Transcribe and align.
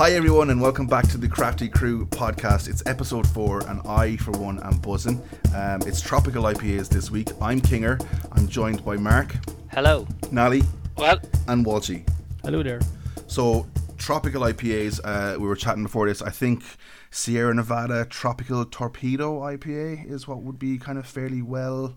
Hi 0.00 0.12
everyone, 0.12 0.48
and 0.48 0.62
welcome 0.62 0.86
back 0.86 1.06
to 1.08 1.18
the 1.18 1.28
Crafty 1.28 1.68
Crew 1.68 2.06
podcast. 2.06 2.70
It's 2.70 2.82
episode 2.86 3.26
four, 3.26 3.60
and 3.68 3.82
I, 3.86 4.16
for 4.16 4.30
one, 4.30 4.58
am 4.62 4.78
buzzing. 4.78 5.22
Um, 5.54 5.82
it's 5.82 6.00
tropical 6.00 6.44
IPAs 6.44 6.88
this 6.88 7.10
week. 7.10 7.28
I'm 7.38 7.60
Kinger. 7.60 8.02
I'm 8.32 8.48
joined 8.48 8.82
by 8.82 8.96
Mark, 8.96 9.36
Hello. 9.70 10.08
Nally, 10.32 10.62
Well, 10.96 11.20
and 11.48 11.66
Walshy. 11.66 12.08
Hello 12.42 12.62
there. 12.62 12.80
So, 13.26 13.66
tropical 13.98 14.40
IPAs. 14.40 15.00
Uh, 15.04 15.38
we 15.38 15.46
were 15.46 15.54
chatting 15.54 15.82
before 15.82 16.08
this. 16.08 16.22
I 16.22 16.30
think 16.30 16.64
Sierra 17.10 17.54
Nevada 17.54 18.06
Tropical 18.06 18.64
Torpedo 18.64 19.40
IPA 19.40 20.10
is 20.10 20.26
what 20.26 20.40
would 20.40 20.58
be 20.58 20.78
kind 20.78 20.96
of 20.96 21.04
fairly 21.04 21.42
well 21.42 21.94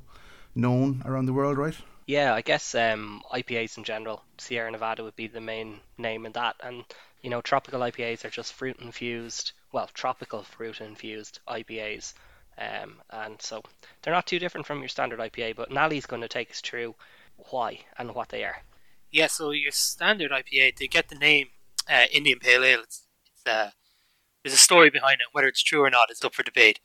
known 0.55 1.03
around 1.05 1.27
the 1.27 1.33
world, 1.33 1.57
right? 1.57 1.77
yeah, 2.05 2.33
I 2.33 2.41
guess 2.41 2.75
um, 2.75 3.21
IPAs 3.33 3.77
in 3.77 3.85
general, 3.85 4.23
Sierra 4.37 4.69
Nevada 4.69 5.05
would 5.05 5.15
be 5.15 5.27
the 5.27 5.39
main 5.39 5.79
name 5.97 6.25
in 6.25 6.33
that. 6.33 6.57
And, 6.61 6.83
you 7.23 7.29
know, 7.29 7.41
tropical 7.41 7.79
IPAs 7.79 8.25
are 8.25 8.29
just 8.29 8.53
fruit 8.53 8.77
infused, 8.79 9.53
well, 9.71 9.89
tropical 9.93 10.43
fruit 10.43 10.81
infused 10.81 11.39
IPAs. 11.47 12.13
Um, 12.57 13.01
and 13.09 13.41
so 13.41 13.63
they're 14.01 14.13
not 14.13 14.27
too 14.27 14.39
different 14.39 14.67
from 14.67 14.79
your 14.79 14.89
standard 14.89 15.19
IPA, 15.19 15.55
but 15.55 15.71
Nally's 15.71 16.05
going 16.05 16.21
to 16.21 16.27
take 16.27 16.51
us 16.51 16.61
through 16.61 16.95
why 17.49 17.79
and 17.97 18.13
what 18.13 18.29
they 18.29 18.43
are. 18.43 18.57
Yeah, 19.09 19.27
so 19.27 19.51
your 19.51 19.71
standard 19.71 20.31
IPA, 20.31 20.77
they 20.77 20.87
get 20.87 21.07
the 21.07 21.15
name 21.15 21.47
uh, 21.89 22.05
Indian 22.11 22.39
Pale 22.39 22.63
Ale. 22.63 22.81
It's, 22.81 23.03
it's, 23.25 23.51
uh, 23.51 23.69
there's 24.43 24.53
a 24.53 24.57
story 24.57 24.89
behind 24.89 25.21
it. 25.21 25.27
Whether 25.31 25.47
it's 25.47 25.63
true 25.63 25.83
or 25.83 25.89
not 25.89 26.11
is 26.11 26.23
up 26.23 26.35
for 26.35 26.43
debate. 26.43 26.79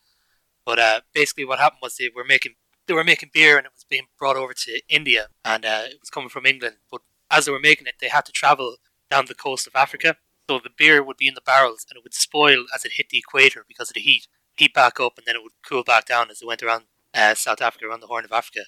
But 0.64 0.78
uh, 0.78 1.00
basically, 1.14 1.44
what 1.44 1.58
happened 1.58 1.80
was 1.82 1.96
they 1.96 2.10
were 2.14 2.24
making 2.24 2.52
they 2.86 2.94
were 2.94 3.04
making 3.04 3.30
beer 3.34 3.58
and 3.58 3.66
it 3.66 3.72
was 3.74 3.84
being 3.88 4.06
brought 4.18 4.36
over 4.36 4.54
to 4.54 4.80
India 4.88 5.28
and 5.44 5.66
uh, 5.66 5.82
it 5.86 6.00
was 6.00 6.10
coming 6.10 6.30
from 6.30 6.46
England. 6.46 6.76
But 6.90 7.02
as 7.30 7.44
they 7.44 7.52
were 7.52 7.60
making 7.60 7.86
it, 7.86 7.96
they 8.00 8.08
had 8.08 8.24
to 8.24 8.32
travel 8.32 8.76
down 9.10 9.26
the 9.26 9.34
coast 9.34 9.66
of 9.66 9.76
Africa. 9.76 10.16
So 10.48 10.58
the 10.58 10.70
beer 10.74 11.02
would 11.02 11.18
be 11.18 11.28
in 11.28 11.34
the 11.34 11.42
barrels 11.42 11.84
and 11.88 11.96
it 11.96 12.02
would 12.02 12.14
spoil 12.14 12.64
as 12.74 12.84
it 12.84 12.92
hit 12.94 13.10
the 13.10 13.18
equator 13.18 13.64
because 13.68 13.90
of 13.90 13.94
the 13.94 14.00
heat. 14.00 14.28
Heat 14.56 14.72
back 14.72 14.98
up 14.98 15.18
and 15.18 15.26
then 15.26 15.36
it 15.36 15.42
would 15.42 15.52
cool 15.62 15.84
back 15.84 16.06
down 16.06 16.30
as 16.30 16.40
it 16.40 16.46
went 16.46 16.62
around 16.62 16.84
uh, 17.14 17.34
South 17.34 17.60
Africa, 17.60 17.86
around 17.86 18.00
the 18.00 18.06
Horn 18.06 18.24
of 18.24 18.32
Africa. 18.32 18.62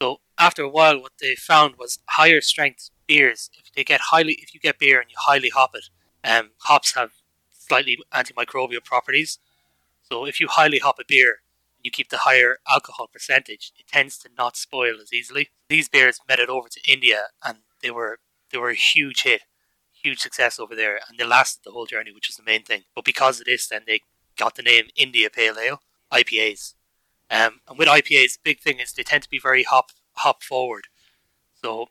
So 0.00 0.20
after 0.38 0.62
a 0.62 0.68
while, 0.68 1.00
what 1.00 1.12
they 1.20 1.34
found 1.34 1.76
was 1.76 2.00
higher 2.10 2.40
strength 2.40 2.90
beers. 3.06 3.50
If 3.58 3.72
they 3.72 3.84
get 3.84 4.00
highly, 4.10 4.34
if 4.42 4.52
you 4.52 4.60
get 4.60 4.78
beer 4.78 5.00
and 5.00 5.10
you 5.10 5.16
highly 5.18 5.48
hop 5.48 5.74
it, 5.74 5.88
um, 6.24 6.50
hops 6.58 6.94
have 6.94 7.12
slightly 7.52 7.98
antimicrobial 8.12 8.84
properties. 8.84 9.38
So 10.02 10.26
if 10.26 10.40
you 10.40 10.48
highly 10.48 10.78
hop 10.78 10.98
a 10.98 11.04
beer, 11.06 11.36
you 11.82 11.90
keep 11.90 12.10
the 12.10 12.18
higher 12.18 12.58
alcohol 12.68 13.08
percentage, 13.12 13.72
it 13.78 13.86
tends 13.86 14.18
to 14.18 14.28
not 14.36 14.56
spoil 14.56 14.96
as 15.00 15.12
easily. 15.12 15.50
These 15.68 15.88
beers 15.88 16.20
made 16.28 16.38
it 16.38 16.48
over 16.48 16.68
to 16.68 16.80
India, 16.92 17.24
and 17.44 17.58
they 17.82 17.90
were 17.90 18.18
they 18.50 18.58
were 18.58 18.70
a 18.70 18.74
huge 18.74 19.22
hit, 19.22 19.42
huge 20.02 20.20
success 20.20 20.58
over 20.58 20.74
there, 20.74 21.00
and 21.08 21.18
they 21.18 21.24
lasted 21.24 21.62
the 21.64 21.70
whole 21.70 21.86
journey, 21.86 22.12
which 22.12 22.28
was 22.28 22.36
the 22.36 22.42
main 22.42 22.62
thing. 22.62 22.82
But 22.94 23.04
because 23.04 23.40
of 23.40 23.46
this, 23.46 23.68
then 23.68 23.82
they 23.86 24.00
got 24.36 24.54
the 24.54 24.62
name 24.62 24.86
India 24.96 25.30
Pale 25.30 25.58
Ale 25.58 25.80
IPAs. 26.12 26.74
Um, 27.30 27.60
and 27.68 27.78
with 27.78 27.88
IPAs, 27.88 28.38
big 28.42 28.60
thing 28.60 28.78
is 28.78 28.92
they 28.92 29.02
tend 29.02 29.22
to 29.22 29.30
be 29.30 29.38
very 29.38 29.62
hop 29.62 29.90
hop 30.16 30.42
forward. 30.42 30.84
So, 31.62 31.86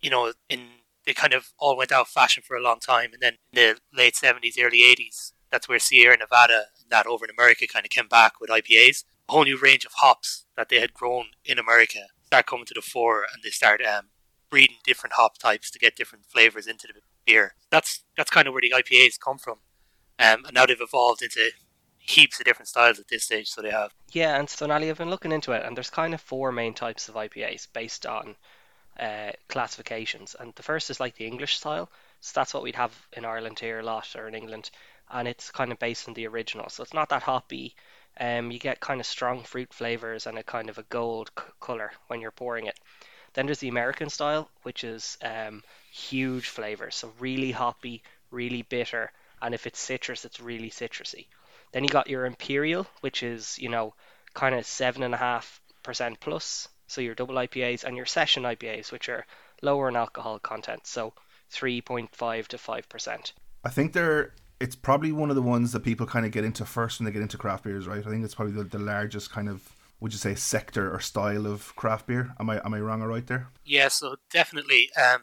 you 0.00 0.10
know, 0.10 0.32
in 0.48 0.60
they 1.06 1.12
kind 1.12 1.34
of 1.34 1.52
all 1.58 1.76
went 1.76 1.92
out 1.92 2.02
of 2.02 2.08
fashion 2.08 2.42
for 2.46 2.56
a 2.56 2.62
long 2.62 2.78
time, 2.78 3.10
and 3.12 3.22
then 3.22 3.34
in 3.52 3.56
the 3.56 3.76
late 3.96 4.16
seventies, 4.16 4.58
early 4.58 4.82
eighties, 4.82 5.32
that's 5.50 5.68
where 5.68 5.78
Sierra 5.78 6.16
Nevada 6.16 6.66
and 6.80 6.90
that 6.90 7.06
over 7.06 7.24
in 7.24 7.30
America 7.30 7.66
kind 7.66 7.84
of 7.86 7.90
came 7.90 8.08
back 8.08 8.40
with 8.40 8.50
IPAs. 8.50 9.04
A 9.28 9.32
whole 9.32 9.44
new 9.44 9.58
range 9.58 9.84
of 9.84 9.92
hops 9.96 10.46
that 10.56 10.68
they 10.68 10.80
had 10.80 10.92
grown 10.92 11.26
in 11.44 11.58
America 11.58 12.06
start 12.26 12.46
coming 12.46 12.66
to 12.66 12.74
the 12.74 12.82
fore, 12.82 13.24
and 13.32 13.42
they 13.42 13.50
start 13.50 13.80
um, 13.82 14.08
breeding 14.50 14.78
different 14.84 15.14
hop 15.14 15.38
types 15.38 15.70
to 15.70 15.78
get 15.78 15.96
different 15.96 16.26
flavors 16.26 16.66
into 16.66 16.86
the 16.86 17.00
beer. 17.26 17.54
That's 17.70 18.04
that's 18.16 18.30
kind 18.30 18.46
of 18.46 18.54
where 18.54 18.62
the 18.62 18.74
IPAs 18.76 19.18
come 19.18 19.38
from, 19.38 19.58
um, 20.18 20.44
and 20.44 20.52
now 20.54 20.66
they've 20.66 20.80
evolved 20.80 21.22
into 21.22 21.50
heaps 21.98 22.40
of 22.40 22.44
different 22.44 22.68
styles 22.68 22.98
at 22.98 23.08
this 23.08 23.24
stage. 23.24 23.48
So 23.48 23.62
they 23.62 23.70
have 23.70 23.92
Yeah, 24.12 24.38
and 24.38 24.48
so 24.48 24.66
Nally, 24.66 24.90
I've 24.90 24.98
been 24.98 25.10
looking 25.10 25.32
into 25.32 25.52
it, 25.52 25.64
and 25.64 25.76
there's 25.76 25.90
kind 25.90 26.14
of 26.14 26.20
four 26.20 26.52
main 26.52 26.74
types 26.74 27.08
of 27.08 27.14
IPAs 27.14 27.68
based 27.72 28.06
on 28.06 28.36
uh, 28.98 29.32
classifications. 29.48 30.36
And 30.38 30.54
the 30.54 30.62
first 30.62 30.90
is 30.90 31.00
like 31.00 31.16
the 31.16 31.26
English 31.26 31.56
style, 31.56 31.90
so 32.20 32.32
that's 32.34 32.54
what 32.54 32.62
we'd 32.62 32.76
have 32.76 32.94
in 33.16 33.24
Ireland 33.24 33.58
here 33.58 33.80
a 33.80 33.84
lot, 33.84 34.14
or 34.16 34.28
in 34.28 34.34
England, 34.34 34.70
and 35.10 35.28
it's 35.28 35.50
kind 35.50 35.72
of 35.72 35.78
based 35.78 36.08
on 36.08 36.14
the 36.14 36.26
original. 36.26 36.68
So 36.68 36.82
it's 36.82 36.94
not 36.94 37.08
that 37.10 37.22
hoppy. 37.22 37.74
Um, 38.20 38.50
you 38.50 38.58
get 38.58 38.80
kind 38.80 39.00
of 39.00 39.06
strong 39.06 39.42
fruit 39.42 39.72
flavors 39.72 40.26
and 40.26 40.38
a 40.38 40.42
kind 40.42 40.68
of 40.68 40.76
a 40.76 40.82
gold 40.84 41.30
c- 41.38 41.44
color 41.60 41.92
when 42.08 42.20
you're 42.20 42.30
pouring 42.30 42.66
it. 42.66 42.78
Then 43.32 43.46
there's 43.46 43.60
the 43.60 43.68
American 43.68 44.10
style, 44.10 44.50
which 44.62 44.84
is 44.84 45.16
um, 45.22 45.62
huge 45.92 46.48
flavors, 46.48 46.96
so 46.96 47.12
really 47.20 47.52
hoppy, 47.52 48.02
really 48.30 48.62
bitter, 48.62 49.12
and 49.42 49.54
if 49.54 49.66
it's 49.66 49.78
citrus, 49.78 50.24
it's 50.24 50.40
really 50.40 50.70
citrusy. 50.70 51.26
Then 51.72 51.84
you 51.84 51.90
got 51.90 52.08
your 52.08 52.26
Imperial, 52.26 52.86
which 53.00 53.22
is, 53.22 53.58
you 53.58 53.68
know, 53.68 53.94
kind 54.34 54.54
of 54.54 54.66
seven 54.66 55.02
and 55.02 55.14
a 55.14 55.18
half 55.18 55.60
percent 55.82 56.20
plus. 56.20 56.68
So 56.86 57.00
your 57.00 57.14
double 57.14 57.34
IPAs 57.34 57.84
and 57.84 57.96
your 57.96 58.06
session 58.06 58.42
IPAs, 58.44 58.92
which 58.92 59.08
are 59.08 59.26
lower 59.62 59.88
in 59.88 59.96
alcohol 59.96 60.38
content, 60.38 60.86
so 60.86 61.12
3.5 61.52 62.48
to 62.48 62.56
5%. 62.56 63.32
I 63.64 63.68
think 63.68 63.92
they're. 63.92 64.34
It's 64.60 64.76
probably 64.76 65.10
one 65.10 65.28
of 65.28 65.36
the 65.36 65.42
ones 65.42 65.72
that 65.72 65.80
people 65.80 66.06
kind 66.06 66.24
of 66.24 66.30
get 66.30 66.44
into 66.44 66.64
first 66.64 67.00
when 67.00 67.06
they 67.06 67.10
get 67.10 67.22
into 67.22 67.36
craft 67.36 67.64
beers, 67.64 67.88
right? 67.88 68.06
I 68.06 68.10
think 68.10 68.24
it's 68.24 68.34
probably 68.34 68.54
the, 68.54 68.64
the 68.64 68.78
largest 68.78 69.32
kind 69.32 69.48
of, 69.48 69.72
would 69.98 70.12
you 70.12 70.18
say, 70.18 70.36
sector 70.36 70.94
or 70.94 71.00
style 71.00 71.46
of 71.46 71.74
craft 71.74 72.06
beer. 72.06 72.32
Am 72.38 72.48
I 72.48 72.60
am 72.64 72.72
I 72.72 72.80
wrong 72.80 73.02
or 73.02 73.08
right 73.08 73.26
there? 73.26 73.48
Yeah, 73.64 73.88
so 73.88 74.16
definitely, 74.30 74.90
um, 74.96 75.22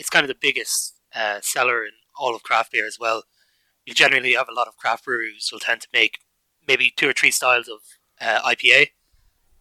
it's 0.00 0.08
kind 0.08 0.24
of 0.24 0.28
the 0.28 0.34
biggest 0.40 0.98
uh, 1.14 1.40
seller 1.42 1.84
in 1.84 1.92
all 2.18 2.34
of 2.34 2.42
craft 2.42 2.72
beer 2.72 2.86
as 2.86 2.96
well. 2.98 3.24
You 3.84 3.94
generally 3.94 4.32
have 4.32 4.48
a 4.48 4.54
lot 4.54 4.66
of 4.66 4.76
craft 4.76 5.04
breweries 5.04 5.50
will 5.52 5.60
tend 5.60 5.82
to 5.82 5.88
make 5.92 6.20
maybe 6.66 6.90
two 6.96 7.10
or 7.10 7.12
three 7.12 7.30
styles 7.30 7.68
of 7.68 7.80
uh, 8.18 8.40
IPA, 8.40 8.88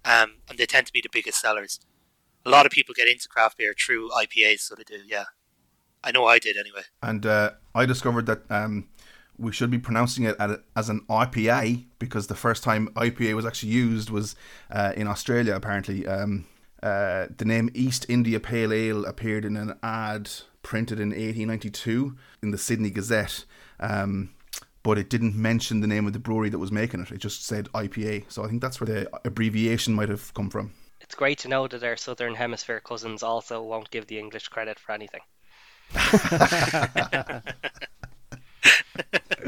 um, 0.05 0.35
and 0.47 0.57
they 0.57 0.65
tend 0.65 0.87
to 0.87 0.93
be 0.93 1.01
the 1.01 1.09
biggest 1.11 1.41
sellers. 1.41 1.81
A 2.45 2.49
lot 2.49 2.65
of 2.65 2.71
people 2.71 2.95
get 2.95 3.09
into 3.09 3.27
craft 3.27 3.57
beer 3.57 3.73
through 3.77 4.09
IPAs, 4.11 4.61
so 4.61 4.75
they 4.75 4.83
do. 4.83 5.01
Yeah, 5.05 5.25
I 6.03 6.11
know 6.11 6.25
I 6.25 6.39
did 6.39 6.55
anyway. 6.55 6.83
And 7.03 7.25
uh, 7.25 7.51
I 7.75 7.85
discovered 7.85 8.25
that 8.27 8.49
um, 8.49 8.87
we 9.37 9.51
should 9.51 9.69
be 9.69 9.77
pronouncing 9.77 10.23
it 10.23 10.37
as 10.39 10.87
an 10.89 11.01
IPA 11.09 11.83
because 11.99 12.27
the 12.27 12.35
first 12.35 12.63
time 12.63 12.87
IPA 12.95 13.33
was 13.33 13.45
actually 13.45 13.73
used 13.73 14.09
was 14.09 14.37
uh, 14.71 14.93
in 14.95 15.05
Australia, 15.05 15.53
apparently. 15.53 16.07
Um, 16.07 16.45
uh, 16.81 17.27
the 17.35 17.45
name 17.45 17.69
East 17.73 18.05
India 18.09 18.39
Pale 18.39 18.73
Ale 18.73 19.05
appeared 19.05 19.45
in 19.45 19.57
an 19.57 19.77
ad 19.83 20.29
printed 20.61 20.99
in 20.99 21.09
1892 21.09 22.15
in 22.41 22.51
the 22.51 22.57
Sydney 22.57 22.89
Gazette. 22.89 23.45
Um, 23.79 24.31
but 24.81 24.97
it 24.97 25.09
didn't 25.09 25.35
mention 25.35 25.81
the 25.81 25.87
name 25.87 26.07
of 26.07 26.13
the 26.13 26.19
brewery 26.19 26.49
that 26.49 26.57
was 26.57 26.71
making 26.71 27.01
it. 27.01 27.11
It 27.11 27.17
just 27.17 27.45
said 27.45 27.67
IPA. 27.73 28.25
So 28.29 28.43
I 28.43 28.47
think 28.47 28.61
that's 28.61 28.79
where 28.79 28.87
the 28.87 29.09
abbreviation 29.25 29.93
might 29.93 30.09
have 30.09 30.33
come 30.33 30.49
from. 30.49 30.71
It's 31.01 31.15
great 31.15 31.39
to 31.39 31.47
know 31.47 31.67
that 31.67 31.83
our 31.83 31.97
Southern 31.97 32.35
Hemisphere 32.35 32.79
cousins 32.79 33.23
also 33.23 33.61
won't 33.61 33.89
give 33.89 34.07
the 34.07 34.19
English 34.19 34.47
credit 34.47 34.79
for 34.79 34.93
anything. 34.93 35.21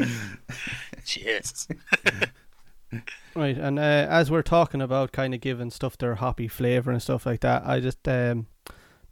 Jesus. 1.06 1.68
Right, 3.34 3.58
and 3.58 3.80
uh, 3.80 3.82
as 3.82 4.30
we're 4.30 4.42
talking 4.42 4.82
about 4.82 5.14
kind 5.14 5.34
of 5.34 5.40
giving 5.40 5.72
stuff 5.72 5.98
their 5.98 6.16
hoppy 6.16 6.50
flavor 6.50 6.92
and 6.92 7.02
stuff 7.02 7.26
like 7.26 7.40
that, 7.40 7.64
I 7.66 7.80
just 7.80 8.06
um, 8.06 8.48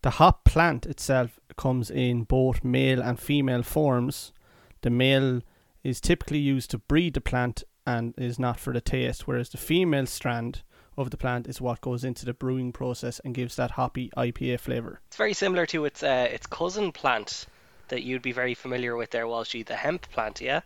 the 0.01 0.09
hop 0.09 0.43
plant 0.43 0.85
itself 0.85 1.39
comes 1.55 1.89
in 1.89 2.23
both 2.23 2.63
male 2.63 3.01
and 3.01 3.17
female 3.17 3.63
forms. 3.63 4.33
The 4.81 4.89
male 4.89 5.41
is 5.83 6.01
typically 6.01 6.39
used 6.39 6.71
to 6.71 6.77
breed 6.77 7.13
the 7.13 7.21
plant 7.21 7.63
and 7.87 8.13
is 8.17 8.39
not 8.39 8.59
for 8.59 8.73
the 8.73 8.81
taste, 8.81 9.25
whereas 9.25 9.49
the 9.49 9.57
female 9.57 10.05
strand 10.05 10.63
of 10.97 11.11
the 11.11 11.17
plant 11.17 11.47
is 11.47 11.61
what 11.61 11.79
goes 11.79 12.03
into 12.03 12.25
the 12.25 12.33
brewing 12.33 12.73
process 12.73 13.19
and 13.23 13.33
gives 13.33 13.55
that 13.55 13.71
hoppy 13.71 14.09
IPA 14.17 14.59
flavor. 14.59 14.99
It's 15.07 15.17
very 15.17 15.33
similar 15.33 15.65
to 15.67 15.85
its 15.85 16.03
uh, 16.03 16.27
its 16.29 16.45
cousin 16.45 16.91
plant 16.91 17.45
that 17.87 18.03
you'd 18.03 18.21
be 18.21 18.31
very 18.31 18.53
familiar 18.53 18.95
with 18.95 19.11
there, 19.11 19.25
Walshy, 19.25 19.65
the 19.65 19.75
hemp 19.75 20.09
plant, 20.11 20.41
yeah? 20.41 20.61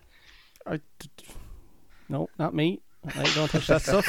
I, 0.66 0.80
no, 2.08 2.28
not 2.38 2.54
me. 2.54 2.80
I 3.06 3.22
don't 3.34 3.50
touch 3.50 3.66
that 3.66 3.82
stuff. 3.82 4.08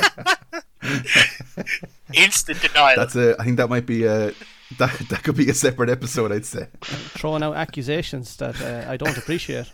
Instant 2.14 2.62
denial. 2.62 2.96
That's 2.96 3.16
a. 3.16 3.36
I 3.40 3.44
think 3.44 3.58
that 3.58 3.70
might 3.70 3.86
be 3.86 4.06
a. 4.06 4.34
That, 4.80 4.92
that 5.10 5.24
could 5.24 5.36
be 5.36 5.50
a 5.50 5.54
separate 5.54 5.90
episode, 5.90 6.32
I'd 6.32 6.46
say. 6.46 6.68
Throwing 6.82 7.44
out 7.44 7.56
accusations 7.56 8.36
that 8.38 8.60
uh, 8.62 8.90
I 8.90 8.98
don't 8.98 9.18
appreciate. 9.18 9.72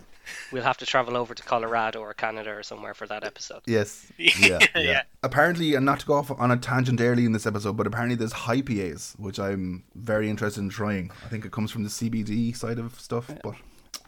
We'll 0.52 0.62
have 0.62 0.76
to 0.78 0.86
travel 0.86 1.16
over 1.16 1.34
to 1.34 1.42
Colorado 1.42 2.00
or 2.00 2.14
Canada 2.14 2.50
or 2.50 2.62
somewhere 2.62 2.94
for 2.94 3.06
that 3.06 3.24
episode. 3.24 3.62
Yes. 3.66 4.06
Yeah, 4.18 4.58
yeah. 4.74 4.80
Yeah. 4.80 5.02
Apparently, 5.22 5.74
and 5.74 5.84
not 5.84 6.00
to 6.00 6.06
go 6.06 6.14
off 6.14 6.30
on 6.30 6.50
a 6.50 6.56
tangent 6.56 7.00
early 7.00 7.24
in 7.24 7.32
this 7.32 7.46
episode, 7.46 7.76
but 7.76 7.86
apparently 7.86 8.16
there's 8.16 8.32
high 8.32 8.62
PAs, 8.62 9.14
which 9.18 9.38
I'm 9.38 9.84
very 9.94 10.28
interested 10.30 10.60
in 10.60 10.68
trying. 10.68 11.10
I 11.24 11.28
think 11.28 11.44
it 11.44 11.52
comes 11.52 11.70
from 11.70 11.82
the 11.84 11.88
CBD 11.88 12.54
side 12.56 12.78
of 12.78 12.98
stuff, 13.00 13.30
but 13.42 13.54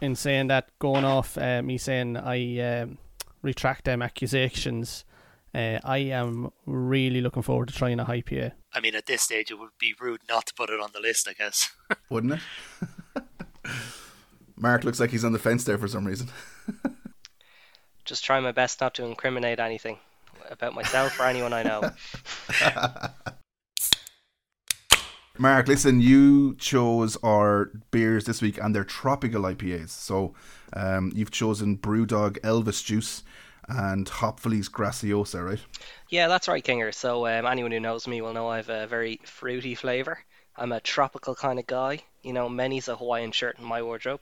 in 0.01 0.15
saying 0.17 0.49
that, 0.49 0.69
going 0.79 1.05
off 1.05 1.37
uh, 1.39 1.63
me 1.63 1.79
saying 1.79 2.17
I 2.17 2.59
um, 2.81 2.99
retract 3.45 3.85
them 3.85 4.03
accusations, 4.03 5.05
uh, 5.55 5.79
I 5.85 5.99
am 5.99 6.51
really 6.67 7.21
looking 7.21 7.43
forward 7.43 7.69
to 7.69 7.75
trying 7.75 8.01
a 8.01 8.05
high 8.05 8.23
PA. 8.23 8.51
I 8.73 8.81
mean, 8.81 8.97
at 8.97 9.07
this 9.07 9.23
stage, 9.23 9.53
it 9.53 9.59
would 9.59 9.79
be 9.79 9.95
rude 10.01 10.23
not 10.29 10.47
to 10.47 10.55
put 10.55 10.71
it 10.71 10.81
on 10.81 10.91
the 10.93 11.01
list, 11.01 11.29
I 11.29 11.35
guess. 11.35 11.71
wouldn't 12.11 12.33
it? 12.35 12.41
Mark 14.57 14.83
looks 14.83 14.99
like 14.99 15.11
he's 15.11 15.25
on 15.25 15.33
the 15.33 15.39
fence 15.39 15.65
there 15.65 15.79
for 15.79 15.89
some 15.89 16.07
reason. 16.07 16.29
Just 18.05 18.25
trying 18.25 18.43
my 18.43 18.53
best 18.53 18.81
not 18.81 18.95
to 18.95 19.05
incriminate 19.05 19.61
anything 19.61 19.99
about 20.51 20.75
myself 20.75 21.19
or 21.21 21.25
anyone 21.25 21.53
I 21.53 21.63
know. 21.63 21.91
Mark, 25.39 25.67
listen, 25.67 26.01
you 26.01 26.55
chose 26.57 27.17
our 27.25 27.73
beers 27.91 28.25
this 28.25 28.41
week 28.41 28.59
and 28.59 28.75
they're 28.75 28.85
tropical 28.85 29.43
IPAs. 29.43 29.89
So 29.89 30.35
um, 30.75 31.13
you've 31.15 31.31
chosen 31.31 31.79
Brewdog 31.79 32.39
Elvis 32.41 32.85
Juice 32.85 33.23
and 33.69 34.09
Hopfully's 34.09 34.69
Graciosa, 34.69 35.45
right? 35.45 35.61
Yeah, 36.09 36.29
that's 36.29 36.49
right, 36.49 36.65
Kinger. 36.65 36.93
So 36.93 37.27
um, 37.27 37.47
anyone 37.47 37.73
who 37.73 37.81
knows 37.81 38.07
me 38.07 38.21
will 38.21 38.33
know 38.33 38.49
I 38.49 38.57
have 38.57 38.69
a 38.69 38.87
very 38.87 39.21
fruity 39.25 39.75
flavour. 39.75 40.19
I'm 40.57 40.73
a 40.73 40.81
tropical 40.81 41.35
kind 41.35 41.59
of 41.59 41.67
guy. 41.67 42.01
You 42.23 42.33
know, 42.33 42.49
many's 42.49 42.89
a 42.89 42.97
Hawaiian 42.97 43.33
shirt 43.33 43.59
in 43.59 43.65
my 43.65 43.83
wardrobe. 43.83 44.21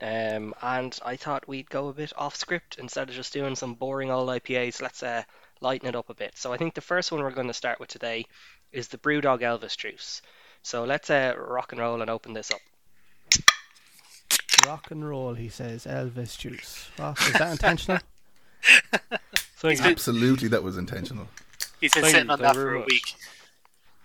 Um, 0.00 0.54
and 0.62 0.98
I 1.04 1.16
thought 1.16 1.46
we'd 1.46 1.70
go 1.70 1.88
a 1.88 1.92
bit 1.92 2.12
off 2.16 2.34
script 2.34 2.78
instead 2.78 3.08
of 3.08 3.14
just 3.14 3.32
doing 3.32 3.54
some 3.54 3.74
boring 3.74 4.10
old 4.10 4.28
IPAs. 4.28 4.80
Let's 4.80 5.02
uh, 5.02 5.22
lighten 5.60 5.88
it 5.88 5.96
up 5.96 6.10
a 6.10 6.14
bit. 6.14 6.36
So 6.36 6.52
I 6.52 6.56
think 6.56 6.74
the 6.74 6.80
first 6.80 7.12
one 7.12 7.20
we're 7.20 7.30
going 7.30 7.46
to 7.46 7.54
start 7.54 7.78
with 7.78 7.90
today 7.90 8.24
is 8.72 8.88
the 8.88 8.98
Brewdog 8.98 9.40
Elvis 9.40 9.76
Juice. 9.76 10.22
So 10.62 10.84
let's 10.84 11.10
uh, 11.10 11.34
rock 11.36 11.72
and 11.72 11.80
roll 11.80 12.00
and 12.00 12.10
open 12.10 12.32
this 12.32 12.50
up. 12.50 12.60
Rock 14.66 14.90
and 14.90 15.08
roll, 15.08 15.34
he 15.34 15.48
says. 15.48 15.84
Elvis 15.84 16.38
juice. 16.38 16.90
Oh, 16.98 17.14
is 17.26 17.32
that 17.34 17.52
intentional? 17.52 17.98
Absolutely, 19.64 20.48
that 20.48 20.62
was 20.62 20.76
intentional. 20.76 21.28
He's 21.80 21.92
been 21.92 22.02
Thank 22.02 22.14
sitting 22.14 22.28
you 22.28 22.32
on 22.32 22.40
that 22.40 22.54
very 22.54 22.66
for 22.66 22.74
a 22.74 22.78
much. 22.80 22.88
week. 22.88 23.14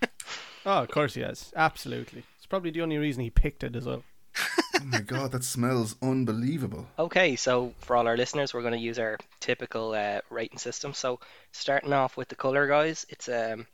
oh, 0.65 0.83
of 0.83 0.89
course 0.89 1.13
he 1.13 1.21
has. 1.21 1.51
Absolutely. 1.55 2.23
It's 2.37 2.45
probably 2.45 2.71
the 2.71 2.81
only 2.81 2.97
reason 2.97 3.23
he 3.23 3.29
picked 3.29 3.63
it 3.63 3.75
as 3.75 3.85
well. 3.85 4.03
Oh 4.39 4.83
my 4.85 4.99
god, 4.99 5.31
that 5.31 5.43
smells 5.43 5.95
unbelievable. 6.01 6.87
Okay, 6.99 7.35
so 7.35 7.73
for 7.79 7.95
all 7.95 8.07
our 8.07 8.15
listeners, 8.17 8.53
we're 8.53 8.61
going 8.61 8.73
to 8.73 8.79
use 8.79 8.99
our 8.99 9.17
typical 9.39 9.93
uh, 9.93 10.21
rating 10.29 10.59
system. 10.59 10.93
So 10.93 11.19
starting 11.51 11.93
off 11.93 12.15
with 12.15 12.27
the 12.27 12.35
color, 12.35 12.67
guys, 12.67 13.05
it's 13.09 13.27
um, 13.27 13.65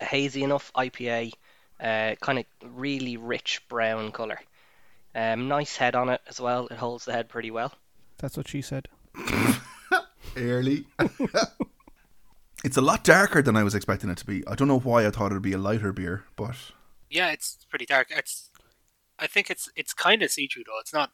a 0.00 0.04
hazy 0.04 0.42
enough 0.42 0.72
IPA, 0.74 1.32
uh, 1.80 2.16
kind 2.20 2.40
of 2.40 2.44
really 2.62 3.16
rich 3.16 3.62
brown 3.68 4.10
color. 4.10 4.40
Um, 5.14 5.48
nice 5.48 5.76
head 5.76 5.94
on 5.94 6.08
it 6.08 6.20
as 6.28 6.40
well. 6.40 6.66
It 6.68 6.76
holds 6.78 7.04
the 7.04 7.12
head 7.12 7.28
pretty 7.28 7.50
well. 7.50 7.72
That's 8.18 8.36
what 8.36 8.48
she 8.48 8.62
said. 8.62 8.88
Early. 10.36 10.84
it's 12.64 12.76
a 12.76 12.80
lot 12.80 13.04
darker 13.04 13.42
than 13.42 13.56
I 13.56 13.62
was 13.62 13.74
expecting 13.74 14.10
it 14.10 14.18
to 14.18 14.26
be. 14.26 14.46
I 14.46 14.54
don't 14.54 14.68
know 14.68 14.78
why 14.78 15.06
I 15.06 15.10
thought 15.10 15.30
it 15.32 15.34
would 15.34 15.42
be 15.42 15.52
a 15.52 15.58
lighter 15.58 15.92
beer, 15.92 16.24
but 16.36 16.56
Yeah, 17.10 17.30
it's 17.30 17.64
pretty 17.70 17.86
dark. 17.86 18.08
It's, 18.10 18.50
I 19.18 19.26
think 19.26 19.50
it's 19.50 19.68
it's 19.74 19.92
kind 19.92 20.22
of 20.22 20.30
see 20.30 20.46
through 20.46 20.64
though. 20.66 20.78
It's 20.80 20.92
not 20.92 21.10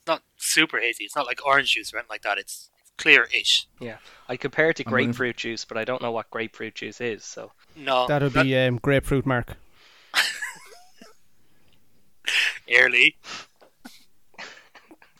it's 0.00 0.06
not 0.08 0.22
super 0.36 0.78
hazy. 0.78 1.04
It's 1.04 1.16
not 1.16 1.26
like 1.26 1.44
orange 1.46 1.72
juice 1.72 1.92
or 1.94 1.98
anything 1.98 2.10
like 2.10 2.22
that. 2.22 2.36
It's, 2.38 2.68
it's 2.80 2.90
clear-ish. 2.98 3.66
Yeah, 3.80 3.96
I 4.28 4.36
compare 4.36 4.70
it 4.70 4.76
to 4.76 4.82
I'm 4.86 4.90
gonna- 4.90 5.04
grapefruit 5.04 5.36
juice, 5.36 5.64
but 5.64 5.78
I 5.78 5.84
don't 5.84 6.02
know 6.02 6.12
what 6.12 6.30
grapefruit 6.30 6.74
juice 6.74 7.00
is. 7.00 7.24
So 7.24 7.52
No, 7.76 8.06
That 8.08 8.20
would 8.22 8.34
not 8.34 8.44
be 8.44 8.56
um, 8.58 8.76
grapefruit 8.78 9.24
mark. 9.24 9.54
Early. 12.74 13.16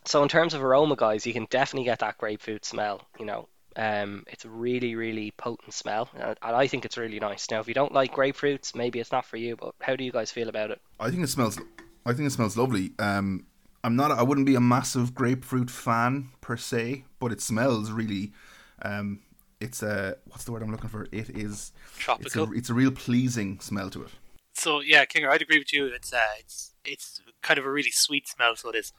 So 0.04 0.22
in 0.22 0.28
terms 0.28 0.54
of 0.54 0.62
aroma, 0.62 0.96
guys, 0.96 1.26
you 1.26 1.32
can 1.32 1.46
definitely 1.50 1.84
get 1.84 1.98
that 1.98 2.16
grapefruit 2.18 2.64
smell. 2.64 3.02
You 3.18 3.26
know, 3.26 3.48
um, 3.74 4.24
it's 4.28 4.44
a 4.44 4.48
really, 4.48 4.94
really 4.94 5.32
potent 5.32 5.74
smell, 5.74 6.08
uh, 6.18 6.34
and 6.42 6.56
I 6.56 6.66
think 6.68 6.84
it's 6.84 6.96
really 6.96 7.18
nice. 7.18 7.50
Now, 7.50 7.60
if 7.60 7.68
you 7.68 7.74
don't 7.74 7.92
like 7.92 8.14
grapefruits, 8.14 8.74
maybe 8.74 9.00
it's 9.00 9.10
not 9.12 9.26
for 9.26 9.36
you. 9.36 9.56
But 9.56 9.74
how 9.80 9.96
do 9.96 10.04
you 10.04 10.12
guys 10.12 10.30
feel 10.30 10.48
about 10.48 10.70
it? 10.70 10.80
I 11.00 11.10
think 11.10 11.22
it 11.24 11.28
smells. 11.28 11.58
I 12.04 12.12
think 12.12 12.28
it 12.28 12.30
smells 12.30 12.56
lovely. 12.56 12.92
Um, 13.00 13.46
I'm 13.82 13.96
not. 13.96 14.12
I 14.12 14.22
wouldn't 14.22 14.46
be 14.46 14.54
a 14.54 14.60
massive 14.60 15.14
grapefruit 15.14 15.70
fan 15.70 16.28
per 16.40 16.56
se, 16.56 17.04
but 17.18 17.32
it 17.32 17.40
smells 17.40 17.90
really. 17.90 18.32
Um, 18.82 19.20
it's 19.60 19.82
a 19.82 20.16
what's 20.26 20.44
the 20.44 20.52
word 20.52 20.62
I'm 20.62 20.70
looking 20.70 20.88
for? 20.90 21.08
It 21.10 21.30
is. 21.30 21.36
It's 21.40 21.72
a, 21.98 22.00
Tropical. 22.00 22.52
it's 22.52 22.70
a 22.70 22.74
real 22.74 22.92
pleasing 22.92 23.58
smell 23.60 23.90
to 23.90 24.04
it. 24.04 24.10
So 24.56 24.80
yeah, 24.80 25.04
Kinger, 25.04 25.28
I'd 25.28 25.42
agree 25.42 25.58
with 25.58 25.72
you. 25.72 25.86
It's 25.86 26.12
uh, 26.12 26.20
it's 26.38 26.72
it's 26.84 27.20
kind 27.42 27.58
of 27.58 27.66
a 27.66 27.70
really 27.70 27.90
sweet 27.90 28.28
smell. 28.28 28.56
So 28.56 28.70
it 28.70 28.76
is. 28.76 28.92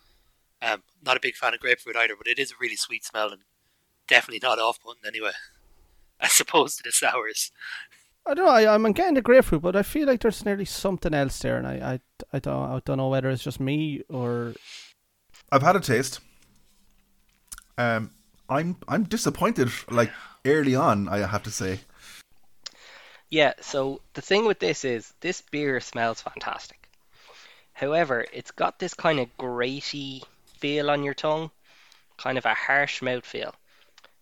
Um, 0.60 0.82
not 1.06 1.18
a 1.18 1.20
big 1.22 1.36
fan 1.36 1.54
of 1.54 1.60
grapefruit 1.60 1.96
either, 1.96 2.16
but 2.18 2.26
it 2.26 2.40
is 2.40 2.52
a 2.52 2.56
really 2.60 2.76
sweet 2.76 3.06
smell 3.06 3.32
and 3.32 3.42
definitely 4.08 4.40
not 4.42 4.58
off-putting 4.58 5.04
anyway. 5.06 5.34
As 6.20 6.40
opposed 6.40 6.78
to 6.78 6.84
the 6.84 6.92
sours. 6.92 7.52
I 8.26 8.34
don't 8.34 8.46
know. 8.46 8.52
I, 8.52 8.74
I'm 8.74 8.92
getting 8.92 9.14
the 9.14 9.22
grapefruit, 9.22 9.62
but 9.62 9.76
I 9.76 9.84
feel 9.84 10.08
like 10.08 10.22
there's 10.22 10.44
nearly 10.44 10.66
something 10.66 11.14
else 11.14 11.38
there, 11.40 11.58
and 11.58 11.68
I, 11.68 11.74
I, 11.74 12.00
I 12.34 12.40
don't, 12.40 12.72
I 12.72 12.82
don't 12.84 12.98
know 12.98 13.10
whether 13.10 13.30
it's 13.30 13.44
just 13.44 13.60
me 13.60 14.02
or 14.10 14.56
I've 15.52 15.62
had 15.62 15.76
a 15.76 15.80
taste. 15.80 16.20
Um, 17.78 18.12
I'm 18.50 18.78
I'm 18.88 19.04
disappointed. 19.04 19.70
Like 19.90 20.12
early 20.46 20.76
on, 20.76 21.08
I 21.08 21.20
have 21.26 21.44
to 21.44 21.52
say. 21.52 21.82
Yeah. 23.30 23.54
So 23.62 24.02
the 24.14 24.22
thing 24.22 24.46
with 24.46 24.60
this 24.60 24.86
is 24.86 25.14
this 25.22 25.42
beer 25.42 25.80
smells 25.80 26.22
fantastic. 26.22 26.90
However, 27.74 28.26
it's 28.34 28.52
got 28.52 28.80
this 28.80 28.94
kind 28.94 29.20
of 29.20 29.38
graty 29.38 30.24
feel 30.58 30.90
on 30.90 31.04
your 31.04 31.14
tongue, 31.14 31.52
kind 32.18 32.38
of 32.38 32.46
a 32.46 32.54
harsh 32.54 33.02
mouth 33.02 33.26
feel. 33.26 33.54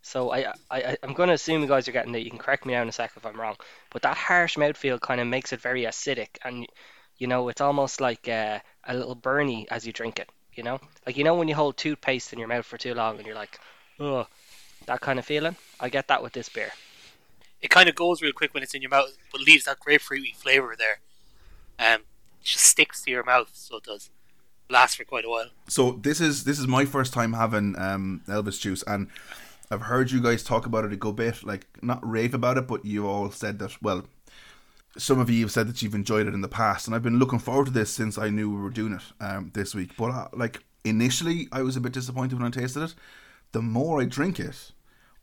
So 0.02 0.32
I, 0.32 0.54
I, 0.70 0.98
I'm 1.02 1.14
going 1.14 1.30
to 1.30 1.34
assume 1.34 1.62
you 1.62 1.68
guys 1.68 1.88
are 1.88 1.92
getting 1.92 2.14
it. 2.14 2.22
You 2.24 2.30
can 2.30 2.38
correct 2.38 2.66
me 2.66 2.74
now 2.74 2.84
in 2.84 2.90
a 2.90 2.92
sec 2.92 3.14
if 3.16 3.26
I'm 3.26 3.40
wrong. 3.40 3.56
But 3.92 4.04
that 4.04 4.18
harsh 4.18 4.56
mouth 4.56 4.78
feel 4.78 5.00
kind 5.00 5.20
of 5.20 5.28
makes 5.28 5.52
it 5.52 5.62
very 5.62 5.84
acidic, 5.84 6.38
and 6.44 6.68
you 7.18 7.26
know 7.26 7.50
it's 7.50 7.62
almost 7.62 8.02
like 8.02 8.28
uh, 8.28 8.60
a 8.84 8.94
little 8.94 9.16
burny 9.16 9.66
as 9.72 9.88
you 9.88 9.94
drink 9.94 10.20
it. 10.20 10.30
You 10.54 10.64
know, 10.64 10.80
like 11.08 11.18
you 11.18 11.24
know 11.24 11.36
when 11.36 11.48
you 11.48 11.56
hold 11.56 11.78
toothpaste 11.78 12.34
in 12.34 12.40
your 12.40 12.48
mouth 12.48 12.66
for 12.66 12.78
too 12.78 12.94
long 12.94 13.18
and 13.18 13.26
you're 13.26 13.36
like, 13.36 13.60
oh, 14.00 14.28
that 14.86 15.02
kind 15.02 15.18
of 15.18 15.26
feeling. 15.26 15.56
I 15.80 15.90
get 15.90 16.10
that 16.10 16.22
with 16.22 16.34
this 16.34 16.50
beer. 16.50 16.72
It 17.66 17.72
kind 17.72 17.90
of 17.90 17.96
goes 17.96 18.22
real 18.22 18.32
quick 18.32 18.54
when 18.54 18.62
it's 18.62 18.76
in 18.76 18.84
your 18.84 18.92
mouth, 18.92 19.18
but 19.32 19.42
leaves 19.42 19.64
that 19.64 19.80
grapefruity 19.80 20.36
flavour 20.36 20.76
there. 20.78 21.00
Um, 21.80 22.02
it 22.40 22.44
just 22.44 22.64
sticks 22.64 23.02
to 23.02 23.10
your 23.10 23.24
mouth, 23.24 23.50
so 23.54 23.78
it 23.78 23.86
does. 23.86 24.12
Lasts 24.70 24.98
for 24.98 25.04
quite 25.04 25.26
a 25.26 25.30
while. 25.30 25.50
So 25.68 25.94
this 25.94 26.22
is 26.22 26.44
this 26.44 26.60
is 26.60 26.68
my 26.68 26.86
first 26.86 27.12
time 27.12 27.34
having 27.34 27.76
um, 27.80 28.22
Elvis 28.28 28.62
juice, 28.62 28.84
and 28.86 29.08
I've 29.72 29.82
heard 29.82 30.12
you 30.12 30.22
guys 30.22 30.44
talk 30.44 30.68
about 30.68 30.86
it 30.86 30.94
a 30.94 30.96
good 30.96 31.16
bit, 31.16 31.44
like 31.44 31.66
not 31.82 32.08
rave 32.08 32.36
about 32.36 32.60
it, 32.60 32.68
but 32.68 32.86
you 32.86 33.08
all 33.08 33.32
said 33.32 33.58
that. 33.58 33.82
Well, 33.82 34.06
some 34.96 35.20
of 35.20 35.32
you 35.32 35.42
have 35.42 35.52
said 35.52 35.68
that 35.68 35.82
you've 35.82 35.96
enjoyed 35.96 36.28
it 36.28 36.36
in 36.36 36.42
the 36.42 36.48
past, 36.48 36.86
and 36.86 36.96
I've 36.96 37.02
been 37.02 37.18
looking 37.18 37.40
forward 37.40 37.66
to 37.66 37.72
this 37.72 37.90
since 37.90 38.20
I 38.20 38.30
knew 38.30 38.48
we 38.48 38.62
were 38.62 38.70
doing 38.70 38.94
it 38.94 39.02
um, 39.20 39.50
this 39.56 39.74
week. 39.74 39.98
But 39.98 40.12
uh, 40.12 40.28
like 40.34 40.64
initially, 40.84 41.48
I 41.52 41.64
was 41.64 41.76
a 41.76 41.82
bit 41.82 41.94
disappointed 41.94 42.38
when 42.38 42.48
I 42.48 42.52
tasted 42.52 42.84
it. 42.84 42.94
The 43.54 43.64
more 43.64 44.02
I 44.02 44.06
drink 44.06 44.40
it, 44.40 44.72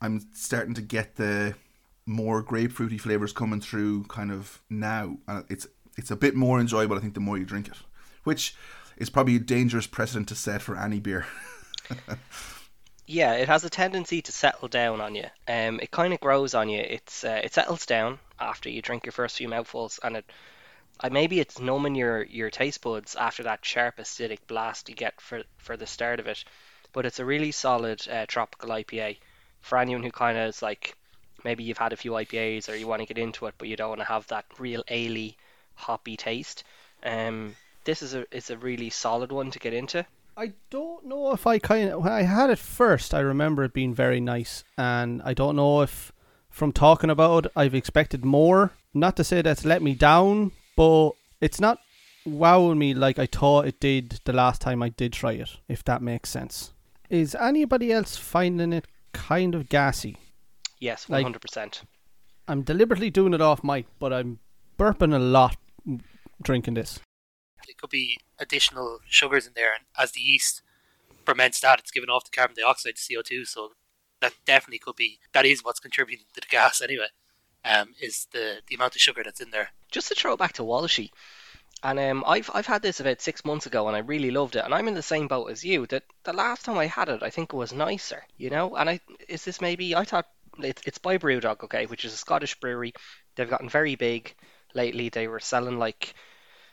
I'm 0.01 0.27
starting 0.33 0.73
to 0.73 0.81
get 0.81 1.15
the 1.15 1.55
more 2.05 2.43
grapefruity 2.43 2.99
flavors 2.99 3.31
coming 3.31 3.61
through 3.61 4.03
kind 4.05 4.31
of 4.31 4.61
now 4.69 5.17
and 5.27 5.45
it's 5.49 5.67
it's 5.97 6.11
a 6.11 6.15
bit 6.15 6.35
more 6.35 6.59
enjoyable 6.59 6.97
I 6.97 6.99
think 6.99 7.13
the 7.13 7.19
more 7.19 7.37
you 7.37 7.45
drink 7.45 7.67
it 7.67 7.77
which 8.23 8.55
is 8.97 9.09
probably 9.09 9.37
a 9.37 9.39
dangerous 9.39 9.87
precedent 9.87 10.27
to 10.29 10.35
set 10.35 10.61
for 10.61 10.77
any 10.77 10.99
beer 10.99 11.25
Yeah, 13.05 13.33
it 13.33 13.49
has 13.49 13.65
a 13.65 13.69
tendency 13.69 14.21
to 14.21 14.31
settle 14.31 14.69
down 14.69 15.01
on 15.01 15.13
you. 15.15 15.25
Um, 15.47 15.79
it 15.81 15.91
kind 15.91 16.13
of 16.13 16.21
grows 16.21 16.53
on 16.53 16.69
you. 16.69 16.79
It's 16.79 17.23
uh, 17.25 17.41
it 17.43 17.53
settles 17.53 17.85
down 17.85 18.19
after 18.39 18.69
you 18.69 18.81
drink 18.81 19.05
your 19.05 19.11
first 19.11 19.37
few 19.37 19.49
mouthfuls, 19.49 19.99
and 20.01 20.17
it, 20.17 20.31
uh, 21.01 21.09
maybe 21.09 21.39
it's 21.41 21.59
numbing 21.59 21.95
your 21.95 22.23
your 22.23 22.49
taste 22.49 22.81
buds 22.81 23.15
after 23.15 23.43
that 23.43 23.65
sharp 23.65 23.97
acidic 23.97 24.47
blast 24.47 24.87
you 24.87 24.95
get 24.95 25.19
for 25.19 25.43
for 25.57 25.75
the 25.75 25.85
start 25.85 26.21
of 26.21 26.27
it. 26.27 26.45
But 26.93 27.05
it's 27.05 27.19
a 27.19 27.25
really 27.25 27.51
solid 27.51 28.07
uh, 28.07 28.25
tropical 28.27 28.69
IPA 28.69 29.17
for 29.59 29.77
anyone 29.77 30.03
who 30.03 30.11
kind 30.11 30.37
of 30.37 30.47
is 30.47 30.61
like, 30.61 30.95
maybe 31.43 31.63
you've 31.63 31.77
had 31.77 31.93
a 31.93 31.97
few 31.97 32.11
IPAs 32.11 32.69
or 32.69 32.75
you 32.75 32.87
want 32.87 33.01
to 33.01 33.05
get 33.05 33.17
into 33.17 33.45
it, 33.47 33.55
but 33.57 33.67
you 33.67 33.75
don't 33.75 33.89
want 33.89 34.01
to 34.01 34.05
have 34.05 34.27
that 34.27 34.45
real 34.59 34.83
ale 34.87 35.31
hoppy 35.75 36.17
taste. 36.17 36.63
Um, 37.03 37.55
this 37.85 38.01
is 38.01 38.13
a 38.13 38.25
is 38.35 38.49
a 38.49 38.57
really 38.57 38.89
solid 38.89 39.31
one 39.31 39.51
to 39.51 39.59
get 39.59 39.73
into. 39.73 40.05
I 40.35 40.53
don't 40.69 41.05
know 41.05 41.31
if 41.31 41.45
I 41.45 41.59
kind 41.59 41.89
of 41.89 42.03
when 42.03 42.11
I 42.11 42.23
had 42.23 42.49
it 42.49 42.59
first. 42.59 43.13
I 43.13 43.19
remember 43.19 43.63
it 43.63 43.73
being 43.73 43.93
very 43.93 44.19
nice, 44.19 44.63
and 44.77 45.21
I 45.23 45.33
don't 45.33 45.55
know 45.55 45.81
if 45.81 46.11
from 46.49 46.71
talking 46.71 47.09
about 47.09 47.45
it, 47.45 47.51
I've 47.55 47.75
expected 47.75 48.23
more. 48.23 48.71
Not 48.93 49.15
to 49.17 49.23
say 49.23 49.41
that's 49.41 49.65
let 49.65 49.81
me 49.81 49.95
down, 49.95 50.51
but 50.75 51.11
it's 51.41 51.59
not 51.59 51.79
wowing 52.25 52.77
me 52.77 52.93
like 52.93 53.19
I 53.19 53.25
thought 53.25 53.67
it 53.67 53.79
did 53.79 54.21
the 54.23 54.33
last 54.33 54.61
time 54.61 54.81
I 54.81 54.89
did 54.89 55.13
try 55.13 55.33
it. 55.33 55.57
If 55.67 55.83
that 55.85 56.01
makes 56.01 56.29
sense. 56.29 56.71
Is 57.09 57.35
anybody 57.35 57.91
else 57.91 58.15
finding 58.17 58.73
it 58.73 58.87
kind 59.11 59.55
of 59.55 59.69
gassy? 59.69 60.17
Yes, 60.83 61.05
100%. 61.05 61.81
I'm 62.49 62.61
deliberately 62.63 63.09
doing 63.09 63.33
it 63.33 63.39
off 63.39 63.63
mic, 63.63 63.85
but 63.99 64.11
I'm 64.11 64.39
burping 64.77 65.15
a 65.15 65.19
lot 65.19 65.55
drinking 66.41 66.73
this. 66.73 66.99
It 67.69 67.77
could 67.77 67.89
be 67.89 68.17
additional 68.37 68.99
sugars 69.07 69.47
in 69.47 69.53
there, 69.55 69.73
and 69.73 69.85
as 69.97 70.11
the 70.11 70.19
yeast 70.19 70.61
ferments 71.25 71.61
that, 71.61 71.79
it's 71.79 71.91
giving 71.91 72.09
off 72.09 72.25
the 72.25 72.31
carbon 72.31 72.57
dioxide, 72.59 72.95
CO2. 72.95 73.47
So 73.47 73.71
that 74.19 74.33
definitely 74.45 74.79
could 74.79 74.97
be 74.97 75.19
that 75.31 75.45
is 75.45 75.63
what's 75.63 75.79
contributing 75.79 76.25
to 76.33 76.41
the 76.41 76.47
gas 76.47 76.81
anyway. 76.81 77.07
Um, 77.63 77.95
is 78.01 78.27
the 78.33 78.57
the 78.67 78.75
amount 78.75 78.95
of 78.95 79.01
sugar 79.01 79.23
that's 79.23 79.39
in 79.39 79.51
there. 79.51 79.69
just 79.89 80.09
to 80.09 80.15
throw 80.15 80.33
it 80.33 80.39
back 80.39 80.51
to 80.53 80.63
Walshy, 80.63 81.11
And 81.81 81.97
um, 81.97 82.25
I've 82.27 82.51
I've 82.53 82.65
had 82.65 82.81
this 82.81 82.99
about 82.99 83.21
six 83.21 83.45
months 83.45 83.65
ago, 83.67 83.87
and 83.87 83.95
I 83.95 83.99
really 83.99 84.31
loved 84.31 84.57
it. 84.57 84.65
And 84.65 84.73
I'm 84.75 84.89
in 84.89 84.95
the 84.95 85.01
same 85.01 85.29
boat 85.29 85.49
as 85.49 85.63
you. 85.63 85.85
That 85.87 86.03
the 86.25 86.33
last 86.33 86.65
time 86.65 86.77
I 86.77 86.87
had 86.87 87.07
it, 87.07 87.23
I 87.23 87.29
think 87.29 87.53
it 87.53 87.55
was 87.55 87.71
nicer, 87.71 88.23
you 88.35 88.49
know. 88.49 88.75
And 88.75 88.89
I 88.89 88.99
is 89.29 89.45
this 89.45 89.61
maybe 89.61 89.95
I 89.95 90.03
thought 90.03 90.27
it's 90.59 90.81
it's 90.85 90.97
by 90.97 91.17
Brewdog, 91.17 91.63
okay, 91.63 91.85
which 91.85 92.05
is 92.05 92.13
a 92.13 92.17
Scottish 92.17 92.59
brewery. 92.59 92.93
They've 93.35 93.49
gotten 93.49 93.69
very 93.69 93.95
big 93.95 94.33
lately. 94.73 95.09
They 95.09 95.27
were 95.27 95.39
selling 95.39 95.79
like 95.79 96.13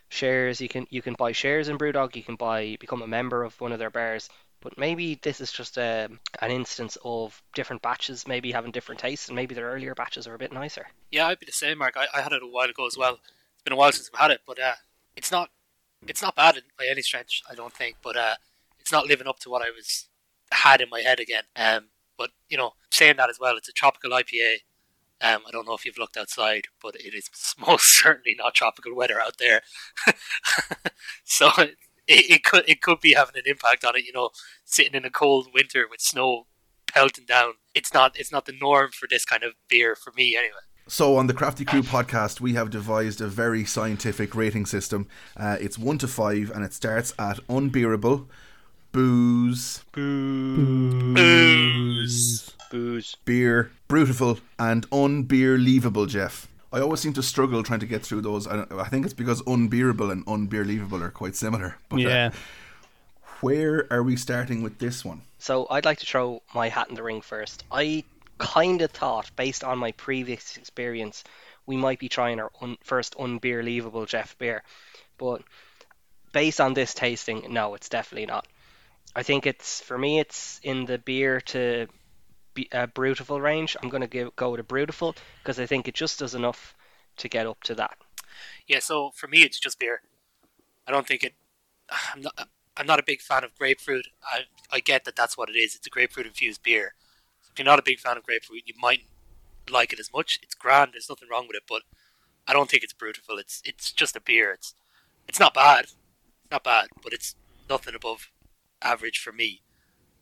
shares. 0.08 0.60
You 0.60 0.68
can 0.68 0.87
you 0.90 1.02
can 1.02 1.14
buy 1.14 1.32
shares 1.32 1.68
in 1.68 1.78
Brewdog. 1.78 2.16
You 2.16 2.22
can 2.22 2.37
buy 2.37 2.76
become 2.80 3.02
a 3.02 3.06
member 3.06 3.44
of 3.44 3.58
one 3.60 3.72
of 3.72 3.78
their 3.78 3.90
bars. 3.90 4.28
But 4.62 4.76
maybe 4.76 5.18
this 5.22 5.40
is 5.40 5.50
just 5.50 5.78
a, 5.78 6.04
um, 6.04 6.20
an 6.42 6.50
instance 6.50 6.99
of 7.02 7.42
different 7.54 7.80
batches 7.80 8.28
maybe 8.28 8.52
having 8.52 8.72
different 8.72 9.00
tastes, 9.00 9.28
and 9.28 9.37
maybe 9.37 9.54
their 9.54 9.70
earlier 9.70 9.94
batches 9.94 10.26
are 10.26 10.34
a 10.34 10.38
bit 10.38 10.52
nicer. 10.52 10.87
Yeah, 11.10 11.28
I'd 11.28 11.40
be 11.40 11.46
the 11.46 11.52
same, 11.52 11.78
Mark. 11.78 11.96
I, 11.96 12.06
I 12.12 12.20
had 12.20 12.32
it 12.32 12.42
a 12.42 12.46
while 12.46 12.68
ago 12.68 12.87
as 12.87 12.94
well. 12.96 13.20
It's 13.54 13.62
been 13.64 13.72
a 13.72 13.76
while 13.76 13.90
since 13.92 14.10
I've 14.12 14.20
had 14.20 14.30
it, 14.32 14.42
but 14.46 14.60
uh, 14.60 14.75
it's 15.16 15.32
not 15.32 15.50
it's 16.06 16.22
not 16.22 16.37
bad 16.37 16.60
by 16.78 16.87
any 16.87 17.02
stretch, 17.02 17.42
I 17.50 17.54
don't 17.54 17.72
think. 17.72 17.96
But 18.02 18.16
uh, 18.16 18.34
it's 18.80 18.92
not 18.92 19.06
living 19.06 19.26
up 19.26 19.38
to 19.40 19.50
what 19.50 19.62
I 19.62 19.70
was 19.70 20.08
had 20.52 20.80
in 20.80 20.90
my 20.90 21.00
head 21.00 21.20
again. 21.20 21.44
Um, 21.56 21.87
but 22.21 22.33
you 22.50 22.59
know, 22.59 22.73
saying 22.91 23.17
that 23.17 23.31
as 23.31 23.39
well, 23.41 23.57
it's 23.57 23.71
a 23.71 23.73
tropical 23.73 24.11
IPA. 24.11 24.57
Um, 25.23 25.41
I 25.47 25.50
don't 25.50 25.67
know 25.67 25.73
if 25.75 25.87
you've 25.87 25.99
looked 25.99 26.19
outside, 26.19 26.67
but 26.83 26.95
it 26.97 27.15
is 27.15 27.31
most 27.67 27.99
certainly 27.99 28.37
not 28.39 28.55
tropical 28.55 28.95
weather 28.95 29.19
out 29.19 29.39
there. 29.39 29.62
so 31.25 31.50
it, 31.57 31.77
it 32.07 32.45
could 32.45 32.69
it 32.69 32.83
could 32.83 33.00
be 33.00 33.15
having 33.15 33.37
an 33.37 33.45
impact 33.47 33.87
on 33.87 33.97
it. 33.97 34.05
You 34.05 34.12
know, 34.12 34.31
sitting 34.67 34.95
in 34.95 35.07
a 35.07 35.11
cold 35.11 35.49
winter 35.55 35.87
with 35.91 36.03
snow 36.03 36.47
pelting 36.93 37.25
down. 37.25 37.55
It's 37.75 37.95
not 37.95 38.19
it's 38.21 38.31
not 38.31 38.45
the 38.45 38.57
norm 38.61 38.91
for 38.93 39.09
this 39.09 39.25
kind 39.25 39.43
of 39.43 39.55
beer 39.67 39.97
for 39.97 40.12
me 40.15 40.37
anyway. 40.37 40.61
So, 40.89 41.17
on 41.17 41.29
the 41.29 41.35
Crafty 41.35 41.65
Crew 41.65 41.83
podcast, 41.83 42.41
we 42.41 42.55
have 42.55 42.69
devised 42.69 43.21
a 43.21 43.29
very 43.29 43.65
scientific 43.65 44.35
rating 44.35 44.67
system. 44.67 45.07
Uh, 45.37 45.57
it's 45.61 45.79
one 45.79 45.99
to 45.99 46.09
five, 46.09 46.50
and 46.50 46.65
it 46.65 46.73
starts 46.73 47.15
at 47.17 47.39
unbearable, 47.49 48.29
booze, 48.92 49.85
booze, 49.92 51.14
booze, 51.14 52.50
booze. 52.70 53.16
beer, 53.25 53.70
brutal, 53.88 54.38
and 54.59 54.88
unbeerleavable. 54.90 56.09
Jeff, 56.09 56.49
I 56.73 56.80
always 56.80 57.00
seem 57.00 57.12
to 57.14 57.23
struggle 57.23 57.62
trying 57.62 57.80
to 57.80 57.87
get 57.87 58.02
through 58.02 58.23
those. 58.23 58.47
I, 58.47 58.64
I 58.73 58.88
think 58.88 59.04
it's 59.04 59.14
because 59.14 59.42
unbearable 59.47 60.11
and 60.11 60.25
unbeerleavable 60.26 61.00
are 61.02 61.11
quite 61.11 61.37
similar. 61.37 61.76
But, 61.88 61.97
uh, 61.97 62.09
yeah. 62.09 62.26
Uh, 62.26 62.30
where 63.40 63.87
are 63.90 64.02
we 64.02 64.16
starting 64.16 64.62
with 64.62 64.78
this 64.78 65.04
one? 65.04 65.23
So 65.38 65.66
I'd 65.70 65.87
like 65.87 65.99
to 66.00 66.06
throw 66.06 66.42
my 66.54 66.68
hat 66.68 66.90
in 66.90 66.94
the 66.94 67.02
ring 67.02 67.23
first. 67.23 67.64
I 67.73 68.04
kind 68.38 68.82
of 68.82 68.90
thought, 68.90 69.30
based 69.37 69.64
on 69.64 69.78
my 69.78 69.92
previous 69.92 70.59
experience, 70.59 71.25
we 71.66 71.76
might 71.76 71.99
be 71.99 72.09
trying 72.09 72.38
our 72.40 72.50
un- 72.61 72.76
first 72.82 73.16
unbeerleavable 73.16 74.06
Jeff 74.06 74.37
beer, 74.38 74.62
but 75.16 75.42
based 76.32 76.61
on 76.61 76.75
this 76.75 76.92
tasting, 76.92 77.47
no, 77.50 77.75
it's 77.75 77.88
definitely 77.88 78.26
not. 78.26 78.47
I 79.14 79.23
think 79.23 79.47
it's 79.47 79.81
for 79.81 79.99
me, 79.99 80.21
it's 80.21 80.61
in 80.62 80.87
the 80.87 80.99
beer 80.99 81.40
to 81.40 81.87
be, 82.55 82.69
uh, 82.73 82.87
Brutiful 82.87 83.40
range. 83.40 83.76
I'm 83.83 83.88
going 83.88 84.09
to 84.09 84.31
go 84.37 84.55
a 84.55 84.62
Brutiful 84.62 85.17
because 85.43 85.59
I 85.59 85.67
think 85.67 85.88
it 85.88 85.95
just 85.95 86.19
does 86.19 86.35
enough 86.35 86.75
to 87.19 87.29
get 87.29 87.47
up 87.47 87.62
to 87.64 87.75
that. 87.75 87.97
Yeah, 88.67 88.79
so 88.79 89.11
for 89.11 89.26
me, 89.26 89.43
it's 89.43 89.59
just 89.59 89.79
beer. 89.79 90.02
I 90.87 90.93
don't 90.93 91.07
think 91.07 91.25
it. 91.25 91.35
I'm 92.14 92.23
not. 92.23 92.49
I'm 92.76 92.87
not 92.87 93.00
a 93.00 93.05
big 93.05 93.21
fan 93.21 93.45
of 93.45 93.55
grapefruit. 93.57 94.07
I 94.25 94.43
I 94.71 94.81
get 94.81 95.05
that 95.05 95.17
that's 95.17 95.37
what 95.37 95.50
it 95.50 95.57
is. 95.57 95.75
It's 95.75 95.87
a 95.87 95.90
grapefruit 95.90 96.26
infused 96.26 96.62
beer, 96.62 96.95
if 97.52 97.59
you're 97.59 97.64
not 97.64 97.79
a 97.79 97.83
big 97.83 97.99
fan 97.99 98.17
of 98.17 98.23
grapefruit, 98.23 98.62
you 98.67 98.75
might 98.81 99.02
like 99.71 99.93
it 99.93 100.00
as 100.00 100.12
much. 100.12 100.38
It's 100.43 100.55
grand. 100.55 100.93
There's 100.93 101.09
nothing 101.09 101.29
wrong 101.31 101.47
with 101.47 101.57
it, 101.57 101.64
but 101.69 101.83
I 102.47 102.52
don't 102.52 102.71
think 102.71 102.83
it's 102.83 102.93
brutal. 102.93 103.38
It's 103.38 103.62
it's 103.64 103.93
just 103.93 104.17
a 104.17 104.21
beer. 104.21 104.52
It's 104.52 104.75
it's 105.29 105.40
not 105.40 105.55
bad. 105.55 105.85
It's 105.85 105.97
not 106.50 106.64
bad, 106.64 106.88
but 107.02 107.12
it's 107.12 107.35
nothing 107.69 107.95
above 107.95 108.31
average 108.82 109.18
for 109.18 109.32
me. 109.32 109.62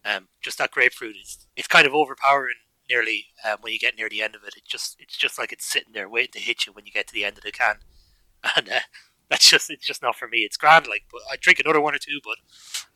Um, 0.05 0.29
just 0.41 0.59
that 0.59 0.71
grapefruit 0.71 1.17
is 1.17 1.47
it's 1.57 1.69
kind 1.69 1.87
of 1.87 1.95
overpowering 1.95 2.55
nearly 2.89 3.27
um, 3.45 3.59
when 3.61 3.73
you 3.73 3.79
get 3.79 3.97
near 3.97 4.09
the 4.09 4.23
end 4.23 4.35
of 4.35 4.43
it. 4.45 4.55
It 4.57 4.65
just 4.65 4.97
it's 4.99 5.17
just 5.17 5.39
like 5.39 5.53
it's 5.53 5.67
sitting 5.67 5.93
there 5.93 6.09
waiting 6.09 6.33
to 6.33 6.41
hit 6.41 6.67
you 6.67 6.73
when 6.73 6.87
you 6.87 6.93
get 6.93 7.07
to 7.09 7.15
the 7.15 7.25
end 7.25 7.39
of 7.39 7.45
the 7.45 7.53
can, 7.53 7.77
and 8.57 8.69
uh, 8.69 8.81
that's 9.29 9.51
just 9.51 9.71
it's 9.71 9.87
just 9.87 10.03
not 10.03 10.17
for 10.17 10.29
me. 10.29 10.39
It's 10.39 10.57
grand, 10.57 10.87
like, 10.87 11.05
but 11.11 11.21
I 11.31 11.37
drink 11.37 11.61
another 11.61 11.81
one 11.81 11.95
or 11.95 11.99
two, 11.99 12.21
but 12.25 12.37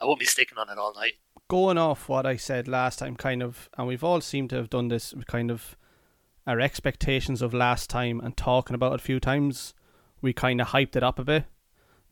I 0.00 0.04
won't 0.04 0.21
be 0.21 0.26
sticking 0.26 0.59
on 0.59 0.71
it 0.71 0.78
all 0.78 0.95
night 0.95 1.14
going 1.52 1.76
off 1.76 2.09
what 2.09 2.25
I 2.25 2.37
said 2.37 2.66
last 2.66 3.00
time, 3.00 3.14
kind 3.14 3.42
of, 3.42 3.69
and 3.76 3.87
we've 3.87 4.02
all 4.02 4.23
seemed 4.23 4.49
to 4.49 4.57
have 4.57 4.71
done 4.71 4.88
this 4.88 5.12
kind 5.26 5.50
of 5.50 5.76
our 6.47 6.59
expectations 6.61 7.42
of 7.42 7.52
last 7.52 7.90
time 7.90 8.21
and 8.21 8.35
talking 8.35 8.75
about 8.75 8.92
it 8.92 9.00
a 9.00 9.04
few 9.04 9.21
times, 9.21 9.75
we 10.23 10.33
kind 10.33 10.62
of 10.62 10.69
hyped 10.69 10.97
it 10.97 11.02
up 11.02 11.19
a 11.19 11.25
bit. 11.25 11.45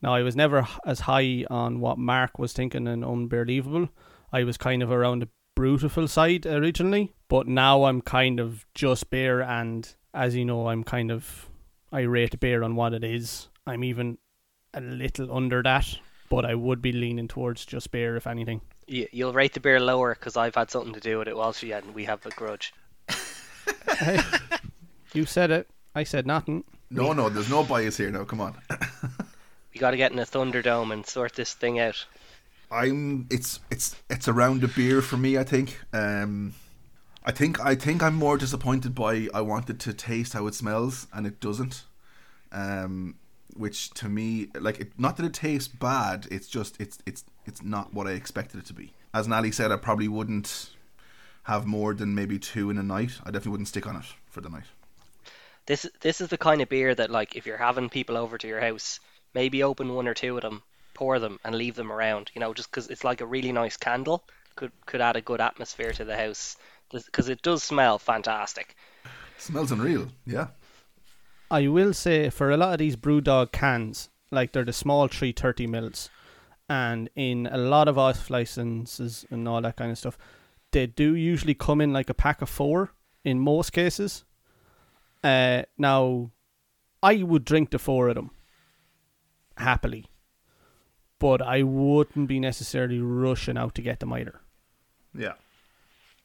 Now, 0.02 0.14
I 0.14 0.22
was 0.22 0.36
never 0.36 0.66
as 0.86 1.00
high 1.00 1.44
on 1.50 1.80
what 1.80 1.98
Mark 1.98 2.38
was 2.38 2.52
thinking 2.52 2.88
and 2.88 3.04
unbelievable. 3.04 3.88
I 4.32 4.44
was 4.44 4.56
kind 4.56 4.82
of 4.82 4.90
around 4.90 5.22
the 5.22 5.28
brutal 5.54 6.08
side 6.08 6.46
originally, 6.46 7.12
but 7.28 7.46
now 7.46 7.84
I'm 7.84 8.00
kind 8.00 8.40
of 8.40 8.64
just 8.74 9.10
beer, 9.10 9.40
and 9.42 9.94
as 10.14 10.34
you 10.34 10.44
know, 10.44 10.68
I'm 10.68 10.84
kind 10.84 11.10
of 11.10 11.48
I 11.92 12.00
rate 12.00 12.38
beer 12.40 12.62
on 12.62 12.76
what 12.76 12.94
it 12.94 13.04
is. 13.04 13.48
I'm 13.66 13.84
even 13.84 14.18
a 14.72 14.80
little 14.80 15.34
under 15.34 15.62
that, 15.62 15.98
but 16.28 16.46
I 16.46 16.54
would 16.54 16.80
be 16.80 16.92
leaning 16.92 17.28
towards 17.28 17.66
just 17.66 17.90
beer 17.90 18.16
if 18.16 18.26
anything 18.26 18.62
you, 18.90 19.06
you'll 19.12 19.32
rate 19.32 19.54
the 19.54 19.60
beer 19.60 19.80
lower 19.80 20.14
because 20.14 20.36
I've 20.36 20.54
had 20.54 20.70
something 20.70 20.92
to 20.92 21.00
do 21.00 21.18
with 21.18 21.28
it 21.28 21.36
while 21.36 21.52
she 21.52 21.70
had, 21.70 21.84
and 21.84 21.94
we 21.94 22.04
have 22.04 22.24
a 22.26 22.30
grudge. 22.30 22.74
hey, 23.98 24.20
you 25.14 25.24
said 25.24 25.50
it. 25.50 25.70
I 25.94 26.04
said 26.04 26.26
nothing. 26.26 26.64
No, 26.90 27.12
no, 27.12 27.28
there's 27.28 27.50
no 27.50 27.62
bias 27.64 27.96
here 27.96 28.10
now. 28.10 28.24
Come 28.24 28.40
on. 28.40 28.56
we 29.72 29.80
got 29.80 29.92
to 29.92 29.96
get 29.96 30.12
in 30.12 30.18
a 30.18 30.24
Thunderdome 30.24 30.92
and 30.92 31.06
sort 31.06 31.34
this 31.34 31.54
thing 31.54 31.78
out. 31.78 32.06
I'm. 32.70 33.26
It's 33.30 33.60
it's 33.70 33.96
it's 34.08 34.28
around 34.28 34.60
the 34.60 34.68
beer 34.68 35.02
for 35.02 35.16
me. 35.16 35.38
I 35.38 35.44
think. 35.44 35.80
Um, 35.92 36.54
I 37.24 37.32
think 37.32 37.60
I 37.60 37.74
think 37.74 38.02
I'm 38.02 38.14
more 38.14 38.38
disappointed 38.38 38.94
by 38.94 39.28
I 39.34 39.42
wanted 39.42 39.78
to 39.80 39.92
taste 39.92 40.32
how 40.32 40.46
it 40.46 40.54
smells 40.54 41.06
and 41.12 41.26
it 41.26 41.40
doesn't. 41.40 41.84
Um, 42.52 43.16
which 43.56 43.90
to 43.90 44.08
me, 44.08 44.48
like, 44.54 44.80
it, 44.80 44.92
not 44.98 45.16
that 45.16 45.26
it 45.26 45.34
tastes 45.34 45.68
bad. 45.68 46.26
It's 46.30 46.48
just 46.48 46.80
it's 46.80 46.98
it's 47.04 47.24
it's 47.44 47.62
not 47.62 47.92
what 47.92 48.06
I 48.06 48.12
expected 48.12 48.60
it 48.60 48.66
to 48.66 48.72
be. 48.72 48.94
As 49.12 49.28
Nally 49.28 49.50
said, 49.52 49.70
I 49.70 49.76
probably 49.76 50.08
wouldn't 50.08 50.70
have 51.44 51.66
more 51.66 51.94
than 51.94 52.14
maybe 52.14 52.38
two 52.38 52.70
in 52.70 52.78
a 52.78 52.82
night. 52.82 53.12
I 53.22 53.26
definitely 53.26 53.52
wouldn't 53.52 53.68
stick 53.68 53.86
on 53.86 53.96
it 53.96 54.04
for 54.26 54.40
the 54.40 54.48
night. 54.48 54.64
This 55.66 55.86
this 56.00 56.20
is 56.20 56.28
the 56.28 56.38
kind 56.38 56.62
of 56.62 56.68
beer 56.68 56.94
that 56.94 57.10
like 57.10 57.36
if 57.36 57.44
you're 57.44 57.58
having 57.58 57.90
people 57.90 58.16
over 58.16 58.38
to 58.38 58.48
your 58.48 58.60
house, 58.60 58.98
maybe 59.34 59.62
open 59.62 59.94
one 59.94 60.08
or 60.08 60.14
two 60.14 60.36
of 60.36 60.42
them, 60.42 60.62
pour 60.94 61.18
them, 61.18 61.38
and 61.44 61.54
leave 61.54 61.74
them 61.74 61.92
around. 61.92 62.30
You 62.34 62.40
know, 62.40 62.54
just 62.54 62.70
because 62.70 62.88
it's 62.88 63.04
like 63.04 63.20
a 63.20 63.26
really 63.26 63.52
nice 63.52 63.76
candle 63.76 64.24
could 64.56 64.72
could 64.86 65.00
add 65.00 65.16
a 65.16 65.20
good 65.20 65.40
atmosphere 65.40 65.92
to 65.92 66.04
the 66.04 66.16
house 66.16 66.56
because 66.90 67.28
it 67.28 67.42
does 67.42 67.62
smell 67.62 67.98
fantastic. 67.98 68.76
smells 69.38 69.72
unreal, 69.72 70.08
yeah. 70.26 70.48
I 71.50 71.66
will 71.68 71.94
say 71.94 72.30
for 72.30 72.50
a 72.50 72.56
lot 72.56 72.72
of 72.72 72.78
these 72.78 72.96
BrewDog 72.96 73.52
cans, 73.52 74.08
like 74.30 74.52
they're 74.52 74.64
the 74.64 74.72
small 74.72 75.08
330 75.08 75.66
mils, 75.66 76.10
and 76.68 77.08
in 77.16 77.48
a 77.50 77.58
lot 77.58 77.88
of 77.88 77.98
off 77.98 78.30
licenses 78.30 79.24
and 79.30 79.48
all 79.48 79.60
that 79.62 79.76
kind 79.76 79.90
of 79.90 79.98
stuff, 79.98 80.18
they 80.72 80.86
do 80.86 81.14
usually 81.14 81.54
come 81.54 81.80
in 81.80 81.92
like 81.92 82.10
a 82.10 82.14
pack 82.14 82.42
of 82.42 82.48
four 82.48 82.92
in 83.24 83.40
most 83.40 83.72
cases. 83.72 84.24
Uh, 85.22 85.62
now, 85.76 86.30
I 87.02 87.22
would 87.22 87.44
drink 87.44 87.70
the 87.70 87.78
four 87.78 88.08
of 88.08 88.14
them 88.14 88.30
happily, 89.60 90.06
but 91.18 91.42
I 91.42 91.62
wouldn't 91.62 92.28
be 92.28 92.40
necessarily 92.40 93.00
rushing 93.00 93.56
out 93.56 93.74
to 93.76 93.82
get 93.82 94.00
them 94.00 94.12
either. 94.12 94.40
Yeah. 95.14 95.34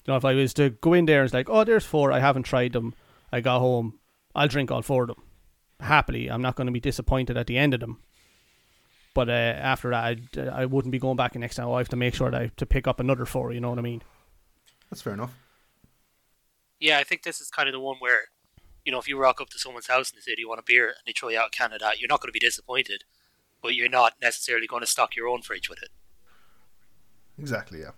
You 0.06 0.12
know, 0.12 0.18
if 0.18 0.26
I 0.26 0.34
was 0.34 0.54
to 0.56 0.70
go 0.70 0.94
in 0.94 1.06
there 1.06 1.22
and 1.22 1.26
it's 1.26 1.34
like, 1.34 1.50
oh, 1.50 1.64
there's 1.64 1.86
four, 1.86 2.12
I 2.12 2.20
haven't 2.20 2.44
tried 2.44 2.74
them, 2.74 2.94
I 3.32 3.42
got 3.42 3.60
home, 3.60 4.00
I'll 4.34 4.48
drink 4.48 4.72
all 4.72 4.82
four 4.82 5.04
of 5.04 5.08
them 5.10 5.24
happily. 5.80 6.30
I'm 6.30 6.42
not 6.42 6.56
going 6.56 6.68
to 6.68 6.74
be 6.74 6.80
disappointed 6.80 7.38
at 7.38 7.48
the 7.48 7.58
end 7.58 7.74
of 7.74 7.80
them. 7.80 8.02
But 9.14 9.30
uh, 9.30 9.32
after 9.32 9.92
that, 9.92 10.20
I, 10.38 10.62
I 10.62 10.66
wouldn't 10.66 10.92
be 10.92 11.00
going 11.00 11.16
back 11.16 11.36
next 11.36 11.56
time. 11.56 11.70
I 11.70 11.78
have 11.78 11.90
to 11.90 11.96
make 11.96 12.16
sure 12.16 12.30
that 12.30 12.42
I 12.42 12.52
to 12.58 12.66
pick 12.66 12.86
up 12.88 13.00
another 13.00 13.26
four. 13.26 13.54
You 13.54 13.62
know 13.62 13.70
what 13.70 13.80
I 13.80 13.82
mean? 13.82 14.02
That's 14.90 15.02
fair 15.02 15.14
enough. 15.14 15.34
Yeah, 16.80 17.00
I 17.00 17.04
think 17.04 17.24
this 17.24 17.40
is 17.40 17.50
kind 17.50 17.70
of 17.70 17.74
the 17.74 17.80
one 17.80 17.96
where, 18.00 18.26
you 18.84 18.92
know, 18.92 19.00
if 19.00 19.08
you 19.08 19.18
rock 19.18 19.40
up 19.40 19.50
to 19.50 19.60
someone's 19.60 19.88
house 19.88 20.12
and 20.12 20.18
they 20.18 20.22
say, 20.22 20.36
"Do 20.36 20.42
you 20.42 20.50
want 20.50 20.60
a 20.60 20.64
beer?" 20.66 20.88
and 20.88 20.98
they 21.08 21.14
throw 21.14 21.30
you 21.30 21.40
out 21.40 21.48
a 21.48 21.58
can 21.58 21.72
of 21.72 21.80
that, 21.80 22.00
you're 22.00 22.10
not 22.10 22.20
going 22.20 22.28
to 22.28 22.34
be 22.34 22.40
disappointed, 22.40 23.06
but 23.62 23.76
you're 23.76 23.90
not 23.90 24.14
necessarily 24.22 24.68
going 24.68 24.82
to 24.82 24.88
stock 24.88 25.16
your 25.16 25.28
own 25.28 25.42
fridge 25.42 25.70
with 25.70 25.82
it. 25.82 25.90
Exactly. 27.38 27.80
Yeah. 27.80 27.92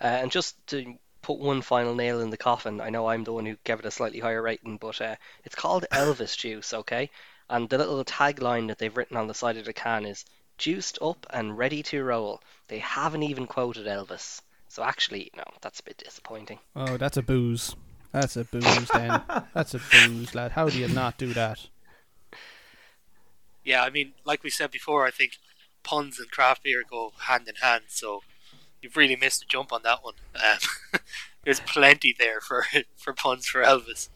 Uh, 0.00 0.18
and 0.22 0.30
just 0.30 0.66
to 0.68 0.96
put 1.22 1.38
one 1.38 1.62
final 1.62 1.94
nail 1.94 2.20
in 2.20 2.30
the 2.30 2.36
coffin, 2.36 2.80
I 2.80 2.90
know 2.90 3.06
I'm 3.06 3.24
the 3.24 3.32
one 3.32 3.46
who 3.46 3.56
gave 3.64 3.78
it 3.78 3.86
a 3.86 3.90
slightly 3.90 4.18
higher 4.18 4.42
rating, 4.42 4.76
but 4.76 5.00
uh, 5.00 5.16
it's 5.44 5.54
called 5.54 5.86
Elvis 5.92 6.36
Juice. 6.36 6.74
Okay, 6.74 7.10
and 7.48 7.68
the 7.68 7.78
little 7.78 8.04
tagline 8.04 8.68
that 8.68 8.78
they've 8.78 8.96
written 8.96 9.16
on 9.16 9.28
the 9.28 9.34
side 9.34 9.56
of 9.56 9.64
the 9.64 9.72
can 9.72 10.04
is 10.04 10.24
juiced 10.58 10.98
up 11.00 11.26
and 11.30 11.56
ready 11.56 11.82
to 11.84 12.02
roll. 12.02 12.42
They 12.68 12.78
haven't 12.78 13.22
even 13.22 13.46
quoted 13.46 13.86
Elvis. 13.86 14.40
So 14.68 14.82
actually, 14.82 15.30
no, 15.36 15.44
that's 15.60 15.80
a 15.80 15.82
bit 15.84 15.98
disappointing. 15.98 16.58
Oh, 16.74 16.96
that's 16.96 17.16
a 17.16 17.22
booze. 17.22 17.76
That's 18.12 18.36
a 18.36 18.44
booze, 18.44 18.88
then. 18.92 19.22
that's 19.54 19.74
a 19.74 19.80
booze, 19.92 20.34
lad. 20.34 20.52
How 20.52 20.68
do 20.68 20.78
you 20.78 20.88
not 20.88 21.18
do 21.18 21.32
that? 21.34 21.66
Yeah, 23.64 23.82
I 23.82 23.90
mean, 23.90 24.12
like 24.24 24.42
we 24.42 24.50
said 24.50 24.70
before, 24.70 25.06
I 25.06 25.10
think 25.10 25.38
puns 25.82 26.18
and 26.18 26.30
craft 26.30 26.62
beer 26.64 26.82
go 26.88 27.12
hand 27.26 27.48
in 27.48 27.56
hand. 27.56 27.84
So 27.88 28.22
you've 28.80 28.96
really 28.96 29.16
missed 29.16 29.42
a 29.42 29.46
jump 29.46 29.72
on 29.72 29.82
that 29.82 30.02
one. 30.02 30.14
Um, 30.34 31.00
there's 31.44 31.60
plenty 31.60 32.14
there 32.18 32.40
for 32.40 32.64
for 32.96 33.12
puns 33.12 33.46
for 33.46 33.62
Elvis. 33.62 34.08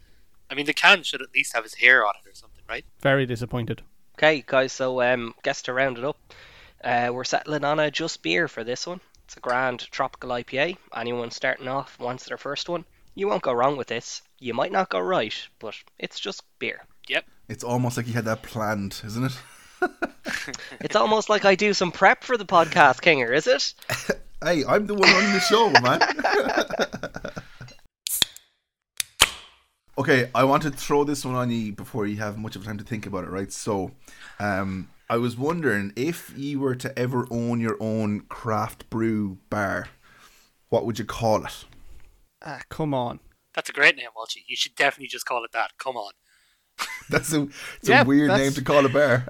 I 0.50 0.54
mean, 0.54 0.66
the 0.66 0.74
can 0.74 1.02
should 1.02 1.22
at 1.22 1.34
least 1.34 1.54
have 1.54 1.64
his 1.64 1.74
hair 1.74 2.06
on 2.06 2.14
it 2.24 2.28
or 2.28 2.34
something, 2.34 2.62
right? 2.68 2.84
Very 3.00 3.26
disappointed. 3.26 3.82
Okay, 4.16 4.44
guys. 4.46 4.72
So 4.72 5.02
um, 5.02 5.34
guess 5.42 5.62
to 5.62 5.72
round 5.72 5.98
it 5.98 6.04
up, 6.04 6.18
uh, 6.82 7.10
we're 7.12 7.24
settling 7.24 7.64
on 7.64 7.80
a 7.80 7.90
just 7.90 8.22
beer 8.22 8.48
for 8.48 8.64
this 8.64 8.86
one. 8.86 9.00
It's 9.24 9.36
a 9.36 9.40
grand 9.40 9.80
tropical 9.90 10.30
IPA. 10.30 10.76
Anyone 10.94 11.32
starting 11.32 11.66
off 11.66 11.98
wants 11.98 12.26
their 12.26 12.38
first 12.38 12.68
one. 12.68 12.84
You 13.16 13.26
won't 13.26 13.42
go 13.42 13.52
wrong 13.52 13.76
with 13.76 13.88
this. 13.88 14.22
You 14.38 14.54
might 14.54 14.70
not 14.70 14.90
go 14.90 15.00
right, 15.00 15.34
but 15.58 15.74
it's 15.98 16.20
just 16.20 16.44
beer. 16.58 16.84
Yep. 17.08 17.24
It's 17.48 17.62
almost 17.62 17.96
like 17.96 18.06
you 18.06 18.12
had 18.12 18.24
that 18.24 18.42
planned, 18.42 19.00
isn't 19.04 19.24
it? 19.24 19.38
It's 20.80 20.96
almost 20.96 21.28
like 21.28 21.44
I 21.44 21.54
do 21.54 21.72
some 21.72 21.92
prep 21.92 22.24
for 22.24 22.36
the 22.36 22.44
podcast, 22.44 23.00
Kinger, 23.00 23.34
is 23.34 23.46
it? 23.46 23.74
Hey, 24.44 24.64
I'm 24.66 24.86
the 24.86 24.94
one 24.94 25.08
running 25.08 25.32
the 25.32 25.40
show, 25.40 25.70
man. 25.80 25.98
okay, 29.98 30.30
I 30.34 30.44
want 30.44 30.62
to 30.64 30.70
throw 30.70 31.04
this 31.04 31.24
one 31.24 31.34
on 31.34 31.50
you 31.50 31.72
before 31.72 32.06
you 32.06 32.18
have 32.18 32.36
much 32.36 32.54
of 32.54 32.62
time 32.62 32.76
to 32.76 32.84
think 32.84 33.06
about 33.06 33.24
it, 33.24 33.30
right? 33.30 33.50
So, 33.50 33.92
um, 34.38 34.90
I 35.08 35.16
was 35.16 35.38
wondering 35.38 35.94
if 35.96 36.34
you 36.36 36.60
were 36.60 36.74
to 36.74 36.96
ever 36.98 37.26
own 37.30 37.60
your 37.60 37.78
own 37.80 38.20
craft 38.28 38.90
brew 38.90 39.38
bar, 39.48 39.88
what 40.68 40.84
would 40.84 40.98
you 40.98 41.06
call 41.06 41.46
it? 41.46 41.64
Ah, 42.44 42.60
come 42.68 42.92
on. 42.92 43.20
That's 43.54 43.70
a 43.70 43.72
great 43.72 43.96
name, 43.96 44.10
Walshy. 44.14 44.44
You 44.46 44.54
should 44.54 44.74
definitely 44.74 45.08
just 45.08 45.24
call 45.24 45.44
it 45.44 45.52
that. 45.52 45.72
Come 45.78 45.96
on. 45.96 46.12
That's 47.10 47.32
a, 47.32 47.42
it's 47.80 47.88
Yeah, 47.88 48.02
a 48.02 48.04
weird 48.04 48.30
that's- 48.30 48.44
name 48.46 48.52
to 48.54 48.62
call 48.62 48.84
a 48.84 48.88
bear. 48.88 49.28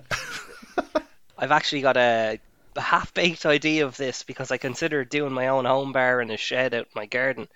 I've 1.38 1.52
actually 1.52 1.82
got 1.82 1.96
a, 1.98 2.40
a 2.76 2.80
half-baked 2.80 3.44
idea 3.44 3.84
of 3.84 3.96
this 3.96 4.22
because 4.22 4.50
I 4.50 4.56
considered 4.56 5.10
doing 5.10 5.32
my 5.32 5.48
own 5.48 5.66
home 5.66 5.92
bar 5.92 6.20
in 6.22 6.30
a 6.30 6.36
shed 6.38 6.72
out 6.74 6.86
in 6.86 6.92
my 6.94 7.04
garden, 7.06 7.48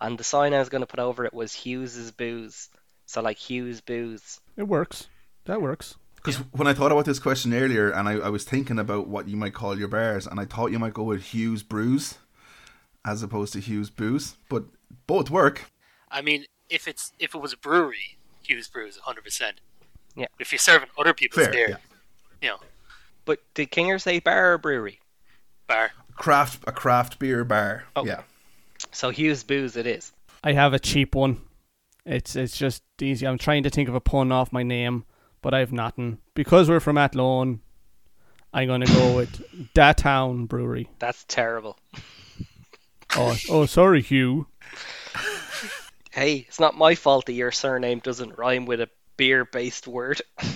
and 0.00 0.16
the 0.16 0.24
sign 0.24 0.54
I 0.54 0.58
was 0.58 0.70
going 0.70 0.80
to 0.80 0.86
put 0.86 1.00
over 1.00 1.24
it 1.26 1.34
was 1.34 1.52
Hughes's 1.52 2.10
Booze. 2.10 2.70
So 3.06 3.20
like 3.20 3.36
Hughes 3.36 3.82
Booze. 3.82 4.40
It 4.56 4.62
works. 4.62 5.08
That 5.44 5.60
works. 5.60 5.96
Because 6.16 6.36
when 6.52 6.66
I 6.66 6.72
thought 6.72 6.90
about 6.92 7.04
this 7.04 7.18
question 7.18 7.52
earlier, 7.52 7.90
and 7.90 8.08
I, 8.08 8.12
I 8.14 8.28
was 8.30 8.44
thinking 8.44 8.78
about 8.78 9.08
what 9.08 9.28
you 9.28 9.36
might 9.36 9.52
call 9.52 9.78
your 9.78 9.88
bars, 9.88 10.26
and 10.26 10.40
I 10.40 10.46
thought 10.46 10.72
you 10.72 10.78
might 10.78 10.94
go 10.94 11.02
with 11.02 11.22
Hughes 11.22 11.62
Brews 11.62 12.16
as 13.04 13.22
opposed 13.22 13.52
to 13.52 13.60
Hughes 13.60 13.90
Booze, 13.90 14.36
but 14.48 14.64
both 15.06 15.28
work. 15.28 15.70
I 16.10 16.22
mean, 16.22 16.46
if 16.70 16.88
it's 16.88 17.12
if 17.18 17.34
it 17.34 17.38
was 17.42 17.52
a 17.52 17.58
brewery, 17.58 18.16
Hughes 18.46 18.68
Brews, 18.68 18.98
100%. 19.06 19.52
Yeah. 20.16 20.26
If 20.38 20.52
you're 20.52 20.58
serving 20.58 20.88
other 20.98 21.12
people's 21.14 21.46
Fair, 21.46 21.52
beer, 21.52 21.68
yeah. 21.70 21.76
you 22.40 22.48
know, 22.48 22.58
But 23.24 23.40
did 23.54 23.70
Kinger 23.70 24.00
say 24.00 24.20
bar 24.20 24.52
or 24.54 24.58
brewery? 24.58 25.00
bar. 25.66 25.90
Craft 26.16 26.62
a 26.66 26.72
craft 26.72 27.18
beer 27.18 27.42
bar. 27.44 27.84
Oh. 27.96 28.04
Yeah. 28.04 28.22
So 28.92 29.10
Hughes 29.10 29.42
Booze 29.42 29.76
it 29.76 29.86
is. 29.86 30.12
I 30.44 30.52
have 30.52 30.74
a 30.74 30.78
cheap 30.78 31.14
one. 31.14 31.40
It's 32.06 32.36
it's 32.36 32.56
just 32.56 32.82
easy. 33.00 33.26
I'm 33.26 33.38
trying 33.38 33.62
to 33.62 33.70
think 33.70 33.88
of 33.88 33.94
a 33.94 34.00
pun 34.00 34.30
off 34.30 34.52
my 34.52 34.62
name, 34.62 35.04
but 35.42 35.54
I've 35.54 35.72
nothing. 35.72 36.18
Because 36.34 36.68
we're 36.68 36.80
from 36.80 36.98
Athlone, 36.98 37.60
I'm 38.52 38.68
gonna 38.68 38.86
go 38.86 39.16
with 39.16 39.72
Da 39.74 39.92
Town 39.94 40.44
Brewery. 40.46 40.90
That's 40.98 41.24
terrible. 41.24 41.78
Oh, 43.16 43.36
oh, 43.48 43.66
sorry, 43.66 44.02
Hugh. 44.02 44.46
Hey, 46.14 46.44
it's 46.48 46.60
not 46.60 46.76
my 46.76 46.94
fault 46.94 47.26
that 47.26 47.32
your 47.32 47.50
surname 47.50 47.98
doesn't 47.98 48.38
rhyme 48.38 48.66
with 48.66 48.80
a 48.80 48.88
beer-based 49.16 49.86
word. 49.86 50.22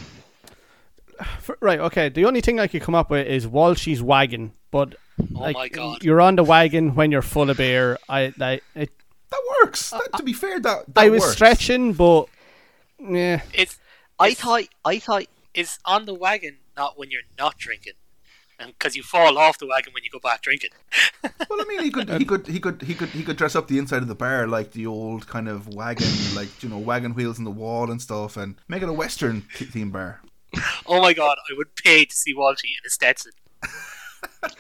Right, 1.60 1.80
okay. 1.80 2.10
The 2.10 2.26
only 2.26 2.40
thing 2.40 2.60
I 2.60 2.68
could 2.68 2.82
come 2.82 2.94
up 2.94 3.10
with 3.10 3.26
is 3.26 3.44
Walshy's 3.44 4.00
wagon, 4.00 4.52
but 4.70 4.94
Oh 5.20 5.40
like, 5.40 5.56
my 5.56 5.68
god. 5.68 6.04
you're 6.04 6.20
on 6.20 6.36
the 6.36 6.44
wagon 6.44 6.94
when 6.94 7.10
you're 7.10 7.22
full 7.22 7.50
of 7.50 7.56
beer. 7.56 7.98
I, 8.08 8.32
I, 8.40 8.60
it, 8.76 8.90
That 9.30 9.42
works. 9.60 9.90
That, 9.90 10.12
to 10.16 10.22
be 10.22 10.32
fair, 10.32 10.60
that, 10.60 10.94
that 10.94 11.00
I 11.04 11.08
was 11.08 11.22
works. 11.22 11.32
stretching, 11.32 11.92
but 11.94 12.26
yeah, 13.00 13.40
It's 13.52 13.80
I 14.20 14.28
It's- 14.28 14.40
thought 14.44 14.62
I 14.84 15.00
thought 15.00 15.24
it's 15.54 15.80
on 15.84 16.04
the 16.04 16.14
wagon, 16.14 16.58
not 16.76 16.96
when 16.96 17.10
you're 17.10 17.22
not 17.36 17.58
drinking. 17.58 17.94
And 18.60 18.72
because 18.76 18.96
you 18.96 19.02
fall 19.04 19.38
off 19.38 19.58
the 19.58 19.66
wagon 19.66 19.92
when 19.92 20.02
you 20.02 20.10
go 20.10 20.18
back 20.18 20.42
drinking. 20.42 20.70
Well, 21.50 21.60
I 21.60 21.64
mean, 21.64 21.82
he 21.82 21.90
could, 21.90 22.10
he 22.10 22.24
could, 22.24 22.46
he 22.46 22.60
could, 22.60 22.82
he 22.82 22.94
could, 22.94 23.08
he 23.10 23.22
could 23.22 23.36
dress 23.36 23.56
up 23.56 23.68
the 23.68 23.78
inside 23.78 24.02
of 24.02 24.08
the 24.08 24.14
bar 24.14 24.46
like 24.46 24.72
the 24.72 24.86
old 24.86 25.26
kind 25.26 25.48
of 25.48 25.66
wagon, 25.74 26.06
like 26.34 26.62
you 26.62 26.68
know, 26.68 26.78
wagon 26.78 27.14
wheels 27.14 27.38
in 27.38 27.44
the 27.44 27.50
wall 27.50 27.90
and 27.90 28.02
stuff, 28.02 28.36
and 28.36 28.56
make 28.68 28.82
it 28.82 28.88
a 28.88 28.92
western 28.92 29.42
theme 29.52 29.90
bar. 29.90 30.20
Oh 30.86 31.00
my 31.00 31.14
god, 31.14 31.38
I 31.50 31.54
would 31.56 31.74
pay 31.74 32.04
to 32.04 32.14
see 32.14 32.34
Walshy 32.34 32.64
in 32.64 32.86
a 32.86 32.90
Stetson. 32.90 33.32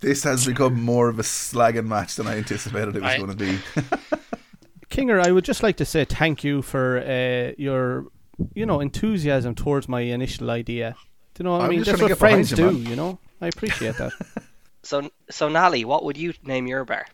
This 0.00 0.24
has 0.24 0.46
become 0.46 0.80
more 0.82 1.08
of 1.08 1.18
a 1.18 1.22
slagging 1.22 1.86
match 1.86 2.16
than 2.16 2.26
I 2.26 2.36
anticipated 2.36 2.96
it 2.96 3.02
was 3.02 3.12
I- 3.12 3.18
going 3.18 3.30
to 3.30 3.36
be. 3.36 3.58
Kinger, 4.90 5.24
I 5.24 5.30
would 5.30 5.44
just 5.44 5.62
like 5.62 5.76
to 5.76 5.84
say 5.84 6.04
thank 6.04 6.42
you 6.42 6.62
for 6.62 6.98
uh, 6.98 7.52
your, 7.56 8.06
you 8.54 8.66
know, 8.66 8.80
enthusiasm 8.80 9.54
towards 9.54 9.88
my 9.88 10.00
initial 10.00 10.50
idea. 10.50 10.96
Do 11.34 11.42
you 11.42 11.44
know 11.44 11.52
what 11.52 11.60
I 11.62 11.64
I'm 11.64 11.70
mean? 11.70 11.84
just 11.84 11.98
That's 11.98 12.10
what 12.10 12.18
friends 12.18 12.50
you, 12.50 12.56
do, 12.56 12.70
man. 12.72 12.86
you 12.86 12.96
know. 12.96 13.18
I 13.40 13.48
appreciate 13.48 13.96
that. 13.96 14.12
so. 14.82 15.10
So 15.30 15.48
Nally, 15.48 15.84
what 15.84 16.04
would 16.04 16.16
you 16.16 16.34
name 16.44 16.66
your 16.66 16.84
bar? 16.84 17.06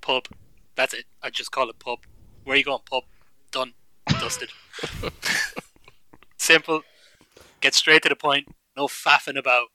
Pub. 0.00 0.26
That's 0.76 0.94
it. 0.94 1.04
I 1.22 1.30
just 1.30 1.50
call 1.50 1.68
it 1.70 1.78
pub. 1.78 2.00
Where 2.44 2.54
are 2.54 2.58
you 2.58 2.64
going? 2.64 2.80
Pub. 2.88 3.04
Done. 3.50 3.72
Dusted. 4.08 4.50
Simple. 6.38 6.82
Get 7.60 7.74
straight 7.74 8.02
to 8.02 8.08
the 8.08 8.16
point. 8.16 8.48
No 8.76 8.86
faffing 8.86 9.38
about. 9.38 9.68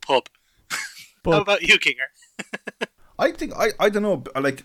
Pub. 0.00 0.28
How 1.24 1.40
about 1.42 1.62
you, 1.62 1.78
Kinger? 1.78 2.08
I 3.18 3.32
think 3.32 3.52
I, 3.56 3.68
I 3.78 3.88
don't 3.88 4.02
know, 4.02 4.22
like 4.40 4.64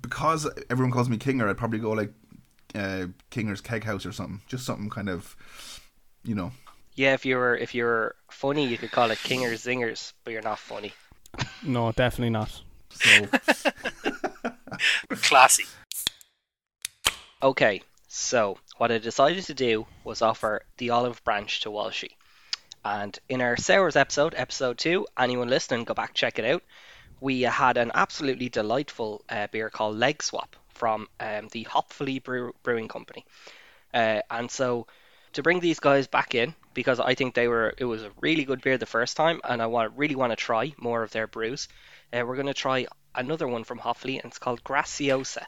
because 0.00 0.48
everyone 0.70 0.92
calls 0.92 1.08
me 1.08 1.16
Kinger, 1.16 1.48
I'd 1.48 1.56
probably 1.56 1.78
go 1.78 1.90
like 1.92 2.12
uh, 2.74 3.06
Kinger's 3.30 3.60
Keg 3.60 3.84
House 3.84 4.04
or 4.04 4.12
something, 4.12 4.40
just 4.46 4.64
something 4.66 4.90
kind 4.90 5.08
of, 5.08 5.36
you 6.24 6.34
know. 6.34 6.52
Yeah, 6.94 7.14
if 7.14 7.24
you 7.24 7.36
were 7.36 7.56
if 7.56 7.74
you 7.74 7.84
were 7.84 8.14
funny, 8.30 8.66
you 8.66 8.76
could 8.78 8.90
call 8.90 9.10
it 9.10 9.18
Kingers 9.18 9.64
Zingers, 9.64 10.12
but 10.24 10.32
you're 10.32 10.42
not 10.42 10.58
funny. 10.58 10.92
no, 11.62 11.90
definitely 11.92 12.30
not. 12.30 12.62
So 12.90 13.28
Classy. 15.08 15.64
Okay, 17.42 17.82
so 18.08 18.58
what 18.76 18.92
I 18.92 18.98
decided 18.98 19.44
to 19.44 19.54
do 19.54 19.86
was 20.04 20.22
offer 20.22 20.62
the 20.76 20.90
olive 20.90 21.24
branch 21.24 21.60
to 21.62 21.70
Walshy. 21.70 22.10
And 22.84 23.18
in 23.28 23.40
our 23.40 23.56
Sours 23.56 23.96
episode, 23.96 24.34
episode 24.36 24.78
two, 24.78 25.06
anyone 25.18 25.48
listening, 25.48 25.84
go 25.84 25.94
back 25.94 26.14
check 26.14 26.38
it 26.38 26.44
out. 26.44 26.62
We 27.20 27.42
had 27.42 27.76
an 27.78 27.92
absolutely 27.94 28.48
delightful 28.48 29.24
uh, 29.28 29.46
beer 29.50 29.70
called 29.70 29.96
Leg 29.96 30.22
Swap 30.22 30.56
from 30.68 31.06
um, 31.20 31.48
the 31.52 31.62
Hopfully 31.64 32.18
Brew- 32.18 32.54
Brewing 32.62 32.88
Company. 32.88 33.24
Uh, 33.94 34.20
and 34.30 34.50
so 34.50 34.86
to 35.32 35.42
bring 35.42 35.60
these 35.60 35.78
guys 35.80 36.06
back 36.06 36.34
in 36.34 36.54
because 36.74 37.00
I 37.00 37.14
think 37.14 37.34
they 37.34 37.48
were 37.48 37.74
it 37.76 37.84
was 37.84 38.02
a 38.02 38.10
really 38.20 38.44
good 38.44 38.62
beer 38.62 38.78
the 38.78 38.86
first 38.86 39.16
time, 39.16 39.40
and 39.44 39.62
I 39.62 39.66
want 39.66 39.92
really 39.96 40.14
want 40.14 40.32
to 40.32 40.36
try 40.36 40.72
more 40.78 41.02
of 41.02 41.12
their 41.12 41.26
brews. 41.26 41.68
Uh, 42.12 42.24
we're 42.26 42.36
going 42.36 42.46
to 42.46 42.54
try 42.54 42.86
another 43.14 43.48
one 43.48 43.64
from 43.64 43.78
Hopfully, 43.78 44.16
and 44.16 44.26
it's 44.26 44.38
called 44.38 44.64
Graciosa. 44.64 45.44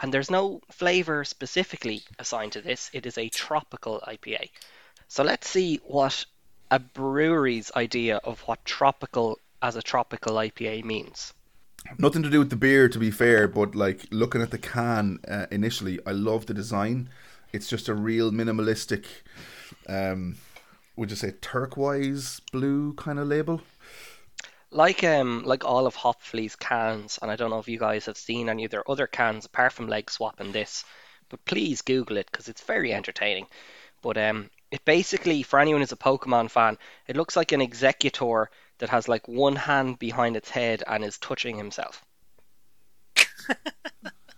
And 0.00 0.12
there's 0.12 0.30
no 0.30 0.60
flavor 0.70 1.24
specifically 1.24 2.02
assigned 2.18 2.52
to 2.52 2.60
this. 2.60 2.90
It 2.92 3.06
is 3.06 3.16
a 3.16 3.28
tropical 3.28 4.02
IPA. 4.06 4.50
So 5.08 5.22
let's 5.22 5.48
see 5.48 5.80
what 5.84 6.24
a 6.70 6.78
brewery's 6.78 7.70
idea 7.76 8.16
of 8.16 8.40
what 8.40 8.64
tropical 8.64 9.38
as 9.62 9.76
a 9.76 9.82
tropical 9.82 10.34
IPA 10.34 10.84
means. 10.84 11.32
nothing 11.98 12.22
to 12.22 12.30
do 12.30 12.38
with 12.38 12.50
the 12.50 12.56
beer, 12.56 12.88
to 12.88 12.98
be 12.98 13.10
fair, 13.10 13.46
but 13.46 13.74
like 13.74 14.06
looking 14.10 14.42
at 14.42 14.50
the 14.50 14.58
can 14.58 15.20
uh, 15.28 15.46
initially, 15.50 16.00
I 16.06 16.12
love 16.12 16.46
the 16.46 16.54
design. 16.54 17.08
It's 17.52 17.68
just 17.68 17.88
a 17.88 17.94
real 17.94 18.32
minimalistic, 18.32 19.04
um, 19.88 20.36
would 20.96 21.10
you 21.10 21.16
say 21.16 21.32
turquoise 21.40 22.40
blue 22.52 22.94
kind 22.94 23.18
of 23.18 23.28
label? 23.28 23.60
Like 24.70 25.04
um 25.04 25.44
like 25.44 25.64
all 25.64 25.86
of 25.86 25.94
Hopfully's 25.94 26.56
cans, 26.56 27.18
and 27.22 27.30
I 27.30 27.36
don't 27.36 27.50
know 27.50 27.58
if 27.58 27.68
you 27.68 27.78
guys 27.78 28.06
have 28.06 28.16
seen 28.16 28.48
any 28.48 28.64
of 28.64 28.70
their 28.70 28.88
other 28.90 29.06
cans 29.06 29.46
apart 29.46 29.72
from 29.72 29.88
Leg 29.88 30.10
Swap 30.10 30.40
and 30.40 30.52
this, 30.52 30.84
but 31.28 31.44
please 31.44 31.82
Google 31.82 32.16
it 32.16 32.26
because 32.30 32.48
it's 32.48 32.62
very 32.62 32.92
entertaining. 32.92 33.46
But 34.02 34.18
um, 34.18 34.50
it 34.70 34.84
basically 34.84 35.42
for 35.42 35.60
anyone 35.60 35.80
who's 35.80 35.92
a 35.92 35.96
Pokemon 35.96 36.50
fan, 36.50 36.76
it 37.06 37.16
looks 37.16 37.36
like 37.36 37.52
an 37.52 37.60
Exeggutor 37.60 38.46
that 38.78 38.88
has 38.90 39.08
like 39.08 39.28
one 39.28 39.56
hand 39.56 39.98
behind 39.98 40.36
its 40.36 40.50
head 40.50 40.82
and 40.86 41.04
is 41.04 41.18
touching 41.18 41.56
himself. 41.56 42.04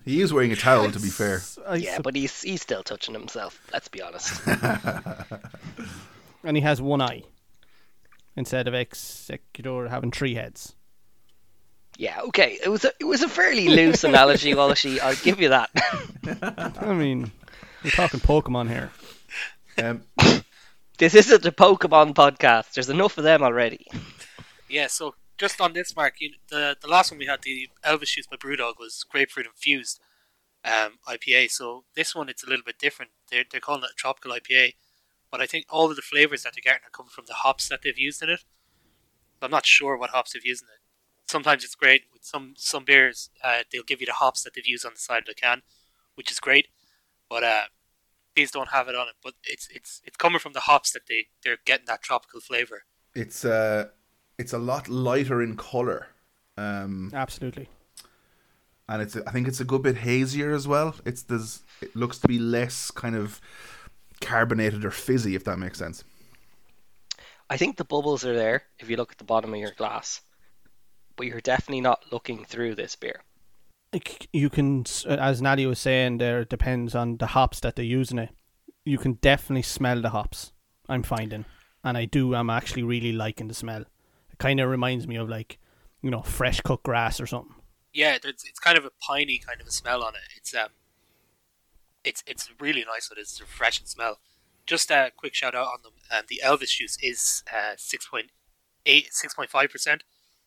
He 0.06 0.20
is 0.20 0.32
wearing 0.32 0.52
a 0.52 0.56
towel, 0.56 0.88
to 0.92 1.00
be 1.00 1.08
fair. 1.08 1.42
I 1.66 1.74
Yeah, 1.76 1.96
sup- 1.96 2.04
but 2.04 2.14
he's 2.14 2.40
he's 2.40 2.62
still 2.62 2.84
touching 2.84 3.12
himself. 3.12 3.60
Let's 3.72 3.88
be 3.88 4.00
honest. 4.02 4.40
and 6.46 6.56
he 6.56 6.62
has 6.62 6.80
one 6.80 7.02
eye 7.02 7.22
instead 8.36 8.68
of 8.68 8.74
Exeggutor 8.74 9.88
having 9.90 10.10
three 10.10 10.34
heads. 10.34 10.74
yeah, 11.98 12.20
okay. 12.28 12.58
It 12.62 12.68
was 12.68 12.84
a 12.84 12.92
it 13.00 13.04
was 13.04 13.22
a 13.22 13.28
fairly 13.28 13.68
loose 13.68 14.04
analogy, 14.10 14.52
Walshy. 14.52 15.00
I'll 15.00 15.16
give 15.16 15.40
you 15.40 15.48
that. 15.50 15.70
I 16.80 16.92
mean, 16.94 17.30
we're 17.82 17.90
talking 17.90 18.20
Pokemon 18.20 18.68
here. 18.68 18.90
Um, 19.78 20.02
This 20.98 21.14
isn't 21.14 21.44
a 21.44 21.52
Pokemon 21.52 22.14
podcast. 22.14 22.72
There's 22.72 22.88
enough 22.88 23.18
of 23.18 23.24
them 23.24 23.42
already. 23.42 23.86
Yeah, 24.66 24.86
so 24.86 25.14
just 25.36 25.60
on 25.60 25.74
this, 25.74 25.94
Mark, 25.94 26.14
you, 26.20 26.30
the 26.48 26.74
the 26.80 26.88
last 26.88 27.10
one 27.10 27.18
we 27.18 27.26
had, 27.26 27.42
the 27.42 27.68
Elvis 27.84 28.14
Juice 28.14 28.26
by 28.26 28.38
Brewdog, 28.38 28.78
was 28.78 29.04
grapefruit 29.06 29.44
infused 29.44 30.00
um, 30.64 30.92
IPA. 31.06 31.50
So 31.50 31.84
this 31.94 32.14
one, 32.14 32.30
it's 32.30 32.42
a 32.44 32.48
little 32.48 32.64
bit 32.64 32.78
different. 32.78 33.10
They're, 33.30 33.44
they're 33.50 33.60
calling 33.60 33.82
it 33.82 33.90
a 33.90 33.94
tropical 33.94 34.32
IPA, 34.32 34.72
but 35.36 35.42
I 35.42 35.46
think 35.46 35.66
all 35.68 35.90
of 35.90 35.96
the 35.96 36.02
flavors 36.02 36.44
that 36.44 36.54
they're 36.54 36.72
getting 36.72 36.86
are 36.86 36.90
coming 36.90 37.10
from 37.10 37.26
the 37.28 37.34
hops 37.34 37.68
that 37.68 37.82
they've 37.82 37.98
used 37.98 38.22
in 38.22 38.30
it. 38.30 38.42
I'm 39.42 39.50
not 39.50 39.66
sure 39.66 39.94
what 39.94 40.08
hops 40.08 40.32
they've 40.32 40.46
used 40.46 40.62
in 40.62 40.68
it. 40.68 40.80
Sometimes 41.30 41.62
it's 41.62 41.74
great 41.74 42.04
with 42.10 42.24
some 42.24 42.54
some 42.56 42.86
beers. 42.86 43.28
Uh, 43.44 43.64
they'll 43.70 43.82
give 43.82 44.00
you 44.00 44.06
the 44.06 44.14
hops 44.14 44.44
that 44.44 44.54
they've 44.54 44.66
used 44.66 44.86
on 44.86 44.94
the 44.94 44.98
side 44.98 45.18
of 45.18 45.26
the 45.26 45.34
can, 45.34 45.60
which 46.14 46.30
is 46.30 46.40
great. 46.40 46.68
But 47.28 47.44
uh, 47.44 47.64
these 48.34 48.50
don't 48.50 48.70
have 48.70 48.88
it 48.88 48.94
on 48.94 49.08
it. 49.08 49.16
But 49.22 49.34
it's 49.44 49.68
it's 49.70 50.00
it's 50.06 50.16
coming 50.16 50.38
from 50.38 50.54
the 50.54 50.60
hops 50.60 50.92
that 50.92 51.06
they 51.06 51.26
they're 51.44 51.58
getting 51.66 51.84
that 51.84 52.00
tropical 52.00 52.40
flavor. 52.40 52.84
It's 53.14 53.44
uh, 53.44 53.88
it's 54.38 54.54
a 54.54 54.58
lot 54.58 54.88
lighter 54.88 55.42
in 55.42 55.54
color. 55.56 56.06
Um, 56.56 57.10
Absolutely. 57.12 57.68
and 58.88 59.02
it's 59.02 59.16
I 59.16 59.32
think 59.32 59.48
it's 59.48 59.60
a 59.60 59.66
good 59.66 59.82
bit 59.82 59.98
hazier 59.98 60.54
as 60.54 60.66
well. 60.66 60.94
It's 61.04 61.24
there's 61.24 61.62
it 61.82 61.94
looks 61.94 62.16
to 62.20 62.26
be 62.26 62.38
less 62.38 62.90
kind 62.90 63.14
of 63.14 63.38
carbonated 64.20 64.84
or 64.84 64.90
fizzy, 64.90 65.34
if 65.34 65.44
that 65.44 65.58
makes 65.58 65.78
sense. 65.78 66.04
I 67.48 67.56
think 67.56 67.76
the 67.76 67.84
bubbles 67.84 68.24
are 68.24 68.34
there 68.34 68.64
if 68.78 68.90
you 68.90 68.96
look 68.96 69.12
at 69.12 69.18
the 69.18 69.24
bottom 69.24 69.54
of 69.54 69.60
your 69.60 69.72
glass, 69.72 70.20
but 71.16 71.26
you're 71.26 71.40
definitely 71.40 71.80
not 71.80 72.12
looking 72.12 72.44
through 72.44 72.74
this 72.74 72.96
beer. 72.96 73.22
You 74.32 74.50
can, 74.50 74.80
s- 74.80 75.06
as 75.06 75.40
Nadia 75.40 75.68
was 75.68 75.78
saying, 75.78 76.18
there 76.18 76.40
it 76.40 76.50
depends 76.50 76.94
on 76.94 77.16
the 77.16 77.28
hops 77.28 77.60
that 77.60 77.76
they're 77.76 77.84
using 77.84 78.18
it. 78.18 78.30
You 78.84 78.98
can 78.98 79.14
definitely 79.14 79.62
smell 79.62 80.02
the 80.02 80.10
hops. 80.10 80.52
I'm 80.88 81.02
finding, 81.02 81.44
and 81.82 81.96
I 81.96 82.04
do. 82.04 82.34
I'm 82.34 82.50
actually 82.50 82.82
really 82.82 83.12
liking 83.12 83.48
the 83.48 83.54
smell. 83.54 83.82
It 83.82 84.38
kind 84.38 84.60
of 84.60 84.68
reminds 84.68 85.08
me 85.08 85.16
of 85.16 85.28
like, 85.28 85.58
you 86.02 86.10
know, 86.10 86.22
fresh 86.22 86.60
cut 86.60 86.82
grass 86.82 87.20
or 87.20 87.26
something. 87.26 87.54
Yeah, 87.94 88.18
there's, 88.22 88.44
it's 88.44 88.58
kind 88.58 88.76
of 88.76 88.84
a 88.84 88.90
piney 89.00 89.38
kind 89.38 89.60
of 89.60 89.66
a 89.66 89.72
smell 89.72 90.02
on 90.02 90.14
it. 90.14 90.20
It's 90.36 90.54
um, 90.54 90.68
it's 92.06 92.22
it's 92.26 92.48
really 92.60 92.84
nice. 92.86 93.10
It 93.10 93.18
is 93.18 93.38
a 93.40 93.44
refreshing 93.44 93.86
smell. 93.86 94.18
Just 94.64 94.90
a 94.90 95.12
quick 95.16 95.34
shout 95.34 95.54
out 95.54 95.66
on 95.66 95.82
them. 95.82 95.92
Um, 96.10 96.24
the 96.28 96.40
Elvis 96.44 96.70
juice 96.76 96.96
is 97.02 97.42
uh, 97.52 97.76
6.8, 97.76 98.28
6.5 98.86 99.70
percent, 99.70 100.04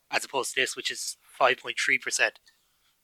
as 0.09 0.25
opposed 0.25 0.53
to 0.53 0.61
this, 0.61 0.75
which 0.75 0.89
is 0.89 1.17
five 1.21 1.57
point 1.57 1.77
three 1.83 1.99
percent. 1.99 2.39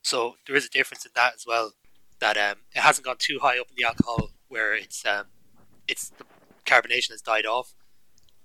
So 0.02 0.36
there 0.48 0.56
is 0.56 0.66
a 0.66 0.70
difference 0.70 1.06
in 1.06 1.12
that 1.16 1.36
as 1.36 1.46
well. 1.46 1.74
That 2.20 2.38
um, 2.38 2.60
it 2.74 2.80
hasn't 2.80 3.06
gone 3.06 3.18
too 3.20 3.40
high 3.42 3.60
up 3.60 3.68
in 3.70 3.76
the 3.78 3.88
alcohol, 3.88 4.32
where 4.48 4.74
it's 4.74 5.06
um, 5.06 5.26
it's 5.88 6.10
the 6.10 6.26
carbonation 6.66 7.12
has 7.12 7.22
died 7.22 7.46
off. 7.46 7.74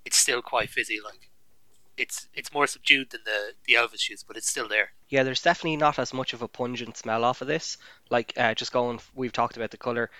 It's 0.04 0.16
still 0.16 0.42
quite 0.42 0.70
fizzy, 0.70 0.98
like 1.02 1.29
it's 2.00 2.28
it's 2.34 2.52
more 2.52 2.66
subdued 2.66 3.10
than 3.10 3.20
the 3.24 3.52
the 3.66 3.74
Elvis 3.74 4.00
juice, 4.00 4.22
but 4.22 4.36
it's 4.36 4.48
still 4.48 4.68
there. 4.68 4.92
Yeah, 5.08 5.22
there's 5.22 5.42
definitely 5.42 5.76
not 5.76 5.98
as 5.98 6.14
much 6.14 6.32
of 6.32 6.42
a 6.42 6.48
pungent 6.48 6.96
smell 6.96 7.24
off 7.24 7.42
of 7.42 7.48
this. 7.48 7.76
Like 8.08 8.32
uh, 8.36 8.54
just 8.54 8.72
going, 8.72 9.00
we've 9.14 9.32
talked 9.32 9.56
about 9.56 9.70
the 9.70 9.76
color, 9.76 10.10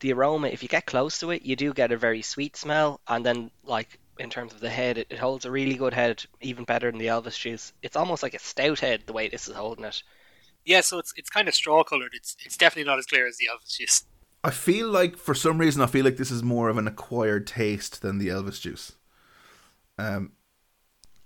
the 0.00 0.12
aroma. 0.12 0.48
If 0.48 0.62
you 0.62 0.68
get 0.68 0.86
close 0.86 1.18
to 1.18 1.32
it, 1.32 1.42
you 1.42 1.56
do 1.56 1.74
get 1.74 1.92
a 1.92 1.96
very 1.96 2.22
sweet 2.22 2.56
smell, 2.56 3.00
and 3.08 3.26
then 3.26 3.50
like 3.64 3.98
in 4.18 4.30
terms 4.30 4.54
of 4.54 4.60
the 4.60 4.70
head, 4.70 4.98
it, 4.98 5.08
it 5.10 5.18
holds 5.18 5.44
a 5.44 5.50
really 5.50 5.74
good 5.74 5.94
head, 5.94 6.24
even 6.40 6.64
better 6.64 6.90
than 6.90 6.98
the 6.98 7.06
Elvis 7.06 7.38
juice. 7.38 7.72
It's 7.82 7.96
almost 7.96 8.22
like 8.22 8.34
a 8.34 8.38
stout 8.38 8.78
head 8.78 9.02
the 9.06 9.12
way 9.12 9.28
this 9.28 9.48
is 9.48 9.56
holding 9.56 9.84
it. 9.84 10.02
Yeah, 10.64 10.82
so 10.82 10.98
it's 10.98 11.12
it's 11.16 11.30
kind 11.30 11.48
of 11.48 11.54
straw 11.54 11.82
colored. 11.82 12.12
It's 12.14 12.36
it's 12.44 12.56
definitely 12.56 12.88
not 12.88 12.98
as 12.98 13.06
clear 13.06 13.26
as 13.26 13.36
the 13.38 13.48
Elvis 13.52 13.76
juice. 13.76 14.04
I 14.44 14.50
feel 14.50 14.88
like 14.88 15.16
for 15.16 15.34
some 15.34 15.58
reason 15.58 15.82
I 15.82 15.86
feel 15.86 16.04
like 16.04 16.16
this 16.16 16.30
is 16.30 16.42
more 16.42 16.68
of 16.68 16.78
an 16.78 16.86
acquired 16.86 17.46
taste 17.46 18.02
than 18.02 18.18
the 18.18 18.28
Elvis 18.28 18.60
juice. 18.60 18.92
Um, 19.98 20.32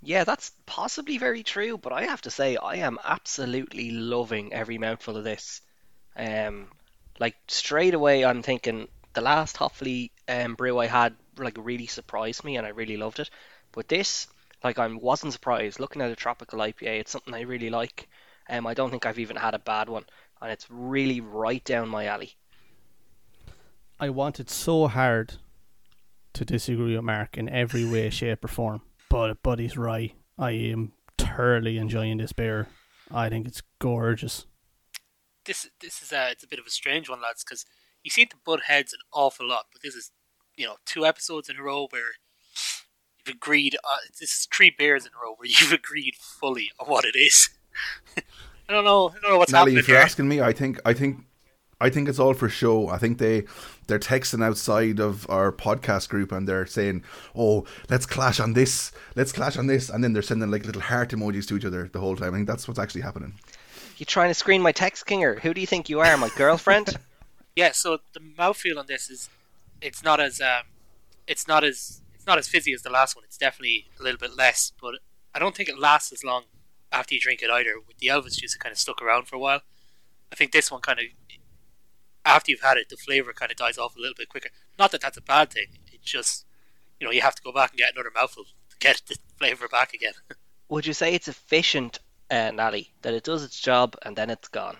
Yeah, 0.06 0.22
that's 0.22 0.52
possibly 0.66 1.18
very 1.18 1.42
true, 1.42 1.78
but 1.78 1.92
I 1.92 2.04
have 2.04 2.20
to 2.22 2.30
say 2.30 2.56
I 2.56 2.76
am 2.76 3.00
absolutely 3.02 3.90
loving 3.90 4.52
every 4.52 4.78
mouthful 4.78 5.16
of 5.16 5.24
this. 5.24 5.62
Um, 6.16 6.68
like 7.18 7.34
straight 7.48 7.92
away, 7.92 8.24
I'm 8.24 8.44
thinking 8.44 8.86
the 9.14 9.20
last 9.20 9.56
Hopfully 9.56 10.12
um, 10.28 10.54
brew 10.54 10.78
I 10.78 10.86
had 10.86 11.16
like 11.38 11.56
really 11.58 11.88
surprised 11.88 12.44
me, 12.44 12.56
and 12.56 12.64
I 12.64 12.70
really 12.70 12.96
loved 12.96 13.18
it. 13.18 13.30
But 13.72 13.88
this, 13.88 14.28
like, 14.62 14.78
I 14.78 14.86
wasn't 14.86 15.32
surprised. 15.32 15.80
Looking 15.80 16.02
at 16.02 16.12
a 16.12 16.16
tropical 16.16 16.60
IPA, 16.60 17.00
it's 17.00 17.10
something 17.10 17.34
I 17.34 17.40
really 17.40 17.70
like. 17.70 18.08
Um, 18.48 18.64
I 18.64 18.74
don't 18.74 18.92
think 18.92 19.06
I've 19.06 19.18
even 19.18 19.34
had 19.34 19.54
a 19.54 19.58
bad 19.58 19.88
one, 19.88 20.04
and 20.40 20.52
it's 20.52 20.70
really 20.70 21.20
right 21.20 21.64
down 21.64 21.88
my 21.88 22.06
alley. 22.06 22.36
I 23.98 24.10
wanted 24.10 24.50
so 24.50 24.86
hard 24.86 25.34
to 26.34 26.44
disagree 26.44 26.94
with 26.94 27.04
Mark 27.04 27.36
in 27.36 27.48
every 27.48 27.84
way, 27.84 28.08
shape, 28.10 28.44
or 28.44 28.48
form. 28.48 28.82
But 29.08 29.42
but 29.42 29.58
he's 29.58 29.76
right. 29.76 30.14
I 30.38 30.52
am 30.52 30.92
thoroughly 31.18 31.78
enjoying 31.78 32.18
this 32.18 32.32
beer. 32.32 32.68
I 33.12 33.28
think 33.28 33.46
it's 33.46 33.62
gorgeous. 33.78 34.46
This 35.44 35.68
this 35.80 36.02
is 36.02 36.12
a 36.12 36.30
it's 36.30 36.44
a 36.44 36.48
bit 36.48 36.58
of 36.58 36.66
a 36.66 36.70
strange 36.70 37.08
one, 37.08 37.20
lads, 37.20 37.44
because 37.44 37.64
you 38.02 38.10
seem 38.10 38.28
to 38.28 38.36
butt 38.44 38.62
heads 38.66 38.92
an 38.92 39.00
awful 39.12 39.48
lot. 39.48 39.66
But 39.72 39.82
this 39.82 39.94
is 39.94 40.10
you 40.56 40.66
know 40.66 40.76
two 40.84 41.06
episodes 41.06 41.48
in 41.48 41.56
a 41.56 41.62
row 41.62 41.86
where 41.90 42.12
you've 43.18 43.34
agreed. 43.34 43.76
Uh, 43.84 43.98
this 44.18 44.30
is 44.30 44.48
three 44.52 44.74
beers 44.76 45.06
in 45.06 45.12
a 45.12 45.24
row 45.24 45.34
where 45.36 45.48
you've 45.60 45.72
agreed 45.72 46.14
fully 46.16 46.70
on 46.80 46.88
what 46.88 47.04
it 47.04 47.16
is. 47.16 47.50
I 48.68 48.72
don't 48.72 48.84
know. 48.84 49.10
I 49.10 49.20
don't 49.20 49.30
know 49.30 49.38
what's 49.38 49.52
Nally, 49.52 49.72
happening 49.72 49.78
if 49.78 49.88
you're 49.88 49.98
here. 49.98 50.04
asking 50.04 50.26
me, 50.26 50.40
I 50.40 50.52
think 50.52 50.80
I 50.84 50.92
think 50.92 51.25
I 51.80 51.90
think 51.90 52.08
it's 52.08 52.18
all 52.18 52.32
for 52.32 52.48
show. 52.48 52.88
I 52.88 52.98
think 52.98 53.18
they 53.18 53.44
they're 53.86 53.98
texting 53.98 54.42
outside 54.42 54.98
of 54.98 55.28
our 55.28 55.52
podcast 55.52 56.08
group 56.08 56.32
and 56.32 56.48
they're 56.48 56.66
saying, 56.66 57.04
"Oh, 57.34 57.66
let's 57.90 58.06
clash 58.06 58.40
on 58.40 58.54
this, 58.54 58.92
let's 59.14 59.32
clash 59.32 59.56
on 59.56 59.66
this," 59.66 59.90
and 59.90 60.02
then 60.02 60.12
they're 60.12 60.22
sending 60.22 60.50
like 60.50 60.64
little 60.64 60.82
heart 60.82 61.10
emojis 61.10 61.46
to 61.48 61.56
each 61.56 61.64
other 61.64 61.88
the 61.92 62.00
whole 62.00 62.16
time. 62.16 62.32
I 62.32 62.36
think 62.38 62.48
that's 62.48 62.66
what's 62.66 62.80
actually 62.80 63.02
happening. 63.02 63.34
You 63.98 64.06
trying 64.06 64.30
to 64.30 64.34
screen 64.34 64.62
my 64.62 64.72
text, 64.72 65.06
Kinger? 65.06 65.40
Who 65.40 65.54
do 65.54 65.60
you 65.60 65.66
think 65.66 65.88
you 65.88 66.00
are, 66.00 66.16
my 66.16 66.30
girlfriend? 66.36 66.96
Yeah, 67.56 67.72
so 67.72 68.00
the 68.12 68.20
mouthfeel 68.20 68.78
on 68.78 68.84
this 68.86 69.08
is 69.08 69.30
it's 69.80 70.04
not 70.04 70.20
as 70.20 70.42
um, 70.42 70.64
it's 71.26 71.48
not 71.48 71.64
as 71.64 72.02
it's 72.14 72.26
not 72.26 72.36
as 72.36 72.46
fizzy 72.46 72.74
as 72.74 72.82
the 72.82 72.90
last 72.90 73.16
one. 73.16 73.24
It's 73.24 73.38
definitely 73.38 73.86
a 73.98 74.02
little 74.02 74.18
bit 74.18 74.36
less, 74.36 74.72
but 74.78 74.96
I 75.34 75.38
don't 75.38 75.56
think 75.56 75.70
it 75.70 75.78
lasts 75.78 76.12
as 76.12 76.22
long 76.22 76.42
after 76.92 77.14
you 77.14 77.20
drink 77.20 77.42
it 77.42 77.48
either. 77.48 77.76
With 77.88 77.96
the 77.96 78.08
Elvis 78.08 78.36
juice, 78.36 78.54
it 78.54 78.58
kind 78.58 78.74
of 78.74 78.78
stuck 78.78 79.00
around 79.00 79.26
for 79.26 79.36
a 79.36 79.38
while. 79.38 79.62
I 80.30 80.34
think 80.34 80.52
this 80.52 80.70
one 80.70 80.82
kind 80.82 80.98
of 80.98 81.06
after 82.26 82.50
you've 82.50 82.60
had 82.60 82.76
it, 82.76 82.88
the 82.90 82.96
flavor 82.96 83.32
kind 83.32 83.50
of 83.50 83.56
dies 83.56 83.78
off 83.78 83.96
a 83.96 84.00
little 84.00 84.14
bit 84.16 84.28
quicker. 84.28 84.50
Not 84.78 84.90
that 84.90 85.00
that's 85.00 85.16
a 85.16 85.22
bad 85.22 85.50
thing. 85.52 85.68
It 85.92 86.02
just 86.02 86.44
you 87.00 87.06
know 87.06 87.12
you 87.12 87.22
have 87.22 87.34
to 87.36 87.42
go 87.42 87.52
back 87.52 87.70
and 87.70 87.78
get 87.78 87.94
another 87.94 88.12
mouthful 88.14 88.44
to 88.44 88.76
get 88.78 89.02
the 89.06 89.16
flavor 89.38 89.68
back 89.68 89.94
again. 89.94 90.14
Would 90.68 90.86
you 90.86 90.92
say 90.92 91.14
it's 91.14 91.28
efficient, 91.28 92.00
uh, 92.30 92.50
Nally, 92.52 92.92
that 93.02 93.14
it 93.14 93.22
does 93.22 93.44
its 93.44 93.60
job 93.60 93.96
and 94.02 94.16
then 94.16 94.30
it's 94.30 94.48
gone? 94.48 94.78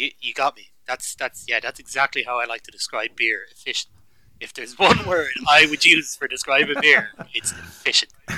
you, 0.00 0.10
you 0.20 0.34
got 0.34 0.56
me. 0.56 0.70
That's 0.86 1.14
that's 1.14 1.44
yeah. 1.48 1.60
That's 1.60 1.78
exactly 1.78 2.22
how 2.24 2.40
I 2.40 2.46
like 2.46 2.62
to 2.62 2.70
describe 2.70 3.10
beer. 3.16 3.42
Efficient. 3.52 3.92
If 4.40 4.54
there's 4.54 4.78
one 4.78 5.04
word 5.06 5.30
I 5.48 5.66
would 5.68 5.84
use 5.84 6.16
for 6.16 6.26
describing 6.26 6.80
beer, 6.80 7.10
it's 7.34 7.52
efficient. 7.52 8.12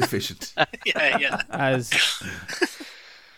Efficient. 0.00 0.52
Yeah, 0.84 1.18
yeah. 1.18 1.42
As 1.50 1.92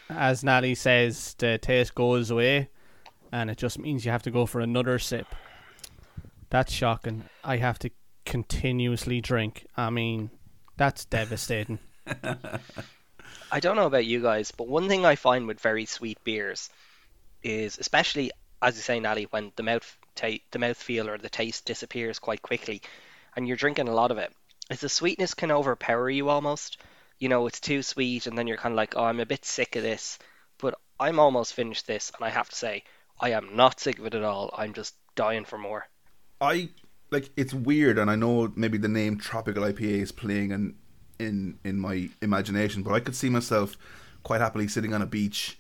as 0.09 0.43
Nally 0.43 0.75
says, 0.75 1.35
the 1.39 1.59
taste 1.59 1.95
goes 1.95 2.31
away, 2.31 2.71
and 3.33 3.51
it 3.51 3.59
just 3.59 3.79
means 3.79 4.05
you 4.05 4.11
have 4.11 4.23
to 4.23 4.31
go 4.31 4.47
for 4.47 4.61
another 4.61 4.99
sip. 4.99 5.27
That's 6.51 6.73
shocking. 6.73 7.25
I 7.45 7.59
have 7.59 7.79
to 7.81 7.91
continuously 8.25 9.21
drink. 9.21 9.67
I 9.77 9.91
mean, 9.91 10.31
that's 10.77 11.05
devastating. 11.05 11.79
I 13.51 13.61
don't 13.61 13.77
know 13.77 13.87
about 13.87 14.07
you 14.07 14.23
guys, 14.23 14.51
but 14.51 14.69
one 14.69 14.89
thing 14.89 15.05
I 15.05 15.17
find 15.17 15.47
with 15.47 15.61
very 15.61 15.85
sweet 15.85 16.23
beers 16.25 16.71
is, 17.43 17.79
especially 17.79 18.31
as 18.61 18.77
you 18.77 18.83
say, 18.83 19.01
Nally, 19.01 19.27
when 19.31 19.53
the 19.57 19.63
mouth 19.63 19.97
ta- 20.15 20.43
the 20.51 20.59
mouth 20.59 20.77
feel 20.77 21.09
or 21.09 21.19
the 21.19 21.29
taste 21.29 21.65
disappears 21.65 22.19
quite 22.19 22.43
quickly, 22.43 22.83
and 23.37 23.47
you're 23.47 23.57
drinking 23.57 23.89
a 23.89 23.95
lot 23.95 24.11
of 24.11 24.19
it, 24.19 24.33
is 24.71 24.81
the 24.81 24.89
sweetness 24.89 25.35
can 25.35 25.51
overpower 25.51 26.11
you 26.11 26.29
almost. 26.29 26.79
You 27.19 27.29
know, 27.29 27.47
it's 27.47 27.61
too 27.61 27.83
sweet, 27.83 28.27
and 28.27 28.37
then 28.37 28.47
you're 28.47 28.57
kind 28.57 28.73
of 28.73 28.77
like, 28.77 28.97
oh, 28.97 29.05
I'm 29.05 29.21
a 29.21 29.27
bit 29.27 29.45
sick 29.45 29.77
of 29.77 29.83
this. 29.83 30.19
But 30.59 30.75
I'm 30.99 31.21
almost 31.21 31.55
finished 31.55 31.87
this, 31.87 32.11
and 32.17 32.25
I 32.25 32.31
have 32.31 32.49
to 32.49 32.57
say, 32.57 32.85
I 33.21 33.31
am 33.31 33.57
not 33.57 33.81
sick 33.81 33.99
of 33.99 34.07
it 34.07 34.15
at 34.15 34.23
all. 34.23 34.55
I'm 34.57 34.73
just 34.73 34.95
dying 35.15 35.45
for 35.45 35.59
more. 35.59 35.89
I 36.41 36.71
like 37.11 37.31
it's 37.37 37.53
weird, 37.53 37.99
and 37.99 38.11
I 38.11 38.17
know 38.17 38.53
maybe 38.55 38.79
the 38.79 38.89
name 38.89 39.19
tropical 39.19 39.65
IPA 39.65 40.03
is 40.03 40.13
playing 40.13 40.53
in 40.53 40.75
in 41.19 41.59
in 41.65 41.81
my 41.81 42.09
imagination, 42.23 42.83
but 42.83 42.93
I 42.93 43.01
could 43.01 43.17
see 43.17 43.29
myself 43.29 43.77
quite 44.23 44.41
happily 44.41 44.69
sitting 44.69 44.95
on 44.95 45.03
a 45.03 45.07
beach, 45.07 45.59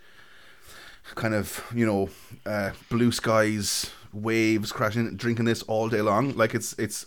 kind 1.15 1.35
of 1.35 1.65
you 1.75 1.87
know, 1.87 2.11
uh, 2.47 2.71
blue 2.91 3.11
skies, 3.11 3.91
waves 4.13 4.73
crashing, 4.73 5.17
drinking 5.17 5.47
this 5.47 5.63
all 5.63 5.89
day 5.89 6.03
long. 6.03 6.37
Like 6.37 6.55
it's 6.55 6.75
it's. 6.75 7.07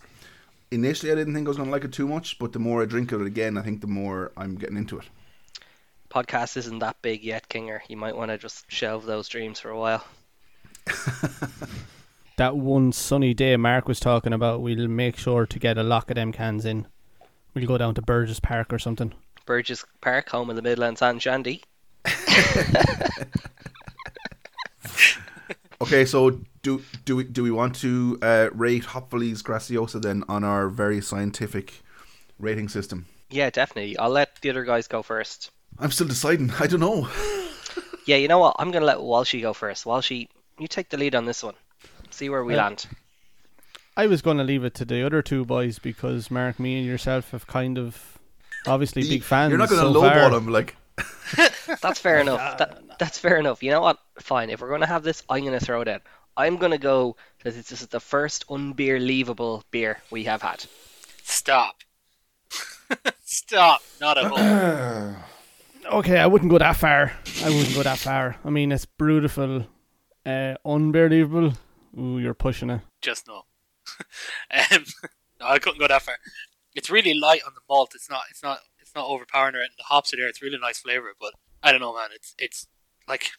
Initially, 0.74 1.12
I 1.12 1.16
didn't 1.16 1.34
think 1.34 1.48
I 1.48 1.50
was 1.50 1.58
going 1.58 1.68
to 1.68 1.72
like 1.74 1.84
it 1.84 1.92
too 1.92 2.08
much, 2.08 2.40
but 2.40 2.54
the 2.54 2.60
more 2.60 2.82
I 2.82 2.86
drink 2.86 3.12
of 3.12 3.20
it 3.20 3.28
again, 3.28 3.58
I 3.58 3.62
think 3.62 3.82
the 3.82 3.88
more 3.88 4.32
I'm 4.38 4.56
getting 4.56 4.78
into 4.78 4.98
it. 5.00 5.06
Podcast 6.10 6.56
isn't 6.56 6.80
that 6.80 7.02
big 7.02 7.26
yet, 7.26 7.50
Kinger. 7.50 7.82
You 7.90 7.98
might 7.98 8.16
want 8.16 8.32
to 8.32 8.38
just 8.38 8.72
shelve 8.72 9.06
those 9.06 9.28
dreams 9.28 9.60
for 9.60 9.70
a 9.70 9.78
while. 9.78 10.06
that 12.38 12.58
one 12.58 12.92
sunny 12.92 13.34
day 13.34 13.56
Mark 13.58 13.88
was 13.88 14.00
talking 14.00 14.34
about, 14.34 14.62
we'll 14.62 14.88
make 14.88 15.18
sure 15.18 15.46
to 15.46 15.60
get 15.60 15.78
a 15.78 15.84
lock 15.84 16.10
of 16.10 16.16
them 16.16 16.32
cans 16.32 16.66
in. 16.66 16.88
We'll 17.54 17.68
go 17.68 17.78
down 17.78 17.96
to 17.96 18.02
Burgess 18.02 18.40
Park 18.40 18.72
or 18.72 18.80
something. 18.80 19.14
Burgess 19.46 19.84
Park, 20.02 20.30
home 20.30 20.50
in 20.50 20.56
the 20.56 20.62
Midlands 20.62 21.02
and 21.02 21.22
Shandy. 21.22 21.64
Okay, 25.82 26.06
so 26.06 26.40
do 26.62 26.84
do 27.06 27.16
we 27.16 27.24
do 27.24 27.42
we 27.42 27.50
want 27.50 27.76
to 27.78 28.20
uh, 28.22 28.50
rate 28.54 28.86
Hopfully's 28.86 29.42
Graciosa 29.42 30.00
then 30.00 30.24
on 30.30 30.44
our 30.44 30.70
very 30.70 31.02
scientific 31.02 31.82
rating 32.38 32.70
system? 32.70 33.08
Yeah, 33.32 33.50
definitely. 33.50 33.98
I'll 33.98 34.12
let 34.12 34.40
the 34.42 34.52
other 34.52 34.64
guys 34.64 34.88
go 34.88 35.02
first. 35.02 35.50
I'm 35.80 35.90
still 35.90 36.08
deciding. 36.08 36.52
I 36.60 36.68
don't 36.68 36.80
know. 36.80 37.10
Yeah, 38.08 38.16
you 38.16 38.28
know 38.28 38.40
what? 38.40 38.56
I'm 38.58 38.72
gonna 38.72 38.86
let 38.86 38.98
Walshy 38.98 39.42
go 39.42 39.54
first. 39.54 39.86
Walshy, 39.86 40.28
you 40.60 40.68
take 40.68 40.90
the 40.90 40.98
lead 40.98 41.16
on 41.16 41.26
this 41.26 41.44
one. 41.44 41.56
See 42.10 42.30
where 42.30 42.44
we 42.44 42.56
Yeah. 42.56 42.64
land. 42.66 42.86
I 43.98 44.08
was 44.08 44.22
going 44.22 44.38
to 44.38 44.44
leave 44.44 44.64
it 44.64 44.74
to 44.76 44.86
the 44.86 45.06
other 45.06 45.22
two 45.22 45.44
boys 45.46 45.78
because 45.80 46.32
Mark, 46.32 46.60
me, 46.60 46.78
and 46.78 46.86
yourself 46.88 47.32
have 47.32 47.46
kind 47.48 47.78
of 47.78 48.18
obviously 48.66 49.04
big 49.08 49.24
fans. 49.24 49.50
You're 49.50 49.60
not 49.60 49.70
going 49.70 49.82
to 49.82 49.94
so 49.94 50.02
lowball 50.02 50.30
far. 50.30 50.38
him 50.38 50.48
like. 50.48 50.76
That's 51.82 52.00
fair 52.00 52.20
enough. 52.22 52.58
That, 52.58 52.84
that's 53.00 53.18
fair 53.18 53.38
enough. 53.38 53.64
You 53.64 53.72
know 53.72 53.82
what? 53.82 53.98
Fine. 54.20 54.50
If 54.52 54.62
we're 54.62 54.70
gonna 54.70 54.86
have 54.86 55.02
this, 55.04 55.24
I'm 55.30 55.44
gonna 55.44 55.60
throw 55.60 55.82
it 55.82 55.88
out. 55.88 56.02
I'm 56.38 56.58
gonna 56.58 56.78
go 56.78 57.16
that 57.44 57.56
this 57.56 57.72
is 57.72 57.88
the 57.88 58.00
first 58.00 58.46
unbeer-leavable 58.48 59.64
beer 59.72 59.98
we 60.12 60.26
have 60.26 60.42
had. 60.44 60.64
Stop. 61.24 61.78
Stop. 63.24 63.82
Not 64.00 64.18
at 64.20 64.26
all. 64.32 65.16
Okay, 65.92 66.20
I 66.20 66.28
wouldn't 66.28 66.52
go 66.52 66.60
that 66.60 66.76
far. 66.76 67.12
I 67.44 67.50
wouldn't 67.50 67.74
go 67.74 67.82
that 67.82 67.98
far. 67.98 68.38
I 68.46 68.50
mean, 68.52 68.72
it's 68.72 68.86
beautiful, 68.86 69.66
uh, 70.26 70.56
unbelievable. 70.66 71.54
Ooh, 71.98 72.20
you're 72.20 72.34
pushing 72.34 72.70
it. 72.70 72.82
Just 73.02 73.28
no. 73.28 73.44
um, 74.52 74.86
no, 75.40 75.48
I 75.48 75.60
couldn't 75.60 75.80
go 75.80 75.88
that 75.88 76.02
far. 76.02 76.18
It's 76.76 76.90
really 76.90 77.14
light 77.14 77.42
on 77.46 77.54
the 77.54 77.62
malt. 77.68 77.94
It's 77.96 78.10
not. 78.10 78.24
It's 78.30 78.44
not. 78.44 78.60
It's 78.80 78.96
not 78.96 79.08
overpowering 79.08 79.56
anything. 79.56 79.76
The 79.78 79.84
hops 79.84 80.14
are 80.14 80.18
there. 80.18 80.28
It's 80.28 80.42
really 80.42 80.58
nice 80.58 80.80
flavor. 80.80 81.14
But 81.20 81.34
I 81.62 81.72
don't 81.72 81.82
know, 81.82 81.94
man. 81.94 82.10
It's. 82.14 82.36
It's 82.38 82.68
like, 83.08 83.32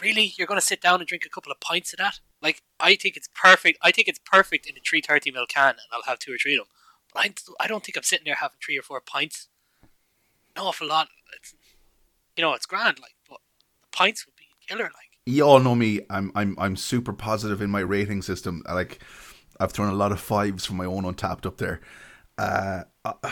really, 0.00 0.32
you're 0.38 0.46
gonna 0.46 0.60
sit 0.60 0.80
down 0.80 1.00
and 1.00 1.08
drink 1.08 1.24
a 1.26 1.28
couple 1.28 1.52
of 1.52 1.60
pints 1.60 1.92
of 1.92 1.98
that? 1.98 2.20
Like, 2.40 2.62
I 2.78 2.94
think 2.94 3.16
it's 3.16 3.28
perfect. 3.34 3.78
I 3.82 3.90
think 3.90 4.08
it's 4.08 4.20
perfect 4.24 4.66
in 4.66 4.76
a 4.76 4.80
three 4.80 5.02
thirty 5.02 5.30
ml 5.30 5.48
can, 5.48 5.70
and 5.70 5.80
I'll 5.92 6.02
have 6.06 6.18
two 6.18 6.32
or 6.32 6.38
three 6.38 6.54
of 6.54 6.60
them. 6.60 6.68
But 7.12 7.20
I, 7.60 7.64
I 7.64 7.66
don't 7.66 7.84
think 7.84 7.96
I'm 7.96 8.02
sitting 8.02 8.24
there 8.24 8.36
having 8.36 8.58
three 8.64 8.78
or 8.78 8.82
four 8.82 9.00
pints. 9.00 9.48
An 10.56 10.62
awful 10.62 10.88
lot. 10.88 11.08
It's, 11.36 11.54
you 12.36 12.42
know, 12.42 12.54
it's 12.54 12.66
grand. 12.66 12.98
Like, 13.00 13.14
but 13.28 13.40
the 13.82 13.96
pints 13.96 14.24
would 14.26 14.36
be 14.36 14.46
killer. 14.66 14.84
Like. 14.84 15.09
You 15.26 15.42
all 15.44 15.60
know 15.60 15.74
me. 15.74 16.00
I'm 16.08 16.32
I'm 16.34 16.54
I'm 16.58 16.76
super 16.76 17.12
positive 17.12 17.60
in 17.60 17.70
my 17.70 17.80
rating 17.80 18.22
system. 18.22 18.62
Like, 18.68 19.00
I've 19.58 19.72
thrown 19.72 19.92
a 19.92 19.96
lot 19.96 20.12
of 20.12 20.20
fives 20.20 20.66
from 20.66 20.76
my 20.76 20.86
own 20.86 21.04
Untappd 21.04 21.46
up 21.46 21.58
there. 21.58 21.80
Uh, 22.38 22.84
uh, 23.04 23.12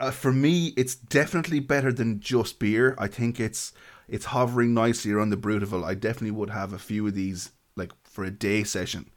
uh, 0.00 0.10
for 0.10 0.32
me, 0.32 0.74
it's 0.76 0.94
definitely 0.94 1.60
better 1.60 1.92
than 1.92 2.20
just 2.20 2.58
beer. 2.58 2.94
I 2.98 3.06
think 3.06 3.38
it's 3.38 3.72
it's 4.08 4.26
hovering 4.26 4.74
nicely 4.74 5.12
around 5.12 5.30
the 5.30 5.36
Brutiful. 5.36 5.84
I 5.84 5.94
definitely 5.94 6.32
would 6.32 6.50
have 6.50 6.72
a 6.72 6.78
few 6.78 7.06
of 7.06 7.14
these 7.14 7.52
like 7.76 7.92
for 8.04 8.24
a 8.24 8.30
day 8.30 8.64
session, 8.64 9.10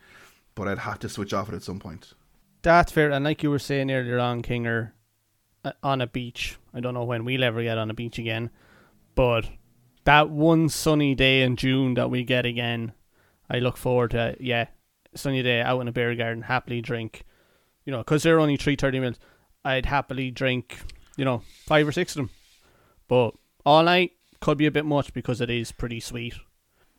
but 0.56 0.68
I'd 0.68 0.80
have 0.80 1.00
to 1.00 1.10
switch 1.10 1.34
off 1.34 1.50
it 1.50 1.56
at 1.56 1.64
some 1.64 1.80
point. 1.80 2.14
That's 2.62 2.92
fair. 2.92 3.12
And 3.12 3.26
like 3.26 3.44
you 3.44 3.50
were 3.50 3.60
saying 3.60 3.92
earlier 3.92 4.20
on, 4.20 4.42
Kinger, 4.42 4.92
uh, 5.64 5.72
on 5.84 6.02
a 6.02 6.08
beach. 6.08 6.58
I 6.74 6.80
don't 6.80 6.94
know 6.94 7.04
when 7.04 7.26
we'll 7.26 7.44
ever 7.44 7.64
get 7.64 7.78
on 7.78 7.90
a 7.90 7.94
beach 7.94 8.20
again, 8.20 8.50
but 9.16 9.50
that 10.08 10.30
one 10.30 10.70
sunny 10.70 11.14
day 11.16 11.42
in 11.42 11.58
June 11.58 11.96
that 11.96 12.10
we 12.10 12.24
get 12.24 12.46
again, 12.46 12.94
I 13.50 13.60
look 13.60 13.76
forward 13.76 14.12
to. 14.12 14.38
Yeah, 14.40 14.68
sunny 15.14 15.44
day 15.44 15.60
out 15.60 15.82
in 15.82 15.90
a 15.90 15.92
beer 15.92 16.16
garden, 16.16 16.44
happily 16.44 16.80
drink. 16.80 17.26
You 17.84 17.92
know, 17.92 17.98
because 17.98 18.24
they're 18.24 18.40
only 18.40 18.56
three 18.56 18.78
thirty 18.78 19.02
mils. 19.02 19.20
I'd 19.66 19.86
happily 19.86 20.32
drink. 20.32 20.80
You 21.18 21.26
know, 21.26 21.42
five 21.66 21.86
or 21.86 21.92
six 21.92 22.16
of 22.16 22.22
them. 22.22 22.30
But 23.10 23.32
all 23.66 23.84
night 23.84 24.14
could 24.40 24.58
be 24.58 24.66
a 24.66 24.72
bit 24.72 24.86
much 24.86 25.14
because 25.14 25.42
it 25.42 25.50
is 25.50 25.74
pretty 25.74 26.00
sweet. 26.00 26.36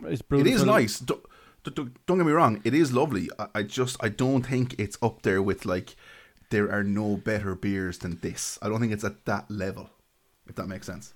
It's 0.04 0.22
It 0.30 0.46
is 0.46 0.64
nice. 0.64 0.98
Don't, 0.98 1.24
don't, 1.64 2.06
don't 2.06 2.18
get 2.18 2.26
me 2.26 2.32
wrong. 2.32 2.60
It 2.62 2.74
is 2.74 2.92
lovely. 2.92 3.30
I, 3.38 3.46
I 3.54 3.62
just 3.62 3.96
I 4.00 4.10
don't 4.10 4.44
think 4.44 4.74
it's 4.78 4.98
up 5.00 5.22
there 5.22 5.40
with 5.40 5.64
like 5.64 5.96
there 6.50 6.70
are 6.70 6.84
no 6.84 7.16
better 7.16 7.54
beers 7.54 7.96
than 7.98 8.18
this. 8.20 8.58
I 8.60 8.68
don't 8.68 8.80
think 8.80 8.92
it's 8.92 9.04
at 9.04 9.24
that 9.24 9.50
level. 9.50 9.88
If 10.46 10.56
that 10.56 10.66
makes 10.66 10.86
sense. 10.86 11.14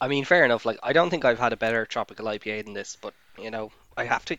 I 0.00 0.08
mean, 0.08 0.24
fair 0.24 0.44
enough. 0.44 0.64
Like, 0.64 0.78
I 0.82 0.92
don't 0.92 1.10
think 1.10 1.24
I've 1.24 1.38
had 1.38 1.52
a 1.52 1.56
better 1.56 1.84
tropical 1.86 2.26
IPA 2.26 2.64
than 2.64 2.74
this, 2.74 2.96
but 3.00 3.12
you 3.38 3.50
know, 3.50 3.70
I 3.96 4.04
have 4.04 4.24
to 4.26 4.36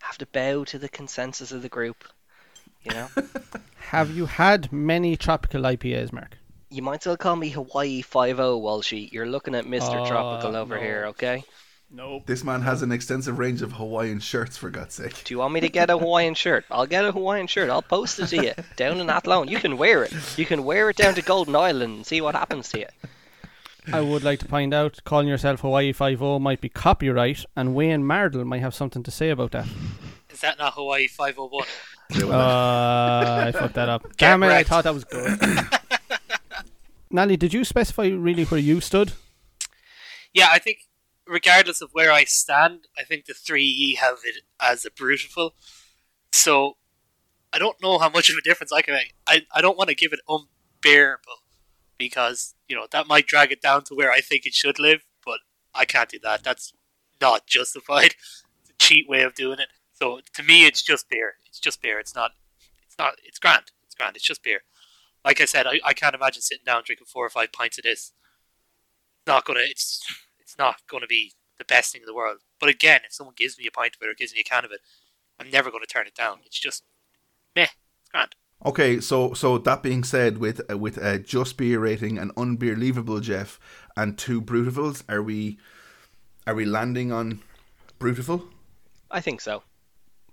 have 0.00 0.18
to 0.18 0.26
bow 0.26 0.64
to 0.64 0.78
the 0.78 0.88
consensus 0.88 1.52
of 1.52 1.62
the 1.62 1.68
group. 1.68 2.04
You 2.84 2.92
know, 2.92 3.08
Have 3.90 4.10
you 4.10 4.26
had 4.26 4.72
many 4.72 5.16
tropical 5.16 5.62
IPAs, 5.62 6.12
Mark? 6.12 6.38
you 6.70 6.80
might 6.82 7.02
still 7.02 7.16
call 7.18 7.36
me 7.36 7.50
Hawaii 7.50 8.00
Five 8.02 8.40
O, 8.40 8.58
Walshy. 8.60 9.12
You're 9.12 9.26
looking 9.26 9.54
at 9.54 9.66
Mister 9.66 9.98
Oh, 9.98 10.06
Tropical 10.06 10.56
over 10.56 10.76
no. 10.76 10.80
here, 10.80 11.04
okay? 11.08 11.44
Nope. 11.90 12.22
This 12.24 12.42
man 12.42 12.62
has 12.62 12.80
an 12.80 12.90
extensive 12.90 13.38
range 13.38 13.60
of 13.60 13.72
Hawaiian 13.72 14.18
shirts, 14.20 14.56
for 14.56 14.70
God's 14.70 14.94
sake. 14.94 15.22
Do 15.24 15.34
you 15.34 15.38
want 15.38 15.52
me 15.52 15.60
to 15.60 15.68
get 15.68 15.90
a 15.90 15.98
Hawaiian 15.98 16.32
shirt? 16.34 16.64
I'll 16.70 16.86
get 16.86 17.04
a 17.04 17.12
Hawaiian 17.12 17.46
shirt. 17.46 17.68
I'll 17.68 17.82
post 17.82 18.18
it 18.18 18.28
to 18.28 18.42
you 18.42 18.52
down 18.76 18.98
in 19.00 19.10
Athlone. 19.10 19.48
You 19.48 19.58
can 19.58 19.76
wear 19.76 20.02
it. 20.02 20.14
You 20.38 20.46
can 20.46 20.64
wear 20.64 20.88
it 20.88 20.96
down 20.96 21.14
to 21.16 21.22
Golden 21.22 21.54
Island 21.54 21.94
and 21.96 22.06
see 22.06 22.22
what 22.22 22.34
happens 22.34 22.70
to 22.70 22.78
you. 22.80 22.86
I 23.90 24.00
would 24.00 24.22
like 24.22 24.38
to 24.40 24.48
find 24.48 24.72
out 24.72 24.98
calling 25.04 25.26
yourself 25.26 25.60
Hawaii 25.60 25.92
Five 25.92 26.22
O 26.22 26.38
might 26.38 26.60
be 26.60 26.68
copyright, 26.68 27.44
and 27.56 27.74
Wayne 27.74 28.04
Mardle 28.04 28.44
might 28.44 28.60
have 28.60 28.74
something 28.74 29.02
to 29.02 29.10
say 29.10 29.30
about 29.30 29.50
that. 29.52 29.66
Is 30.30 30.40
that 30.40 30.58
not 30.58 30.74
Hawaii 30.74 31.08
501? 31.08 31.66
They 32.10 32.22
Uh, 32.22 33.46
I 33.46 33.52
fucked 33.52 33.74
that 33.74 33.88
up. 33.88 34.04
Damn 34.16 34.42
it! 34.42 34.50
I 34.50 34.62
thought 34.62 34.84
that 34.84 34.94
was 34.94 35.04
good. 35.04 35.38
Nally, 37.10 37.36
did 37.36 37.52
you 37.52 37.64
specify 37.64 38.06
really 38.06 38.44
where 38.44 38.60
you 38.60 38.80
stood? 38.80 39.12
Yeah, 40.32 40.48
I 40.50 40.58
think 40.58 40.78
regardless 41.26 41.82
of 41.82 41.90
where 41.92 42.10
I 42.10 42.24
stand, 42.24 42.86
I 42.98 43.02
think 43.02 43.26
the 43.26 43.34
3E 43.34 43.96
have 43.96 44.18
it 44.24 44.42
as 44.60 44.84
a 44.84 44.90
beautiful. 44.90 45.54
So 46.32 46.76
I 47.52 47.58
don't 47.58 47.80
know 47.82 47.98
how 47.98 48.08
much 48.08 48.30
of 48.30 48.36
a 48.36 48.42
difference 48.42 48.72
I 48.72 48.80
can 48.82 48.94
make. 48.94 49.14
I, 49.26 49.42
I 49.52 49.60
don't 49.60 49.76
want 49.76 49.90
to 49.90 49.94
give 49.94 50.12
it 50.12 50.20
unbearable 50.26 51.41
because, 52.02 52.54
you 52.68 52.74
know, 52.74 52.86
that 52.90 53.06
might 53.06 53.26
drag 53.26 53.52
it 53.52 53.62
down 53.62 53.84
to 53.84 53.94
where 53.94 54.10
I 54.10 54.20
think 54.20 54.44
it 54.44 54.54
should 54.54 54.78
live, 54.78 55.02
but 55.24 55.38
I 55.74 55.84
can't 55.84 56.08
do 56.08 56.18
that. 56.22 56.42
That's 56.42 56.72
not 57.20 57.46
justified. 57.58 58.14
It's 58.60 58.70
a 58.70 58.74
cheat 58.78 59.08
way 59.08 59.22
of 59.22 59.34
doing 59.34 59.60
it. 59.60 59.68
So 59.92 60.20
to 60.34 60.42
me 60.42 60.66
it's 60.66 60.82
just 60.82 61.08
beer. 61.08 61.34
It's 61.46 61.60
just 61.60 61.80
beer. 61.80 62.00
It's 62.00 62.14
not 62.14 62.32
it's 62.84 62.96
not 62.98 63.14
it's 63.24 63.38
grand. 63.38 63.70
It's 63.84 63.94
grand. 63.94 64.16
It's 64.16 64.26
just 64.26 64.42
beer. 64.42 64.62
Like 65.24 65.40
I 65.40 65.44
said, 65.44 65.66
I, 65.68 65.78
I 65.84 65.92
can't 65.92 66.16
imagine 66.16 66.42
sitting 66.42 66.64
down 66.64 66.82
drinking 66.84 67.06
four 67.06 67.24
or 67.24 67.30
five 67.30 67.52
pints 67.52 67.78
of 67.78 67.84
this 67.84 68.12
not 69.26 69.44
gonna 69.44 69.60
it's 69.60 70.04
it's 70.40 70.58
not 70.58 70.76
gonna 70.90 71.06
be 71.06 71.34
the 71.58 71.64
best 71.64 71.92
thing 71.92 72.02
in 72.02 72.06
the 72.06 72.14
world. 72.14 72.38
But 72.58 72.68
again, 72.68 73.02
if 73.04 73.12
someone 73.12 73.34
gives 73.36 73.58
me 73.58 73.66
a 73.66 73.70
pint 73.70 73.94
of 73.94 74.02
it 74.02 74.10
or 74.10 74.14
gives 74.14 74.34
me 74.34 74.40
a 74.40 74.44
can 74.44 74.64
of 74.64 74.72
it, 74.72 74.80
I'm 75.38 75.50
never 75.50 75.70
gonna 75.70 75.86
turn 75.86 76.06
it 76.06 76.14
down. 76.14 76.40
It's 76.44 76.58
just 76.58 76.82
meh, 77.54 77.68
it's 78.00 78.10
grand. 78.10 78.34
Okay, 78.64 79.00
so 79.00 79.34
so 79.34 79.58
that 79.58 79.82
being 79.82 80.04
said, 80.04 80.38
with 80.38 80.60
uh, 80.70 80.78
with 80.78 80.96
a 80.98 81.18
just 81.18 81.56
beer 81.56 81.80
rating, 81.80 82.18
an 82.18 82.30
unbelievable 82.36 83.18
Jeff, 83.20 83.58
and 83.96 84.16
two 84.16 84.40
Brutifals, 84.40 85.02
are 85.08 85.22
we 85.22 85.58
are 86.46 86.54
we 86.54 86.64
landing 86.64 87.12
on 87.12 87.42
Brutiful? 87.98 88.44
I 89.10 89.20
think 89.20 89.40
so. 89.40 89.62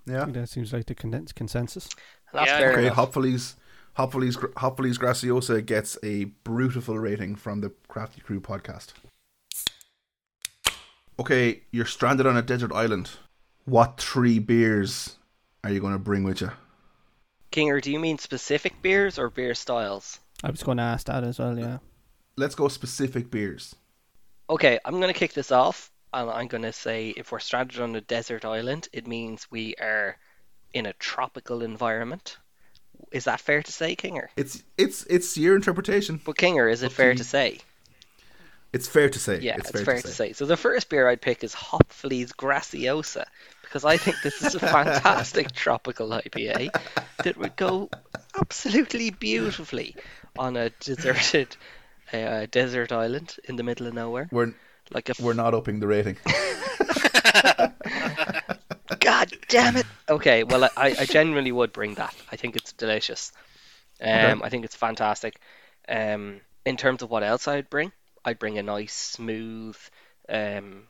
Yeah. 0.06 0.26
That 0.26 0.50
seems 0.50 0.74
like 0.74 0.86
the 0.86 0.96
condensed 0.96 1.36
consensus. 1.36 1.90
That's 2.34 2.50
Yeah, 2.50 2.70
Okay, 2.70 2.86
enough. 2.86 2.96
Hopfully's 2.96 3.56
Hopfully's 3.94 4.38
Hopfully's 4.58 4.98
Graciosa 4.98 5.66
gets 5.66 5.98
a 6.04 6.26
Brutiful 6.46 7.02
rating 7.02 7.36
from 7.36 7.62
the 7.62 7.72
Crafty 7.88 8.22
Crew 8.22 8.40
podcast. 8.40 8.94
Okay, 11.20 11.64
you're 11.72 11.86
stranded 11.86 12.26
on 12.26 12.38
a 12.38 12.42
desert 12.42 12.72
island. 12.72 13.12
What 13.66 14.00
three 14.00 14.40
beers 14.40 15.18
are 15.64 15.72
you 15.72 15.80
going 15.80 15.94
to 15.94 16.00
bring 16.00 16.24
with 16.24 16.42
you? 16.42 16.52
Kinger, 17.52 17.82
do 17.82 17.92
you 17.92 18.00
mean 18.00 18.18
specific 18.18 18.82
beers 18.82 19.18
or 19.18 19.30
beer 19.30 19.56
styles? 19.56 20.20
I 20.44 20.52
was 20.52 20.64
going 20.64 20.78
to 20.78 20.84
ask 20.84 21.08
that 21.08 21.24
as 21.24 21.40
well. 21.40 21.58
Yeah. 21.58 21.78
Let's 22.38 22.56
go 22.56 22.68
specific 22.68 23.30
beers. 23.32 23.76
Okay, 24.50 24.80
I'm 24.86 25.00
going 25.00 25.14
to 25.14 25.20
kick 25.20 25.34
this 25.34 25.52
off, 25.52 25.92
and 26.14 26.30
I'm 26.30 26.48
going 26.48 26.64
to 26.64 26.74
say 26.74 27.10
if 27.10 27.32
we're 27.32 27.40
stranded 27.40 27.80
on 27.82 27.96
a 27.96 28.02
desert 28.02 28.46
island, 28.46 28.88
it 28.94 29.08
means 29.08 29.48
we 29.52 29.76
are 29.76 30.18
in 30.74 30.86
a 30.86 30.94
tropical 30.94 31.62
environment. 31.62 32.38
Is 33.12 33.26
that 33.26 33.40
fair 33.40 33.62
to 33.64 33.72
say, 33.72 33.96
Kinger? 33.96 34.28
It's 34.36 34.64
it's 34.78 35.04
it's 35.06 35.38
your 35.38 35.56
interpretation. 35.56 36.20
But 36.24 36.36
Kinger, 36.36 36.72
is 36.72 36.84
it 36.84 36.88
Up 36.88 36.92
fair 36.92 37.12
you. 37.12 37.18
to 37.18 37.24
say? 37.24 37.60
It's 38.72 38.88
fair 38.88 39.10
to 39.10 39.20
say. 39.20 39.40
Yeah, 39.40 39.56
it's, 39.58 39.72
fair, 39.72 40.00
to, 40.00 40.08
say. 40.08 40.34
So 40.34 40.46
the 40.46 40.58
first 40.58 40.90
beer 40.90 41.10
I'd 41.10 41.22
pick 41.22 41.44
is 41.44 41.56
Hopfully's 41.56 42.32
Graciosa 42.32 43.26
because 43.70 43.86
I 43.86 43.98
think 43.98 44.18
this 44.24 44.42
is 44.42 44.56
a 44.56 44.60
fantastic 44.60 45.52
tropical 45.54 46.10
IPA 46.10 46.70
that 47.24 47.38
would 47.38 47.56
go 47.56 47.90
absolutely 48.40 49.12
beautifully 49.12 49.96
on 50.38 50.58
a 50.58 50.72
deserted 50.80 51.56
uh, 52.14 52.48
desert 52.50 52.92
island 52.92 53.36
in 53.44 53.58
the 53.58 53.64
middle 53.64 53.86
of 53.86 53.94
nowhere. 53.94 54.28
We're 54.32 54.54
Like 54.92 55.10
a 55.10 55.14
we're 55.22 55.34
not 55.34 55.54
upping 55.54 55.80
the 55.80 55.88
rating. 55.88 56.18
God 56.26 57.74
God 59.00 59.34
damn 59.48 59.78
it. 59.78 59.86
Okay, 60.10 60.44
well, 60.44 60.64
I, 60.64 60.70
I 60.76 61.06
genuinely 61.06 61.52
would 61.52 61.72
bring 61.72 61.94
that. 61.96 62.16
I 62.32 62.36
think 62.38 62.56
it's 62.56 62.74
delicious. 62.74 63.32
Um, 64.02 64.10
Okay. 64.10 64.42
I 64.44 64.50
think 64.50 64.66
it's 64.66 64.76
fantastic. 64.76 65.40
Um, 65.88 66.42
in 66.66 66.76
terms 66.78 67.04
of 67.04 67.10
what 67.12 67.22
else 67.24 67.48
I'd 67.48 67.70
bring, 67.70 67.92
I'd 68.26 68.40
bring 68.40 68.58
a 68.58 68.64
nice, 68.64 68.94
smooth 68.94 69.78
um, 70.28 70.84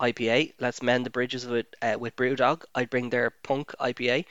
IPA. 0.00 0.52
Let's 0.60 0.82
mend 0.82 1.06
the 1.06 1.10
bridges 1.10 1.46
with 1.46 1.66
uh, 1.82 1.96
with 1.98 2.16
BrewDog. 2.16 2.64
I'd 2.74 2.90
bring 2.90 3.10
their 3.10 3.30
Punk 3.30 3.74
IPA, 3.80 4.24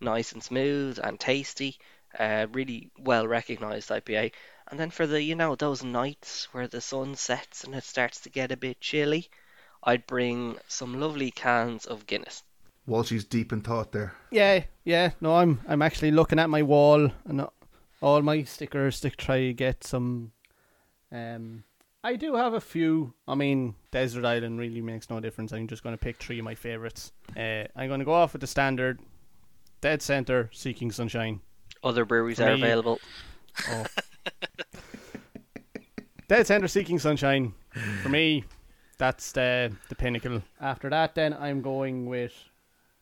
nice 0.00 0.32
and 0.32 0.42
smooth 0.42 0.98
and 1.02 1.18
tasty. 1.18 1.78
Uh, 2.18 2.46
really 2.52 2.90
well 2.98 3.26
recognized 3.26 3.88
IPA. 3.88 4.32
And 4.68 4.78
then 4.78 4.90
for 4.90 5.06
the 5.06 5.22
you 5.22 5.34
know 5.34 5.54
those 5.54 5.82
nights 5.82 6.48
where 6.52 6.68
the 6.68 6.80
sun 6.80 7.14
sets 7.14 7.64
and 7.64 7.74
it 7.74 7.84
starts 7.84 8.20
to 8.20 8.30
get 8.30 8.52
a 8.52 8.56
bit 8.56 8.80
chilly, 8.80 9.28
I'd 9.82 10.06
bring 10.06 10.58
some 10.68 11.00
lovely 11.00 11.30
cans 11.30 11.86
of 11.86 12.06
Guinness. 12.06 12.42
Walshy's 12.86 13.24
deep 13.24 13.52
in 13.52 13.60
thought 13.60 13.92
there. 13.92 14.14
Yeah, 14.30 14.64
yeah. 14.84 15.10
No, 15.20 15.36
I'm 15.36 15.60
I'm 15.68 15.82
actually 15.82 16.10
looking 16.10 16.38
at 16.38 16.50
my 16.50 16.62
wall 16.62 17.10
and 17.24 17.46
all 18.00 18.22
my 18.22 18.42
stickers 18.42 19.00
to 19.00 19.10
try 19.10 19.40
to 19.40 19.52
get 19.52 19.84
some. 19.84 20.32
Um, 21.10 21.64
I 22.04 22.16
do 22.16 22.34
have 22.34 22.54
a 22.54 22.60
few. 22.60 23.14
I 23.28 23.36
mean, 23.36 23.76
Desert 23.92 24.24
Island 24.24 24.58
really 24.58 24.80
makes 24.80 25.08
no 25.08 25.20
difference. 25.20 25.52
I'm 25.52 25.68
just 25.68 25.84
going 25.84 25.94
to 25.94 25.98
pick 25.98 26.16
three 26.16 26.38
of 26.38 26.44
my 26.44 26.56
favorites. 26.56 27.12
Uh, 27.36 27.64
I'm 27.76 27.88
going 27.88 28.00
to 28.00 28.04
go 28.04 28.12
off 28.12 28.32
with 28.32 28.40
the 28.40 28.46
standard. 28.46 28.98
Dead 29.80 30.02
Center, 30.02 30.50
Seeking 30.52 30.90
Sunshine. 30.90 31.40
Other 31.84 32.04
breweries 32.04 32.38
For 32.38 32.44
are 32.44 32.52
available. 32.52 33.00
Oh. 33.68 33.84
Dead 36.28 36.46
Center, 36.46 36.66
Seeking 36.66 36.98
Sunshine. 36.98 37.54
For 38.02 38.08
me, 38.08 38.44
that's 38.98 39.32
the 39.32 39.72
the 39.88 39.94
pinnacle. 39.94 40.42
After 40.60 40.90
that, 40.90 41.14
then 41.14 41.34
I'm 41.34 41.62
going 41.62 42.06
with. 42.06 42.32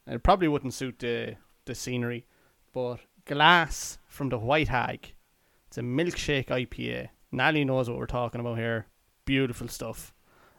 It 0.07 0.23
probably 0.23 0.49
wouldn't 0.49 0.75
suit 0.75 0.99
the 0.99 1.37
the 1.65 1.75
scenery, 1.75 2.27
but 2.73 3.01
Glass 3.27 3.99
from 4.09 4.29
the 4.29 4.39
White 4.39 4.69
Hag. 4.69 5.13
It's 5.69 5.79
a 5.79 5.83
milkshake 5.83 6.47
IPA. 6.47 7.09
Nally 7.33 7.65
knows 7.65 7.89
what 7.89 7.99
we're 7.99 8.07
talking 8.07 8.41
about 8.41 8.59
here. 8.59 8.87
Beautiful 9.31 9.69
stuff. 9.69 10.13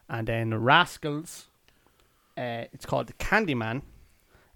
And 0.07 0.25
then 0.29 0.53
Rascals. 0.53 1.47
Uh, 2.37 2.71
it's 2.71 2.85
called 2.85 3.07
the 3.07 3.13
Candyman. 3.13 3.81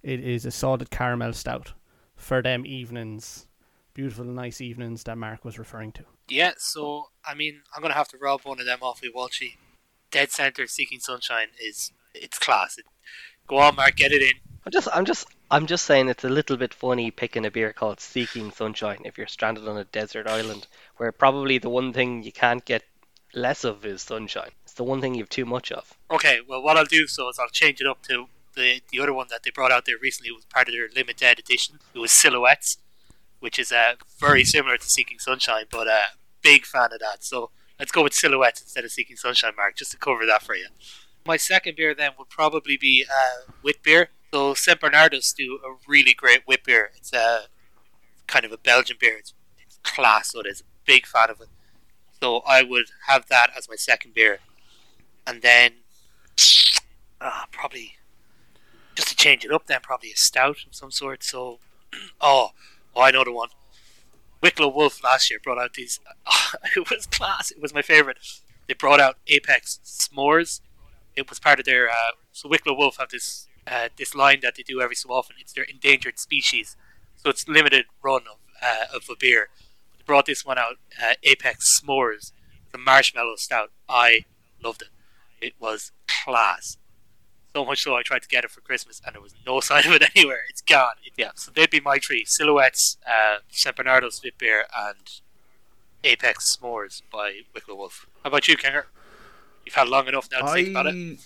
It 0.04 0.22
is 0.22 0.46
a 0.46 0.52
salted 0.52 0.90
caramel 0.90 1.34
stout 1.34 1.74
for 2.16 2.42
them 2.42 2.66
evenings, 2.66 3.46
beautiful, 3.94 4.24
nice 4.24 4.62
evenings 4.62 5.04
that 5.04 5.18
Mark 5.18 5.44
was 5.44 5.60
referring 5.60 5.92
to. 5.92 6.04
Yeah, 6.30 6.54
so 6.58 7.10
I 7.26 7.34
mean, 7.34 7.62
I'm 7.76 7.82
gonna 7.82 7.94
have 7.94 8.08
to 8.08 8.18
rob 8.18 8.44
one 8.44 8.62
of 8.62 8.66
them 8.66 8.80
off 8.82 9.02
with 9.02 9.14
Walshy. 9.14 9.58
Dead 10.12 10.32
Center 10.32 10.66
Seeking 10.66 11.02
Sunshine 11.02 11.50
is 11.62 11.92
it's 12.14 12.40
class. 12.40 12.78
It, 12.78 12.86
go 13.48 13.58
on, 13.58 13.76
Mark, 13.76 13.98
get 13.98 14.14
it 14.14 14.22
in. 14.22 14.40
I'm 14.66 14.72
just, 14.72 14.88
I'm 14.94 15.04
just, 15.04 15.28
I'm 15.52 15.66
just 15.66 15.84
saying 15.84 16.08
it's 16.08 16.24
a 16.24 16.30
little 16.30 16.56
bit 16.56 16.74
funny 16.74 17.12
picking 17.12 17.46
a 17.46 17.52
beer 17.52 17.74
called 17.74 18.00
Seeking 18.00 18.50
Sunshine 18.52 19.02
if 19.04 19.18
you're 19.18 19.28
stranded 19.28 19.68
on 19.68 19.78
a 19.78 19.84
desert 19.84 20.26
island, 20.26 20.68
where 20.96 21.12
probably 21.12 21.58
the 21.58 21.70
one 21.70 21.92
thing 21.92 22.24
you 22.24 22.32
can't 22.32 22.64
get 22.64 22.84
less 23.36 23.64
of 23.64 23.86
is 23.86 24.02
sunshine. 24.02 24.52
It's 24.64 24.74
the 24.74 24.84
one 24.84 25.02
thing 25.02 25.16
you've 25.16 25.30
too 25.30 25.46
much 25.46 25.72
of. 25.72 25.94
Okay, 26.12 26.40
well, 26.48 26.62
what 26.62 26.78
I'll 26.78 26.86
do 26.86 27.08
so 27.08 27.30
is 27.30 27.40
I'll 27.40 27.50
change 27.50 27.82
it 27.82 27.88
up 27.88 28.02
to 28.04 28.28
the 28.56 28.82
the 28.92 29.00
other 29.00 29.14
one 29.14 29.28
that 29.30 29.44
they 29.44 29.52
brought 29.52 29.72
out 29.72 29.86
there 29.86 29.96
recently. 30.02 30.32
Was 30.32 30.46
part 30.46 30.68
of 30.68 30.74
their 30.74 30.90
limited 30.96 31.40
edition. 31.40 31.80
It 31.94 32.00
was 32.00 32.12
Silhouettes, 32.12 32.78
which 33.40 33.60
is 33.60 33.72
uh, 33.72 33.94
very 34.20 34.44
similar 34.44 34.78
to 34.78 34.90
Seeking 34.90 35.20
Sunshine, 35.20 35.66
but 35.70 35.88
uh, 35.88 36.06
big 36.42 36.66
fan 36.66 36.94
of 36.94 37.00
that. 37.00 37.24
So 37.24 37.52
let's 37.80 37.92
go 37.92 38.04
with 38.04 38.14
Silhouettes 38.14 38.62
instead 38.62 38.86
of 38.86 38.92
Seeking 38.92 39.18
Sunshine, 39.18 39.54
Mark, 39.56 39.76
just 39.76 39.92
to 39.92 39.98
cover 39.98 40.26
that 40.26 40.42
for 40.42 40.56
you. 40.56 40.68
My 41.26 41.38
second 41.38 41.76
beer 41.76 41.96
then 41.96 42.12
would 42.18 42.30
probably 42.30 42.78
be 42.78 43.06
uh, 43.10 43.52
wit 43.64 43.82
beer. 43.84 44.10
So 44.32 44.54
St 44.54 44.80
Bernardus 44.80 45.34
do 45.36 45.60
a 45.66 45.76
really 45.88 46.14
great 46.14 46.42
wit 46.48 46.64
beer. 46.64 46.92
It's 46.96 47.14
a 47.14 47.46
kind 48.28 48.46
of 48.46 48.52
a 48.52 48.58
Belgian 48.58 48.98
beer. 49.00 49.18
It's, 49.18 49.34
it's 49.60 49.80
class, 49.84 50.32
so 50.32 50.42
it 50.42 50.48
is. 50.48 50.62
A 50.62 50.64
big 50.86 51.06
fan 51.06 51.30
of 51.30 51.42
it. 51.42 51.48
So 52.22 52.40
I 52.48 52.64
would 52.64 52.88
have 53.08 53.28
that 53.28 53.52
as 53.58 53.68
my 53.70 53.76
second 53.76 54.14
beer, 54.14 54.40
and 55.28 55.42
then 55.42 55.74
uh, 57.20 57.44
probably 57.52 57.98
just 58.96 59.10
to 59.10 59.16
change 59.16 59.44
it 59.44 59.52
up. 59.52 59.68
Then 59.68 59.80
probably 59.82 60.12
a 60.12 60.18
stout 60.18 60.58
of 60.68 60.76
some 60.76 60.92
sort. 60.92 61.24
So 61.24 61.60
oh, 62.22 62.52
oh, 62.96 63.02
I 63.02 63.12
know 63.12 63.24
the 63.24 63.32
one. 63.32 63.50
Wicklow 64.42 64.68
Wolf 64.68 65.04
last 65.04 65.30
year 65.30 65.40
brought 65.44 65.58
out 65.58 65.74
these. 65.74 66.00
it 66.76 66.90
was 66.90 67.06
class. 67.08 67.52
It 67.52 67.62
was 67.62 67.74
my 67.74 67.82
favorite. 67.82 68.20
They 68.68 68.74
brought 68.74 69.00
out 69.00 69.18
Apex 69.28 69.80
S'mores. 69.84 70.62
It 71.16 71.30
was 71.30 71.40
part 71.40 71.60
of 71.60 71.66
their. 71.66 71.90
Uh, 71.90 72.14
so 72.32 72.50
Wicklow 72.50 72.76
Wolf 72.76 72.98
have 72.98 73.10
this 73.10 73.48
uh, 73.68 73.90
this 73.98 74.16
line 74.16 74.40
that 74.42 74.56
they 74.56 74.64
do 74.64 74.82
every 74.82 74.96
so 74.96 75.10
often. 75.10 75.36
It's 75.40 75.54
their 75.54 75.64
endangered 75.64 76.20
species. 76.20 76.76
So 77.16 77.30
it's 77.30 77.48
limited 77.48 77.86
run 78.04 78.22
of 78.32 78.38
uh, 78.62 78.96
of 78.96 79.10
a 79.10 79.16
beer. 79.16 79.50
Brought 80.06 80.26
this 80.26 80.46
one 80.46 80.58
out. 80.58 80.76
Uh, 81.02 81.14
Apex 81.24 81.82
S'mores, 81.82 82.32
the 82.72 82.78
marshmallow 82.78 83.36
stout. 83.38 83.72
I 83.90 84.26
loved 84.64 84.84
it. 84.84 84.90
It 85.42 85.54
was 85.60 85.92
class. 86.08 86.78
So 87.56 87.64
much 87.66 87.82
so 87.84 87.96
I 87.96 88.04
tried 88.04 88.22
to 88.24 88.28
get 88.28 88.44
it 88.44 88.52
for 88.52 88.60
Christmas 88.62 89.02
and 89.06 89.16
there 89.16 89.22
was 89.22 89.34
no 89.46 89.60
sign 89.62 89.86
of 89.88 89.94
it 89.94 90.04
anywhere. 90.16 90.42
It's 90.50 90.62
gone. 90.62 90.94
It- 91.04 91.14
yeah, 91.18 91.32
so 91.36 91.52
they'd 91.54 91.70
be 91.70 91.80
my 91.80 91.98
three: 92.00 92.26
Silhouettes, 92.26 92.98
uh, 93.08 93.38
St 93.50 93.76
Bernardus 93.76 94.22
Fit 94.22 94.38
Beer, 94.38 94.66
and 94.78 95.22
Apex 96.04 96.58
S'mores 96.58 97.02
by 97.12 97.42
Wicklow 97.54 97.76
Wolf. 97.76 98.06
How 98.24 98.28
about 98.28 98.48
you, 98.48 98.58
Kinger? 98.58 98.84
You've 99.66 99.76
had 99.76 99.88
long 99.88 100.08
enough 100.08 100.30
now 100.32 100.42
to 100.42 100.54
think 100.54 100.70
about 100.70 100.88
it. 100.88 101.18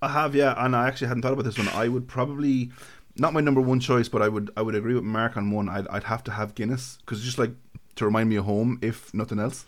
I, 0.00 0.06
I 0.06 0.12
have, 0.12 0.34
yeah, 0.34 0.54
and 0.56 0.74
I 0.76 0.86
actually 0.86 1.08
hadn't 1.08 1.22
thought 1.22 1.32
about 1.32 1.44
this 1.44 1.58
one. 1.58 1.68
I 1.70 1.88
would 1.88 2.06
probably 2.08 2.70
not 3.18 3.32
my 3.32 3.40
number 3.40 3.60
one 3.60 3.80
choice, 3.80 4.08
but 4.08 4.22
I 4.22 4.28
would 4.28 4.50
I 4.56 4.62
would 4.62 4.74
agree 4.74 4.94
with 4.94 5.04
Mark 5.04 5.36
on 5.36 5.50
one. 5.50 5.68
I'd 5.68 5.88
I'd 5.88 6.04
have 6.04 6.24
to 6.24 6.30
have 6.30 6.54
Guinness 6.54 6.98
because 7.00 7.22
just 7.22 7.38
like 7.38 7.52
to 7.96 8.04
remind 8.04 8.28
me 8.28 8.36
of 8.36 8.44
home, 8.44 8.78
if 8.82 9.12
nothing 9.12 9.38
else. 9.38 9.64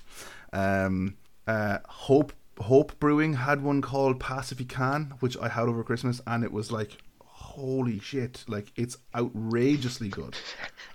Um, 0.53 1.17
uh, 1.47 1.79
Hope 1.87 2.33
Hope 2.59 2.99
Brewing 3.01 3.35
had 3.35 3.63
one 3.63 3.81
called 3.81 4.21
Pass 4.21 4.53
If 4.53 4.61
You 4.61 4.67
Can, 4.67 5.15
which 5.21 5.37
I 5.39 5.49
had 5.49 5.65
over 5.65 5.83
Christmas, 5.83 6.21
and 6.27 6.45
it 6.45 6.53
was 6.53 6.71
like, 6.71 6.99
holy 7.19 7.99
shit! 7.99 8.45
Like 8.47 8.71
it's 8.77 8.97
outrageously 9.15 10.09
good. 10.09 10.37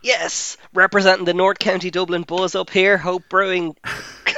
Yes, 0.02 0.58
representing 0.74 1.26
the 1.26 1.34
North 1.34 1.60
County 1.60 1.90
Dublin 1.90 2.22
Buzz 2.22 2.54
up 2.54 2.70
here, 2.70 2.98
Hope 2.98 3.24
Brewing, 3.28 3.76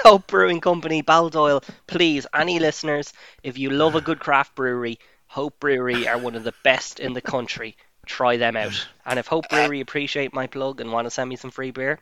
Hope 0.04 0.28
Brewing 0.28 0.62
Company, 0.62 1.04
Baldoyle. 1.04 1.64
Please, 1.88 2.26
any 2.34 2.60
listeners, 2.60 3.12
if 3.44 3.58
you 3.58 3.70
love 3.70 3.96
a 3.96 4.02
good 4.02 4.20
craft 4.20 4.56
brewery, 4.56 4.98
Hope 5.28 5.60
Brewery 5.60 6.08
are 6.08 6.18
one 6.18 6.36
of 6.36 6.46
the 6.46 6.54
best 6.64 7.02
in 7.02 7.12
the 7.12 7.22
country. 7.22 7.76
Try 8.08 8.38
them 8.38 8.56
out. 8.56 8.88
And 9.06 9.20
if 9.20 9.28
Hope 9.28 9.48
Brewery 9.50 9.82
appreciate 9.82 10.34
my 10.34 10.48
plug 10.48 10.82
and 10.82 10.92
want 10.92 11.06
to 11.06 11.12
send 11.12 11.30
me 11.30 11.36
some 11.36 11.52
free 11.52 11.72
beer, 11.72 12.00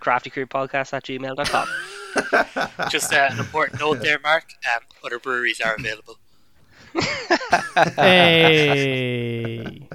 craftycrewpodcast 0.00 0.92
at 0.92 1.04
gmail.com. 1.04 1.68
Just 2.90 3.12
uh, 3.12 3.28
an 3.30 3.38
important 3.38 3.80
note 3.80 4.00
there, 4.00 4.18
Mark. 4.20 4.44
Um, 4.74 4.80
other 5.04 5.18
breweries 5.18 5.60
are 5.60 5.74
available. 5.74 6.16
Hey. 7.96 9.88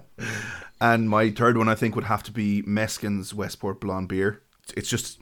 And 0.80 1.10
my 1.10 1.30
third 1.30 1.58
one, 1.58 1.70
I 1.70 1.76
think, 1.76 1.96
would 1.96 2.06
have 2.06 2.24
to 2.24 2.32
be 2.32 2.62
Mescan's 2.64 3.34
Westport 3.34 3.80
Blonde 3.80 4.10
beer. 4.10 4.42
It's 4.76 4.90
just 4.90 5.20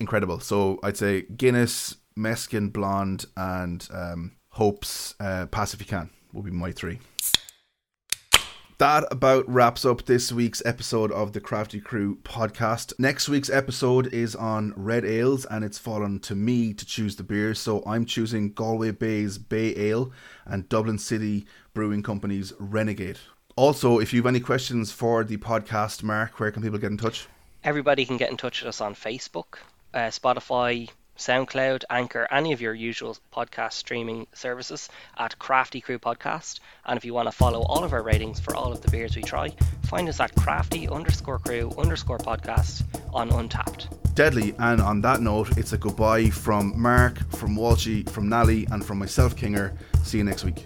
incredible. 0.00 0.40
So 0.40 0.80
I'd 0.82 0.96
say 0.96 1.22
Guinness, 1.22 1.96
Meskin 2.16 2.72
Blonde, 2.72 3.26
and 3.36 3.86
um, 3.92 4.32
Hope's 4.50 5.14
uh, 5.20 5.46
Pass 5.46 5.74
If 5.74 5.80
You 5.80 5.86
Can 5.86 6.10
will 6.32 6.42
be 6.42 6.50
my 6.50 6.72
three. 6.72 6.98
That 8.78 9.08
about 9.10 9.48
wraps 9.48 9.84
up 9.84 10.04
this 10.04 10.30
week's 10.30 10.64
episode 10.64 11.10
of 11.10 11.32
the 11.32 11.40
Crafty 11.40 11.80
Crew 11.80 12.18
podcast. 12.22 12.96
Next 12.96 13.28
week's 13.28 13.50
episode 13.50 14.06
is 14.14 14.36
on 14.36 14.72
red 14.76 15.04
ales, 15.04 15.44
and 15.46 15.64
it's 15.64 15.78
fallen 15.78 16.20
to 16.20 16.36
me 16.36 16.72
to 16.74 16.86
choose 16.86 17.16
the 17.16 17.24
beer. 17.24 17.56
So 17.56 17.82
I'm 17.84 18.04
choosing 18.04 18.52
Galway 18.52 18.92
Bay's 18.92 19.36
Bay 19.36 19.74
Ale 19.76 20.12
and 20.46 20.68
Dublin 20.68 20.98
City 20.98 21.44
Brewing 21.74 22.04
Company's 22.04 22.52
Renegade. 22.60 23.18
Also, 23.56 23.98
if 23.98 24.12
you 24.12 24.20
have 24.20 24.28
any 24.28 24.38
questions 24.38 24.92
for 24.92 25.24
the 25.24 25.38
podcast, 25.38 26.04
Mark, 26.04 26.38
where 26.38 26.52
can 26.52 26.62
people 26.62 26.78
get 26.78 26.92
in 26.92 26.98
touch? 26.98 27.26
Everybody 27.64 28.06
can 28.06 28.16
get 28.16 28.30
in 28.30 28.36
touch 28.36 28.62
with 28.62 28.68
us 28.68 28.80
on 28.80 28.94
Facebook, 28.94 29.58
uh, 29.92 30.06
Spotify, 30.10 30.88
SoundCloud, 31.18 31.82
Anchor, 31.90 32.28
any 32.30 32.52
of 32.52 32.60
your 32.60 32.74
usual 32.74 33.16
podcast 33.34 33.72
streaming 33.72 34.26
services 34.32 34.88
at 35.18 35.38
Crafty 35.38 35.80
Crew 35.80 35.98
Podcast. 35.98 36.60
And 36.86 36.96
if 36.96 37.04
you 37.04 37.12
want 37.12 37.26
to 37.26 37.32
follow 37.32 37.62
all 37.62 37.82
of 37.82 37.92
our 37.92 38.02
ratings 38.02 38.38
for 38.38 38.54
all 38.54 38.72
of 38.72 38.80
the 38.80 38.90
beers 38.90 39.16
we 39.16 39.22
try, 39.22 39.50
find 39.84 40.08
us 40.08 40.20
at 40.20 40.34
crafty 40.36 40.88
underscore 40.88 41.40
crew 41.40 41.72
underscore 41.76 42.18
podcast 42.18 42.84
on 43.12 43.30
Untappd. 43.30 44.14
Deadly. 44.14 44.54
And 44.58 44.80
on 44.80 45.00
that 45.02 45.20
note, 45.20 45.58
it's 45.58 45.72
a 45.72 45.78
goodbye 45.78 46.30
from 46.30 46.80
Mark, 46.80 47.18
from 47.32 47.56
Walshy, 47.56 48.08
from 48.08 48.28
Nally, 48.28 48.66
and 48.70 48.84
from 48.84 48.98
myself, 48.98 49.36
Kinger. 49.36 49.76
See 50.04 50.18
you 50.18 50.24
next 50.24 50.44
week. 50.44 50.64